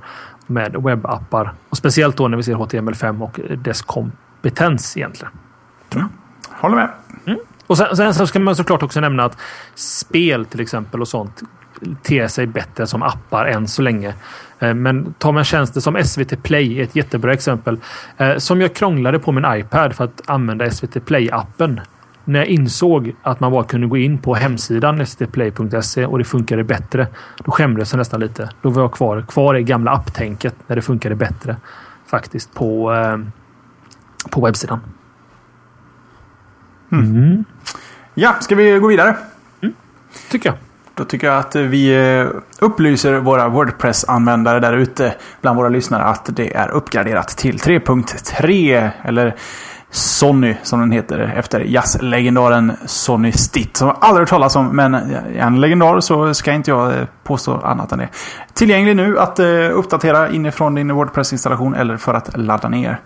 med 0.47 0.75
webbappar. 0.83 1.53
Och 1.69 1.77
Speciellt 1.77 2.17
då 2.17 2.27
när 2.27 2.37
vi 2.37 2.43
ser 2.43 2.55
HTML5 2.55 3.21
och 3.21 3.39
dess 3.57 3.81
kompetens 3.81 4.97
egentligen. 4.97 5.33
Mm. 5.95 6.07
Håller 6.49 6.75
med. 6.75 6.89
Mm. 7.25 7.39
Och 7.67 7.77
sen, 7.77 7.97
sen, 7.97 8.13
så 8.13 8.27
ska 8.27 8.39
man 8.39 8.55
såklart 8.55 8.83
också 8.83 8.99
nämna 8.99 9.23
att 9.23 9.37
spel 9.75 10.45
till 10.45 10.59
exempel 10.59 11.01
och 11.01 11.07
sånt 11.07 11.41
ter 12.01 12.27
sig 12.27 12.47
bättre 12.47 12.87
som 12.87 13.03
appar 13.03 13.45
än 13.45 13.67
så 13.67 13.81
länge. 13.81 14.13
Eh, 14.59 14.73
men 14.73 15.13
tar 15.13 15.31
man 15.31 15.43
tjänster 15.43 15.81
som 15.81 16.03
SVT 16.03 16.43
Play 16.43 16.79
är 16.79 16.83
ett 16.83 16.95
jättebra 16.95 17.33
exempel. 17.33 17.77
Eh, 18.17 18.37
som 18.37 18.61
jag 18.61 18.73
krånglade 18.73 19.19
på 19.19 19.31
min 19.31 19.45
iPad 19.47 19.93
för 19.93 20.03
att 20.03 20.21
använda 20.25 20.71
SVT 20.71 20.95
Play-appen. 21.05 21.81
När 22.25 22.39
jag 22.39 22.47
insåg 22.47 23.15
att 23.21 23.39
man 23.39 23.51
bara 23.51 23.63
kunde 23.63 23.87
gå 23.87 23.97
in 23.97 24.17
på 24.17 24.35
hemsidan 24.35 25.05
svtplay.se 25.05 26.05
och 26.05 26.17
det 26.17 26.23
funkade 26.23 26.63
bättre. 26.63 27.07
Då 27.43 27.51
skämdes 27.51 27.91
jag 27.93 27.97
nästan 27.97 28.19
lite. 28.19 28.49
Då 28.61 28.69
var 28.69 28.81
jag 28.81 28.91
kvar, 28.91 29.21
kvar 29.21 29.55
i 29.55 29.63
gamla 29.63 29.91
apptänket 29.91 30.55
när 30.67 30.75
det 30.75 30.81
funkade 30.81 31.15
bättre. 31.15 31.55
Faktiskt 32.05 32.53
på, 32.53 32.93
eh, 32.93 33.17
på 34.29 34.45
webbsidan. 34.45 34.79
Mm. 36.91 37.45
Ja, 38.13 38.35
ska 38.39 38.55
vi 38.55 38.79
gå 38.79 38.87
vidare? 38.87 39.15
Mm. 39.61 39.75
Tycker 40.29 40.49
jag. 40.49 40.57
Då 40.95 41.05
tycker 41.05 41.27
jag 41.27 41.37
att 41.37 41.55
vi 41.55 41.95
eh, 42.19 42.27
upplyser 42.59 43.13
våra 43.13 43.47
Wordpress-användare 43.49 44.59
där 44.59 44.73
ute 44.73 45.13
bland 45.41 45.57
våra 45.57 45.69
lyssnare 45.69 46.03
att 46.03 46.29
det 46.35 46.55
är 46.55 46.69
uppgraderat 46.69 47.27
till 47.27 47.57
3.3 47.57 48.89
eller 49.03 49.35
Sonny 49.89 50.55
som 50.63 50.79
den 50.79 50.91
heter 50.91 51.33
efter 51.35 51.59
jazzlegendaren 51.59 52.71
Sonny 52.85 53.31
Stitt. 53.31 53.77
Som 53.77 53.87
jag 53.87 53.97
aldrig 54.01 54.21
hört 54.21 54.29
talas 54.29 54.55
om 54.55 54.75
men 54.75 54.93
är 54.93 55.37
en 55.37 55.61
legendar 55.61 55.99
så 55.99 56.33
ska 56.33 56.53
inte 56.53 56.71
jag 56.71 56.91
eh, 56.91 57.07
påstå 57.23 57.57
annat 57.63 57.91
än 57.91 57.99
det. 57.99 58.09
Tillgänglig 58.53 58.95
nu 58.95 59.19
att 59.19 59.39
eh, 59.39 59.47
uppdatera 59.71 60.29
inifrån 60.29 60.75
din 60.75 60.91
Wordpress-installation 60.91 61.75
eller 61.75 61.97
för 61.97 62.13
att 62.13 62.37
ladda 62.37 62.69
ner. 62.69 62.99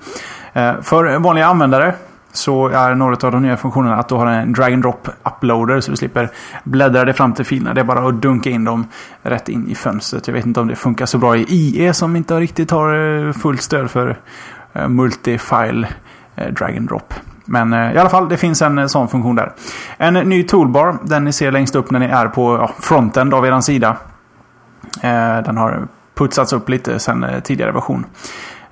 För 0.81 1.19
vanliga 1.19 1.45
användare 1.45 1.93
så 2.35 2.67
är 2.67 2.95
några 2.95 3.27
av 3.27 3.31
de 3.31 3.41
nya 3.41 3.57
funktionerna 3.57 3.95
att 3.95 4.09
du 4.09 4.15
har 4.15 4.27
en 4.27 4.53
drag 4.53 4.73
and 4.73 4.81
drop 4.81 5.09
uploader 5.23 5.79
så 5.79 5.91
du 5.91 5.97
slipper 5.97 6.29
bläddra 6.63 7.05
dig 7.05 7.13
fram 7.13 7.33
till 7.33 7.45
filerna. 7.45 7.73
Det 7.73 7.81
är 7.81 7.85
bara 7.85 8.07
att 8.07 8.21
dunka 8.21 8.49
in 8.49 8.63
dem 8.63 8.87
rätt 9.21 9.49
in 9.49 9.67
i 9.67 9.75
fönstret. 9.75 10.27
Jag 10.27 10.33
vet 10.33 10.45
inte 10.45 10.59
om 10.59 10.67
det 10.67 10.75
funkar 10.75 11.05
så 11.05 11.17
bra 11.17 11.37
i 11.37 11.45
IE 11.49 11.93
som 11.93 12.15
inte 12.15 12.39
riktigt 12.39 12.71
har 12.71 13.25
eh, 13.27 13.33
fullt 13.33 13.61
stöd 13.61 13.91
för 13.91 14.19
eh, 14.73 14.87
Multifile 14.87 15.87
eh, 16.35 16.53
drag 16.53 16.77
and 16.77 16.87
drop. 16.87 17.13
Men 17.45 17.73
i 17.73 17.97
alla 17.97 18.09
fall, 18.09 18.29
det 18.29 18.37
finns 18.37 18.61
en 18.61 18.89
sån 18.89 19.07
funktion 19.07 19.35
där. 19.35 19.51
En 19.97 20.13
ny 20.13 20.43
toolbar, 20.43 20.97
den 21.03 21.23
ni 21.23 21.31
ser 21.31 21.51
längst 21.51 21.75
upp 21.75 21.91
när 21.91 21.99
ni 21.99 22.05
är 22.05 22.27
på 22.27 22.57
ja, 22.57 22.71
frontend 22.79 23.33
av 23.33 23.45
er 23.45 23.61
sida. 23.61 23.97
Den 25.45 25.57
har 25.57 25.87
putsats 26.15 26.53
upp 26.53 26.69
lite 26.69 26.99
sen 26.99 27.25
tidigare 27.43 27.71
version. 27.71 28.05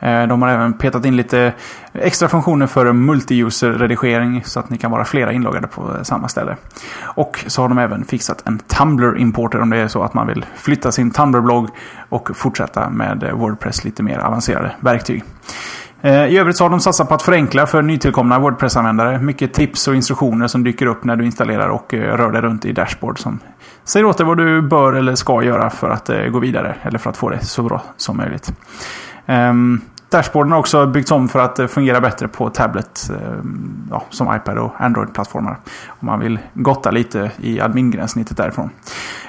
Eh, 0.03 0.27
de 0.27 0.41
har 0.41 0.49
även 0.49 0.73
petat 0.73 1.05
in 1.05 1.15
lite 1.15 1.53
extra 1.93 2.29
funktioner 2.29 2.67
för 2.67 2.93
multi-user-redigering 2.93 4.41
så 4.45 4.59
att 4.59 4.69
ni 4.69 4.77
kan 4.77 4.91
vara 4.91 5.05
flera 5.05 5.31
inloggade 5.31 5.67
på 5.67 5.97
samma 6.03 6.27
ställe. 6.27 6.55
Och 7.01 7.45
så 7.47 7.61
har 7.61 7.69
de 7.69 7.77
även 7.77 8.05
fixat 8.05 8.47
en 8.47 8.59
Tumblr-importer 8.59 9.61
om 9.61 9.69
det 9.69 9.77
är 9.77 9.87
så 9.87 10.03
att 10.03 10.13
man 10.13 10.27
vill 10.27 10.45
flytta 10.55 10.91
sin 10.91 11.11
Tumblr-blogg 11.11 11.69
och 12.09 12.37
fortsätta 12.37 12.89
med 12.89 13.31
Wordpress 13.33 13.83
lite 13.83 14.03
mer 14.03 14.19
avancerade 14.19 14.71
verktyg. 14.79 15.23
Eh, 16.01 16.25
I 16.25 16.37
övrigt 16.37 16.57
så 16.57 16.63
har 16.63 16.69
de 16.69 16.79
satsat 16.79 17.07
på 17.07 17.13
att 17.13 17.21
förenkla 17.21 17.65
för 17.65 17.81
nytillkomna 17.81 18.39
Wordpress-användare. 18.39 19.19
Mycket 19.19 19.53
tips 19.53 19.87
och 19.87 19.95
instruktioner 19.95 20.47
som 20.47 20.63
dyker 20.63 20.85
upp 20.85 21.03
när 21.03 21.15
du 21.15 21.25
installerar 21.25 21.67
och 21.69 21.93
eh, 21.93 22.17
rör 22.17 22.31
dig 22.31 22.41
runt 22.41 22.65
i 22.65 22.71
dashboard 22.71 23.19
som 23.19 23.39
säger 23.83 24.05
åt 24.05 24.17
dig 24.17 24.27
vad 24.27 24.37
du 24.37 24.61
bör 24.61 24.93
eller 24.93 25.15
ska 25.15 25.43
göra 25.43 25.69
för 25.69 25.89
att 25.89 26.09
gå 26.31 26.39
vidare 26.39 26.75
eller 26.81 26.99
för 26.99 27.09
att 27.09 27.17
få 27.17 27.29
det 27.29 27.45
så 27.45 27.63
bra 27.63 27.81
som 27.97 28.17
möjligt. 28.17 28.53
Ehm, 29.25 29.81
Dashboarden 30.13 30.51
har 30.51 30.59
också 30.59 30.85
byggts 30.85 31.11
om 31.11 31.29
för 31.29 31.39
att 31.39 31.59
eh, 31.59 31.67
fungera 31.67 32.01
bättre 32.01 32.27
på 32.27 32.49
tablet 32.49 33.09
eh, 33.09 33.17
ja, 33.89 34.03
som 34.09 34.35
iPad 34.35 34.57
och 34.57 34.73
Android-plattformar. 34.77 35.57
Om 35.87 36.05
man 36.05 36.19
vill 36.19 36.39
gotta 36.53 36.91
lite 36.91 37.31
i 37.37 37.59
admin-gränssnittet 37.59 38.37
därifrån. 38.37 38.69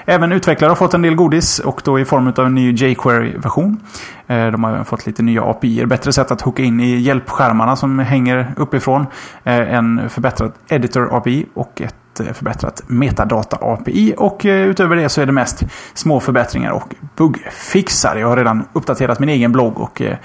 Även 0.05 0.31
utvecklare 0.31 0.69
har 0.69 0.75
fått 0.75 0.93
en 0.93 1.01
del 1.01 1.15
godis 1.15 1.59
och 1.59 1.81
då 1.85 1.99
i 1.99 2.05
form 2.05 2.27
av 2.37 2.45
en 2.45 2.55
ny 2.55 2.71
jQuery-version. 2.71 3.79
Eh, 4.27 4.51
de 4.51 4.63
har 4.63 4.71
även 4.71 4.85
fått 4.85 5.05
lite 5.05 5.23
nya 5.23 5.43
API, 5.43 5.85
bättre 5.85 6.13
sätt 6.13 6.31
att 6.31 6.41
hooka 6.41 6.63
in 6.63 6.79
i 6.79 6.95
hjälpskärmarna 6.95 7.75
som 7.75 7.99
hänger 7.99 8.53
uppifrån. 8.57 9.05
En 9.43 10.09
förbättrad 10.09 10.51
Editor 10.67 11.17
API 11.17 11.45
och 11.53 11.81
ett 11.81 11.95
Eh, 12.19 12.33
förbättrat 12.33 12.83
metadata-API 12.87 14.13
och 14.17 14.45
eh, 14.45 14.67
utöver 14.67 14.95
det 14.95 15.09
så 15.09 15.21
är 15.21 15.25
det 15.25 15.31
mest 15.31 15.63
små 15.93 16.19
förbättringar 16.19 16.71
och 16.71 16.95
buggfixar. 17.15 18.15
Jag 18.15 18.27
har 18.27 18.37
redan 18.37 18.63
uppdaterat 18.73 19.19
min 19.19 19.29
egen 19.29 19.51
blogg 19.51 19.79
och 19.79 20.01
eh, 20.01 20.17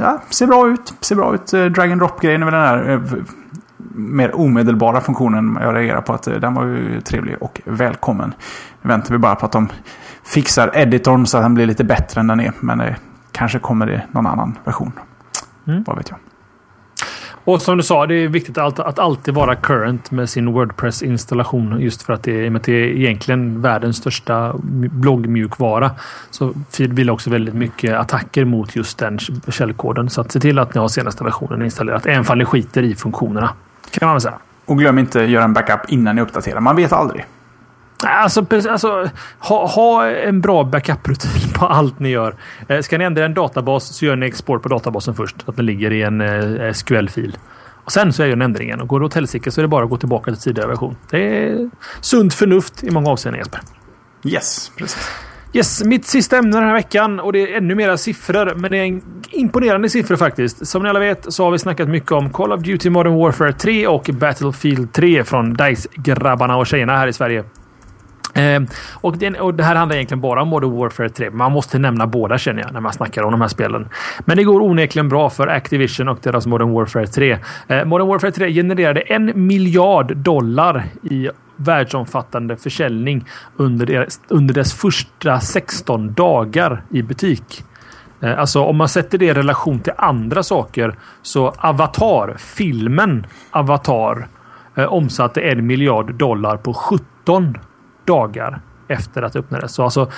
ja, 0.00 0.22
ser 0.30 0.46
bra 0.46 0.68
ut. 0.68 0.94
Ser 1.00 1.16
bra 1.16 1.34
ut. 1.34 1.46
Drag 1.46 1.92
and 1.92 2.00
drop-grejen 2.00 2.44
väl 2.44 2.54
den 2.54 2.62
här 2.62 3.00
mer 3.94 4.36
omedelbara 4.36 5.00
funktionen 5.00 5.58
jag 5.60 5.74
reagerar 5.74 6.00
på 6.00 6.12
att 6.12 6.22
den 6.22 6.54
var 6.54 6.64
ju 6.64 7.00
trevlig 7.00 7.36
och 7.40 7.60
välkommen. 7.64 8.34
Nu 8.82 8.88
väntar 8.88 9.12
vi 9.12 9.18
bara 9.18 9.34
på 9.34 9.46
att 9.46 9.52
de 9.52 9.68
fixar 10.24 10.70
editorn 10.74 11.26
så 11.26 11.38
att 11.38 11.44
den 11.44 11.54
blir 11.54 11.66
lite 11.66 11.84
bättre 11.84 12.20
än 12.20 12.26
den 12.26 12.40
är. 12.40 12.52
Men 12.60 12.94
kanske 13.32 13.58
kommer 13.58 13.86
det 13.86 14.02
någon 14.10 14.26
annan 14.26 14.58
version. 14.64 14.92
Mm. 15.66 15.84
Vad 15.86 15.96
vet 15.96 16.10
jag. 16.10 16.18
Och 17.48 17.62
som 17.62 17.76
du 17.76 17.82
sa, 17.82 18.06
det 18.06 18.14
är 18.14 18.28
viktigt 18.28 18.58
att, 18.58 18.78
att 18.78 18.98
alltid 18.98 19.34
vara 19.34 19.54
current 19.54 20.10
med 20.10 20.30
sin 20.30 20.52
Wordpress-installation. 20.52 21.80
Just 21.80 22.02
för 22.02 22.12
att 22.12 22.22
det, 22.22 22.46
är, 22.46 22.50
det 22.50 22.72
är 22.72 22.86
egentligen 22.86 23.62
världens 23.62 23.96
största 23.96 24.54
bloggmjukvara. 24.62 25.90
Så 26.30 26.54
vill 26.78 27.10
också 27.10 27.30
väldigt 27.30 27.54
mycket 27.54 27.96
attacker 27.96 28.44
mot 28.44 28.76
just 28.76 28.98
den 28.98 29.18
källkoden. 29.48 30.10
Så 30.10 30.20
att 30.20 30.32
se 30.32 30.40
till 30.40 30.58
att 30.58 30.74
ni 30.74 30.80
har 30.80 30.88
senaste 30.88 31.24
versionen 31.24 31.62
installerat. 31.62 32.06
Även 32.06 32.24
om 32.28 32.38
ni 32.38 32.44
skiter 32.44 32.82
i 32.82 32.94
funktionerna. 32.94 33.50
Kan 33.90 34.06
man 34.06 34.14
väl 34.14 34.20
säga. 34.20 34.38
Och 34.64 34.78
glöm 34.78 34.98
inte 34.98 35.22
att 35.22 35.28
göra 35.28 35.44
en 35.44 35.52
backup 35.52 35.80
innan 35.88 36.16
ni 36.16 36.22
uppdaterar. 36.22 36.60
Man 36.60 36.76
vet 36.76 36.92
aldrig. 36.92 37.24
Alltså, 38.06 38.46
alltså 38.50 39.08
ha, 39.38 39.66
ha, 39.66 40.06
en 40.06 40.40
bra 40.40 40.62
backup-rutin 40.62 41.52
på 41.54 41.66
allt 41.66 41.98
ni 41.98 42.08
gör. 42.08 42.34
Eh, 42.68 42.80
ska 42.80 42.98
ni 42.98 43.04
ändra 43.04 43.24
en 43.24 43.34
databas 43.34 43.96
så 43.96 44.04
gör 44.04 44.16
ni 44.16 44.26
export 44.26 44.62
på 44.62 44.68
databasen 44.68 45.14
först. 45.14 45.42
Så 45.44 45.50
att 45.50 45.56
den 45.56 45.66
ligger 45.66 45.92
i 45.92 46.02
en 46.02 46.20
eh, 46.20 46.72
SQL-fil. 46.72 47.36
Och 47.84 47.92
sen 47.92 48.12
så 48.12 48.22
är 48.22 48.28
den 48.28 48.42
ändringen. 48.42 48.80
Och 48.80 48.88
går 48.88 49.00
det 49.00 49.06
åt 49.06 49.14
helsike 49.14 49.50
så 49.50 49.60
är 49.60 49.62
det 49.62 49.68
bara 49.68 49.84
att 49.84 49.90
gå 49.90 49.96
tillbaka 49.96 50.30
till 50.30 50.40
tidigare 50.40 50.68
version. 50.68 50.96
Det 51.10 51.18
är 51.18 51.70
sunt 52.00 52.34
förnuft 52.34 52.84
i 52.84 52.90
många 52.90 53.10
avseenden 53.10 53.38
Jesper. 53.38 53.60
Yes, 54.24 54.72
precis. 54.76 55.10
Yes, 55.52 55.84
mitt 55.84 56.06
sista 56.06 56.36
ämne 56.36 56.56
den 56.56 56.66
här 56.66 56.74
veckan 56.74 57.20
och 57.20 57.32
det 57.32 57.52
är 57.52 57.56
ännu 57.56 57.74
mera 57.74 57.96
siffror. 57.96 58.54
Men 58.54 58.70
det 58.70 58.76
är 58.76 59.00
imponerande 59.30 59.88
siffror 59.88 60.16
faktiskt. 60.16 60.66
Som 60.66 60.82
ni 60.82 60.88
alla 60.88 61.00
vet 61.00 61.32
så 61.32 61.44
har 61.44 61.50
vi 61.50 61.58
snackat 61.58 61.88
mycket 61.88 62.12
om 62.12 62.30
Call 62.30 62.52
of 62.52 62.62
Duty 62.62 62.90
Modern 62.90 63.14
Warfare 63.14 63.52
3 63.52 63.86
och 63.86 64.10
Battlefield 64.12 64.92
3 64.92 65.24
från 65.24 65.54
DICE-grabbarna 65.54 66.56
och 66.56 66.66
tjejerna 66.66 66.96
här 66.96 67.08
i 67.08 67.12
Sverige. 67.12 67.44
Eh, 68.34 68.62
och, 68.94 69.18
det, 69.18 69.40
och, 69.40 69.54
det, 69.54 69.64
här 69.64 69.74
handlar 69.74 69.96
egentligen 69.96 70.20
bara 70.20 70.42
om 70.42 70.48
Modern 70.48 70.76
Warfare 70.76 71.08
3. 71.08 71.30
Man 71.30 71.52
måste 71.52 71.78
nämna 71.78 72.06
båda 72.06 72.38
känner 72.38 72.62
jag 72.62 72.72
när 72.72 72.80
man 72.80 72.92
snackar 72.92 73.22
om 73.22 73.30
de 73.30 73.40
här 73.40 73.48
spelen. 73.48 73.88
Men 74.20 74.36
det 74.36 74.44
går 74.44 74.62
onekligen 74.62 75.08
bra 75.08 75.30
för 75.30 75.46
Activision 75.46 76.08
och 76.08 76.18
deras 76.22 76.46
Modern 76.46 76.72
Warfare 76.72 77.06
3. 77.06 77.38
Eh, 77.68 77.84
Modern 77.84 78.08
Warfare 78.08 78.32
3 78.32 78.52
genererade 78.52 79.00
en 79.00 79.46
miljard 79.46 80.16
dollar 80.16 80.84
i 81.02 81.28
världsomfattande 81.56 82.56
försäljning 82.56 83.24
under, 83.56 83.86
deras, 83.86 84.20
under 84.28 84.54
dess 84.54 84.74
första 84.74 85.40
16 85.40 86.12
dagar 86.12 86.82
i 86.90 87.02
butik. 87.02 87.64
Eh, 88.20 88.38
alltså 88.38 88.62
om 88.62 88.76
man 88.76 88.88
sätter 88.88 89.18
det 89.18 89.26
i 89.26 89.34
relation 89.34 89.80
till 89.80 89.92
andra 89.96 90.42
saker 90.42 90.98
så 91.22 91.48
Avatar, 91.48 92.36
filmen 92.38 93.26
Avatar, 93.50 94.28
eh, 94.74 94.84
omsatte 94.84 95.40
en 95.40 95.66
miljard 95.66 96.14
dollar 96.14 96.56
på 96.56 96.74
17 96.74 97.58
dagar 98.08 98.60
efter 98.88 99.22
att 99.22 99.32
det 99.32 99.38
öppnades. 99.38 99.72
Så 99.72 99.84
alltså 99.84 100.10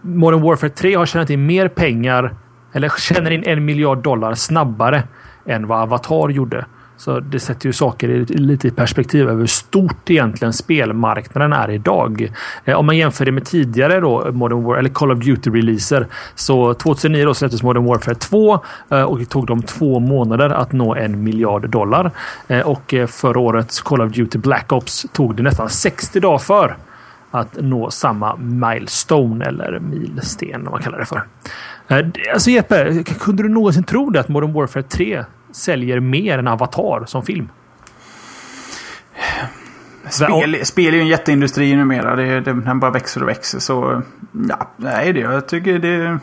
Modern 0.00 0.42
Warfare 0.42 0.70
3 0.70 0.94
har 0.94 1.06
tjänat 1.06 1.30
in 1.30 1.46
mer 1.46 1.68
pengar 1.68 2.34
eller 2.72 2.88
tjänar 2.88 3.30
in 3.30 3.44
en 3.46 3.64
miljard 3.64 3.98
dollar 3.98 4.34
snabbare 4.34 5.02
än 5.46 5.66
vad 5.66 5.80
Avatar 5.82 6.28
gjorde. 6.28 6.64
Så 6.96 7.20
det 7.20 7.40
sätter 7.40 7.66
ju 7.66 7.72
saker 7.72 8.08
i, 8.08 8.24
lite 8.24 8.68
i 8.68 8.70
perspektiv 8.70 9.28
över 9.28 9.40
hur 9.40 9.46
stort 9.46 10.10
egentligen 10.10 10.52
spelmarknaden 10.52 11.52
är 11.52 11.70
idag. 11.70 12.32
Eh, 12.64 12.76
om 12.76 12.86
man 12.86 12.96
jämför 12.96 13.24
det 13.24 13.32
med 13.32 13.44
tidigare 13.44 14.00
då, 14.00 14.32
Modern 14.32 14.62
War 14.62 14.76
eller 14.76 14.90
Call 14.90 15.12
of 15.12 15.18
Duty-releaser. 15.18 16.06
Så 16.34 16.74
2009 16.74 17.24
då 17.24 17.34
släpptes 17.34 17.62
Modern 17.62 17.84
Warfare 17.84 18.14
2 18.14 18.60
eh, 18.90 19.02
och 19.02 19.18
det 19.18 19.24
tog 19.24 19.46
dem 19.46 19.62
två 19.62 20.00
månader 20.00 20.50
att 20.50 20.72
nå 20.72 20.94
en 20.94 21.24
miljard 21.24 21.70
dollar. 21.70 22.10
Eh, 22.48 22.60
och 22.60 22.94
förra 23.08 23.40
årets 23.40 23.80
Call 23.80 24.00
of 24.00 24.12
Duty 24.12 24.38
Black 24.38 24.72
Ops 24.72 25.06
tog 25.12 25.36
det 25.36 25.42
nästan 25.42 25.68
60 25.68 26.20
dagar 26.20 26.38
för 26.38 26.76
att 27.34 27.56
nå 27.60 27.90
samma 27.90 28.36
milestone 28.36 29.44
eller 29.44 29.78
milsten, 29.80 30.64
vad 30.64 30.72
man 30.72 30.82
kallar 30.82 30.98
det 30.98 31.04
för. 31.04 31.22
Eh, 31.88 32.06
alltså 32.32 32.50
Jeppe, 32.50 33.04
kunde 33.04 33.42
du 33.42 33.48
någonsin 33.48 33.84
tro 33.84 34.10
det 34.10 34.20
att 34.20 34.28
Modern 34.28 34.52
Warfare 34.52 34.82
3 34.82 35.24
säljer 35.52 36.00
mer 36.00 36.38
än 36.38 36.48
Avatar 36.48 37.04
som 37.06 37.22
film? 37.22 37.48
Spel, 40.08 40.66
spel 40.66 40.94
är 40.94 40.98
ju 40.98 41.00
en 41.00 41.06
jätteindustri 41.06 41.76
numera. 41.76 42.16
Det, 42.16 42.40
det, 42.40 42.52
den 42.52 42.80
bara 42.80 42.90
växer 42.90 43.22
och 43.22 43.28
växer. 43.28 43.58
Så 43.58 44.02
ja, 44.48 44.70
nej, 44.76 45.12
det, 45.12 45.20
jag 45.20 45.48
tycker 45.48 45.78
det, 45.78 46.18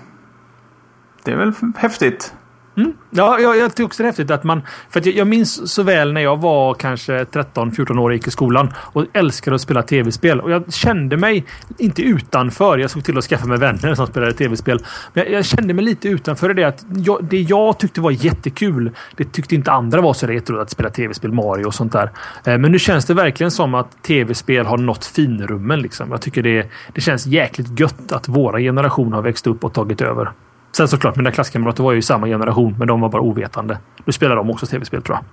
det 1.24 1.32
är 1.32 1.38
väl 1.38 1.54
häftigt. 1.78 2.34
Mm. 2.78 2.94
Ja, 3.10 3.40
jag, 3.40 3.58
jag 3.58 3.72
tycker 3.72 3.84
också 3.84 4.04
det 4.04 4.08
är 4.08 4.10
häftigt 4.10 4.32
att 4.32 4.44
man... 4.44 4.62
För 4.90 5.00
att 5.00 5.06
jag, 5.06 5.16
jag 5.16 5.28
minns 5.28 5.74
så 5.74 5.84
väl 5.84 6.14
när 6.14 6.22
jag 6.22 6.38
var 6.38 6.74
kanske 6.74 7.24
13-14 7.24 8.00
år 8.00 8.10
och 8.10 8.14
gick 8.14 8.28
i 8.28 8.32
skolan 8.32 8.74
och 8.78 9.06
älskade 9.14 9.56
att 9.56 9.62
spela 9.62 9.84
tv-spel. 9.84 10.42
Och 10.42 10.52
jag 10.52 10.74
kände 10.74 11.18
mig 11.18 11.46
inte 11.78 12.02
utanför. 12.02 12.78
Jag 12.78 12.92
såg 12.92 13.04
till 13.04 13.18
att 13.18 13.24
skaffa 13.24 13.46
mig 13.46 13.58
vänner 13.58 13.96
som 13.96 14.08
spelade 14.08 14.34
tv-spel. 14.34 14.80
Men 15.14 15.24
jag, 15.24 15.34
jag, 15.34 15.46
kände 15.46 15.74
mig 15.74 15.86
lite 15.86 16.08
utanför 16.08 16.50
i 16.52 16.54
det 16.54 16.64
att 16.64 16.86
jag, 16.96 17.24
det 17.24 17.42
jag 17.42 17.80
tyckte 17.80 18.02
var 18.02 18.12
jättekul, 18.12 18.92
det 19.16 19.32
tyckte 19.32 19.56
inte 19.56 19.72
andra 19.72 20.02
var 20.02 20.14
så 20.14 20.28
retro 20.28 20.60
att 20.60 20.70
spela 20.70 20.90
tv-spel, 20.90 21.32
Mario 21.32 21.66
och 21.66 21.74
sånt 21.74 21.92
där. 21.92 22.12
Eh, 22.44 22.58
men 22.58 22.72
nu 22.72 22.80
känns 22.80 23.06
det 23.06 23.14
verkligen 23.14 23.52
som 23.52 23.76
att 23.76 24.04
tv-spel 24.04 24.66
har 24.66 24.78
nått 24.78 25.06
finrummen. 25.06 25.80
Liksom. 25.80 26.12
Jag 26.12 26.22
tycker 26.22 26.44
det, 26.44 26.70
det 26.94 27.02
känns 27.02 27.26
jäkligt 27.26 27.80
gött 27.80 28.12
att 28.12 28.28
våra 28.28 28.60
generation 28.60 29.14
har 29.14 29.22
växt 29.22 29.48
upp 29.48 29.64
och 29.64 29.74
tagit 29.74 30.02
över. 30.02 30.32
Sen 30.72 30.88
såklart, 30.88 31.16
mina 31.16 31.32
klasskamrater 31.32 31.84
var 31.84 31.92
ju 31.92 31.98
i 31.98 32.02
samma 32.02 32.28
generation, 32.28 32.76
men 32.80 32.88
de 32.88 33.02
var 33.02 33.10
bara 33.10 33.22
ovetande. 33.22 33.78
Nu 34.06 34.14
spelar 34.14 34.36
de 34.36 34.50
också 34.50 34.66
tv-spel 34.66 35.02
tror 35.02 35.18
jag. 35.18 35.26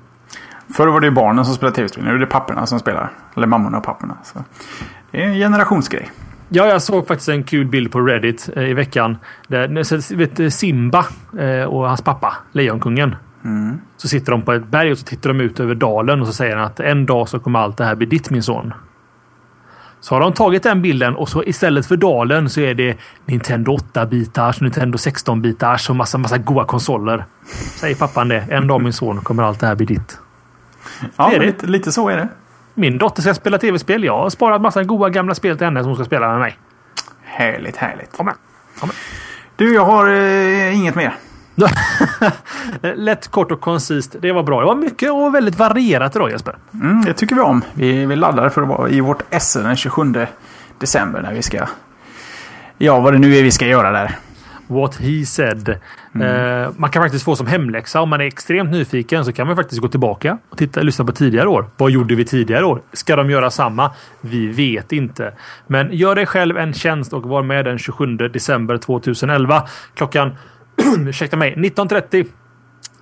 Förr 0.77 0.87
var 0.87 1.01
det 1.01 1.07
ju 1.07 1.13
barnen 1.13 1.45
som 1.45 1.55
spelade 1.55 1.77
tv-spel. 1.77 2.05
Nu 2.05 2.11
är 2.11 2.19
det 2.19 2.27
papporna 2.27 2.67
som 2.67 2.79
spelar. 2.79 3.11
Eller 3.37 3.47
mammorna 3.47 3.79
och 3.79 3.85
papporna. 3.85 4.17
Så 4.23 4.39
det 5.11 5.23
är 5.23 5.27
en 5.27 5.35
generationsgrej. 5.35 6.11
Ja, 6.49 6.67
jag 6.67 6.83
såg 6.83 7.07
faktiskt 7.07 7.29
en 7.29 7.45
kul 7.45 7.67
bild 7.67 7.93
på 7.93 8.01
Reddit 8.01 8.51
eh, 8.57 8.63
i 8.63 8.75
veckan. 8.75 9.17
Där, 9.49 10.17
vet, 10.17 10.55
Simba 10.55 11.07
eh, 11.39 11.65
och 11.65 11.89
hans 11.89 12.03
pappa, 12.03 12.37
Lejonkungen. 12.53 13.17
Mm. 13.45 13.81
Så 13.97 14.09
sitter 14.09 14.33
de 14.33 14.43
på 14.43 14.53
ett 14.53 14.67
berg 14.67 14.93
och 14.93 14.99
så 14.99 15.05
tittar 15.05 15.31
de 15.31 15.41
ut 15.41 15.61
över 15.61 15.75
dalen 15.75 16.21
och 16.21 16.27
så 16.27 16.33
säger 16.33 16.57
han 16.57 16.65
att 16.65 16.81
en 16.81 17.07
dag 17.07 17.29
så 17.29 17.39
kommer 17.39 17.59
allt 17.59 17.77
det 17.77 17.85
här 17.85 17.95
bli 17.95 18.07
ditt 18.07 18.31
min 18.31 18.43
son. 18.43 18.73
Så 20.01 20.15
har 20.15 20.21
de 20.21 20.33
tagit 20.33 20.63
den 20.63 20.83
bilden 20.83 21.17
och 21.17 21.29
så 21.29 21.45
istället 21.45 21.87
för 21.87 21.97
dalen 21.97 22.51
så 22.51 22.61
är 22.61 22.75
det 22.75 22.99
Nintendo 23.27 23.77
8-bitars, 23.77 24.63
Nintendo 24.63 24.97
16-bitars 24.97 25.91
och 25.91 25.97
massa, 25.97 26.19
massa 26.19 26.39
goa 26.39 26.65
konsoler. 26.65 27.25
Säger 27.81 27.95
pappan 27.95 28.29
det. 28.29 28.45
En 28.51 28.67
dag 28.67 28.83
min 28.83 28.93
son 28.93 29.21
kommer 29.21 29.43
allt 29.43 29.61
det 29.61 29.67
här 29.67 29.75
bli 29.75 29.87
ditt. 29.87 30.19
Ja, 31.17 31.33
är 31.33 31.41
lite, 31.41 31.67
lite, 31.67 31.93
så 31.93 32.09
är 32.09 32.17
det. 32.17 32.29
Min 32.75 32.99
dotter 32.99 33.23
ska 33.23 33.35
spela 33.35 33.59
tv-spel. 33.59 34.05
Jag 34.05 34.19
har 34.19 34.31
sparat 34.31 34.61
massa 34.61 34.83
goa 34.83 35.09
gamla 35.09 35.35
spel 35.35 35.59
till 35.59 35.65
henne 35.65 35.81
som 35.81 35.89
hon 35.89 35.97
ska 35.97 36.05
spela 36.05 36.29
med 36.29 36.39
mig. 36.39 36.59
Härligt, 37.23 37.77
härligt. 37.77 38.17
Kom 38.17 38.27
igen. 38.27 38.39
Kom 38.81 38.89
igen. 38.89 39.01
Du, 39.57 39.75
jag 39.75 39.85
har 39.85 40.09
eh, 40.11 40.79
inget 40.79 40.95
mer. 40.95 41.15
Lätt, 42.97 43.29
kort 43.29 43.53
och 43.53 43.61
koncist. 43.61 44.17
Det 44.21 44.33
var 44.33 44.43
bra. 44.43 44.61
Det 44.61 44.67
var 44.67 44.75
mycket 44.75 45.13
och 45.13 45.35
väldigt 45.35 45.59
varierat 45.59 46.17
idag 46.17 46.31
Jesper. 46.31 46.57
Mm, 46.75 47.05
det 47.05 47.15
tycker 47.15 47.35
vi 47.35 47.41
om. 47.41 47.65
Vi, 47.75 48.07
vi 48.07 48.17
laddar 48.17 48.49
för 48.49 48.63
att 48.63 48.69
vara 48.69 48.89
i 48.89 49.01
vårt 49.01 49.23
SL 49.41 49.63
den 49.63 49.77
27 49.77 50.15
december 50.79 51.23
när 51.23 51.35
vi 51.35 51.43
ska... 51.43 51.67
Ja, 52.79 53.01
vad 53.01 53.13
det 53.13 53.19
nu 53.19 53.37
är 53.37 53.43
vi 53.43 53.51
ska 53.51 53.67
göra 53.67 53.91
där. 53.91 54.17
What 54.67 54.97
he 54.97 55.27
said. 55.27 55.79
Mm. 56.15 56.29
Uh, 56.29 56.71
man 56.77 56.91
kan 56.91 57.03
faktiskt 57.03 57.25
få 57.25 57.37
som 57.37 57.47
hemläxa 57.47 58.01
om 58.01 58.09
man 58.09 58.21
är 58.21 58.25
extremt 58.25 58.71
nyfiken 58.71 59.25
så 59.25 59.33
kan 59.33 59.47
man 59.47 59.57
faktiskt 59.57 59.81
gå 59.81 59.89
tillbaka 59.89 60.39
och 60.49 60.59
titta, 60.59 60.81
lyssna 60.81 61.05
på 61.05 61.13
tidigare 61.13 61.49
år. 61.49 61.67
Vad 61.77 61.91
gjorde 61.91 62.15
vi 62.15 62.25
tidigare 62.25 62.65
år? 62.65 62.83
Ska 62.93 63.17
de 63.17 63.31
göra 63.31 63.51
samma? 63.51 63.91
Vi 64.21 64.47
vet 64.47 64.93
inte. 64.93 65.33
Men 65.67 65.93
gör 65.93 66.15
dig 66.15 66.27
själv 66.27 66.59
en 66.59 66.73
tjänst 66.73 67.13
och 67.13 67.23
var 67.23 67.43
med 67.43 67.65
den 67.65 67.79
27 67.79 68.17
december 68.17 68.79
2011 68.79 69.63
klockan 69.95 70.37
ursäkta 71.09 71.37
mig, 71.37 71.55
19.30 71.57 72.27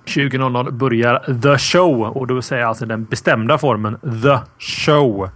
20.00 0.05 0.71
börjar 0.71 1.41
The 1.41 1.57
Show 1.57 2.01
och 2.01 2.27
då 2.27 2.41
säger 2.41 2.61
jag 2.61 2.69
alltså 2.69 2.85
den 2.85 3.05
bestämda 3.05 3.57
formen 3.57 3.97
The 4.23 4.37
Show. 4.59 5.29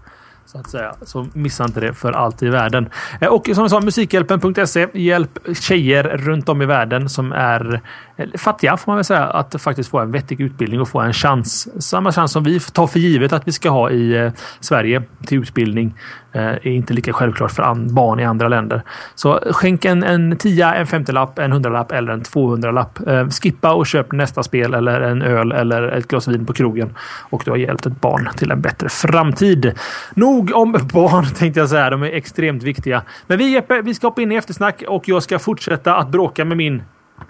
Så 0.52 0.58
att 0.58 0.70
säga. 0.70 0.96
Så 1.02 1.28
missa 1.34 1.64
inte 1.64 1.80
det 1.80 1.94
för 1.94 2.12
allt 2.12 2.44
i 2.44 2.50
världen. 2.50 2.90
Eh, 3.22 3.28
och 3.28 3.46
som 3.46 3.64
jag 3.64 3.70
sa, 3.70 3.80
Musikhjälpen.se. 3.80 4.88
Hjälp 4.94 5.40
tjejer 5.62 6.04
runt 6.04 6.50
om 6.50 6.62
i 6.62 6.66
världen 6.66 7.10
som 7.10 7.32
är 7.32 7.82
eh, 8.16 8.30
fattiga 8.38 8.78
får 8.78 8.92
man 8.92 8.98
väl 8.98 9.06
säga. 9.06 9.24
Att 9.24 9.62
faktiskt 9.62 9.90
få 9.90 10.00
en 10.00 10.12
vettig 10.12 10.42
utbildning 10.42 10.82
och 10.82 10.90
få 10.90 11.00
en 11.00 11.14
chans. 11.14 11.84
Samma 11.84 12.12
chans 12.12 12.32
som 12.32 12.44
vi 12.44 12.60
tar 12.60 12.88
för 12.88 13.00
givet 13.00 13.34
att 13.34 13.48
vi 13.48 13.52
ska 13.52 13.70
ha 13.70 13.90
i 13.92 14.18
eh, 14.18 14.32
Sverige 14.60 15.04
till 15.26 15.38
utbildning. 15.38 15.96
Eh, 16.34 16.44
är 16.44 16.68
inte 16.68 16.94
lika 16.94 17.14
självklart 17.14 17.52
för 17.52 17.76
barn 17.76 18.20
i 18.20 18.26
andra 18.26 18.48
länder. 18.48 18.82
Så 19.16 19.40
skänk 19.52 19.86
en, 19.86 20.04
en 20.04 20.38
10, 20.38 20.66
en 20.66 20.86
50-lapp, 20.86 21.40
en 21.40 21.54
100-lapp 21.54 21.92
eller 21.92 22.14
en 22.14 22.22
200-lapp. 22.22 23.08
Eh, 23.08 23.28
skippa 23.28 23.74
och 23.74 23.88
köp 23.88 24.12
nästa 24.12 24.44
spel 24.44 24.74
eller 24.74 25.02
en 25.02 25.22
öl 25.22 25.52
eller 25.52 25.84
ett 25.84 26.08
glas 26.08 26.28
vin 26.28 26.46
på 26.46 26.54
krogen. 26.54 26.98
Och 27.30 27.42
du 27.46 27.52
har 27.52 27.58
hjälpt 27.58 27.86
ett 27.86 28.02
barn 28.02 28.30
till 28.38 28.52
en 28.52 28.62
bättre 28.62 28.90
framtid. 28.90 29.72
Nog 30.14 30.52
om 30.56 30.72
barn 30.72 31.26
tänkte 31.38 31.60
jag 31.60 31.70
säga. 31.70 31.90
De 31.90 32.04
är 32.04 32.08
extremt 32.08 32.64
viktiga. 32.64 33.02
Men 33.28 33.38
vi 33.38 33.52
Jeppe, 33.52 33.82
vi 33.82 33.94
ska 33.94 34.08
hoppa 34.08 34.22
in 34.22 34.32
i 34.32 34.36
eftersnack 34.36 34.84
och 34.88 35.10
jag 35.10 35.24
ska 35.24 35.40
fortsätta 35.40 35.96
att 35.96 36.10
bråka 36.10 36.46
med 36.46 36.58
min 36.58 36.84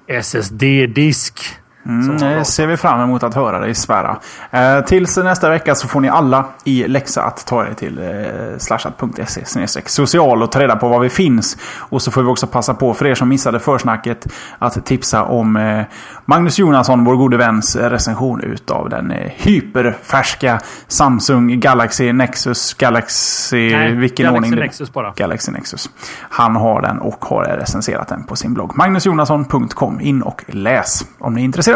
SSD-disk. 0.07 1.60
Mm, 1.85 2.17
det 2.17 2.45
ser 2.45 2.67
vi 2.67 2.77
fram 2.77 3.01
emot 3.01 3.23
att 3.23 3.33
höra 3.33 3.59
dig 3.59 3.75
svära. 3.75 4.17
Eh, 4.51 4.81
tills 4.81 5.17
nästa 5.17 5.49
vecka 5.49 5.75
så 5.75 5.87
får 5.87 6.01
ni 6.01 6.09
alla 6.09 6.45
i 6.63 6.87
läxa 6.87 7.23
att 7.23 7.45
ta 7.45 7.65
er 7.65 7.73
till 7.73 7.99
eh, 7.99 8.57
slashat.se 8.57 9.67
social 9.85 10.43
och 10.43 10.51
ta 10.51 10.59
reda 10.59 10.75
på 10.75 10.87
var 10.87 10.99
vi 10.99 11.09
finns. 11.09 11.57
Och 11.77 12.01
så 12.01 12.11
får 12.11 12.21
vi 12.21 12.27
också 12.27 12.47
passa 12.47 12.73
på 12.73 12.93
för 12.93 13.05
er 13.05 13.15
som 13.15 13.29
missade 13.29 13.59
försnacket 13.59 14.27
att 14.59 14.85
tipsa 14.85 15.23
om 15.23 15.55
eh, 15.55 15.83
Magnus 16.25 16.59
Jonasson, 16.59 17.03
vår 17.03 17.15
gode 17.15 17.37
väns 17.37 17.75
recension 17.75 18.41
utav 18.41 18.89
den 18.89 19.11
eh, 19.11 19.31
hyperfärska 19.35 20.59
Samsung 20.87 21.59
Galaxy 21.59 22.13
Nexus 22.13 22.73
Galaxy... 22.73 23.71
Nej, 23.71 23.95
vilken 23.95 24.25
Galaxy 24.25 24.51
ordning? 24.51 24.59
Nexus 24.59 24.93
bara. 24.93 25.13
Galaxy 25.15 25.51
Nexus. 25.51 25.89
Han 26.19 26.55
har 26.55 26.81
den 26.81 26.99
och 26.99 27.25
har 27.25 27.43
recenserat 27.43 28.07
den 28.07 28.23
på 28.23 28.35
sin 28.35 28.53
blogg. 28.53 28.77
Magnusjonasson.com. 28.77 30.01
In 30.01 30.21
och 30.21 30.43
läs 30.47 31.05
om 31.19 31.33
ni 31.33 31.41
är 31.41 31.45
intresserade. 31.45 31.70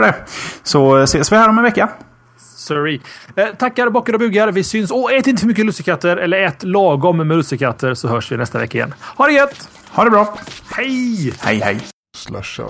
Så 0.63 1.03
ses 1.03 1.31
vi 1.31 1.35
här 1.35 1.49
om 1.49 1.57
en 1.57 1.63
vecka. 1.63 1.89
sorry. 2.37 3.01
Eh, 3.35 3.47
tackar 3.57 3.89
bockar 3.89 4.13
och 4.13 4.19
bugar. 4.19 4.51
Vi 4.51 4.63
syns. 4.63 4.91
Och 4.91 5.13
ät 5.13 5.27
inte 5.27 5.39
för 5.39 5.47
mycket 5.47 5.65
lussekatter. 5.65 6.17
Eller 6.17 6.37
ät 6.37 6.63
lagom 6.63 7.17
med 7.17 7.27
lussekatter 7.27 7.93
så 7.93 8.07
hörs 8.07 8.31
vi 8.31 8.37
nästa 8.37 8.59
vecka 8.59 8.77
igen. 8.77 8.93
Ha 9.01 9.25
det 9.25 9.33
gött! 9.33 9.69
Ha 9.91 10.03
det 10.03 10.09
bra! 10.09 10.37
Hej! 10.71 11.33
Hej 11.39 11.59
hej! 11.59 11.79
Slasha. 12.17 12.69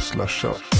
Slasha. 0.00 0.77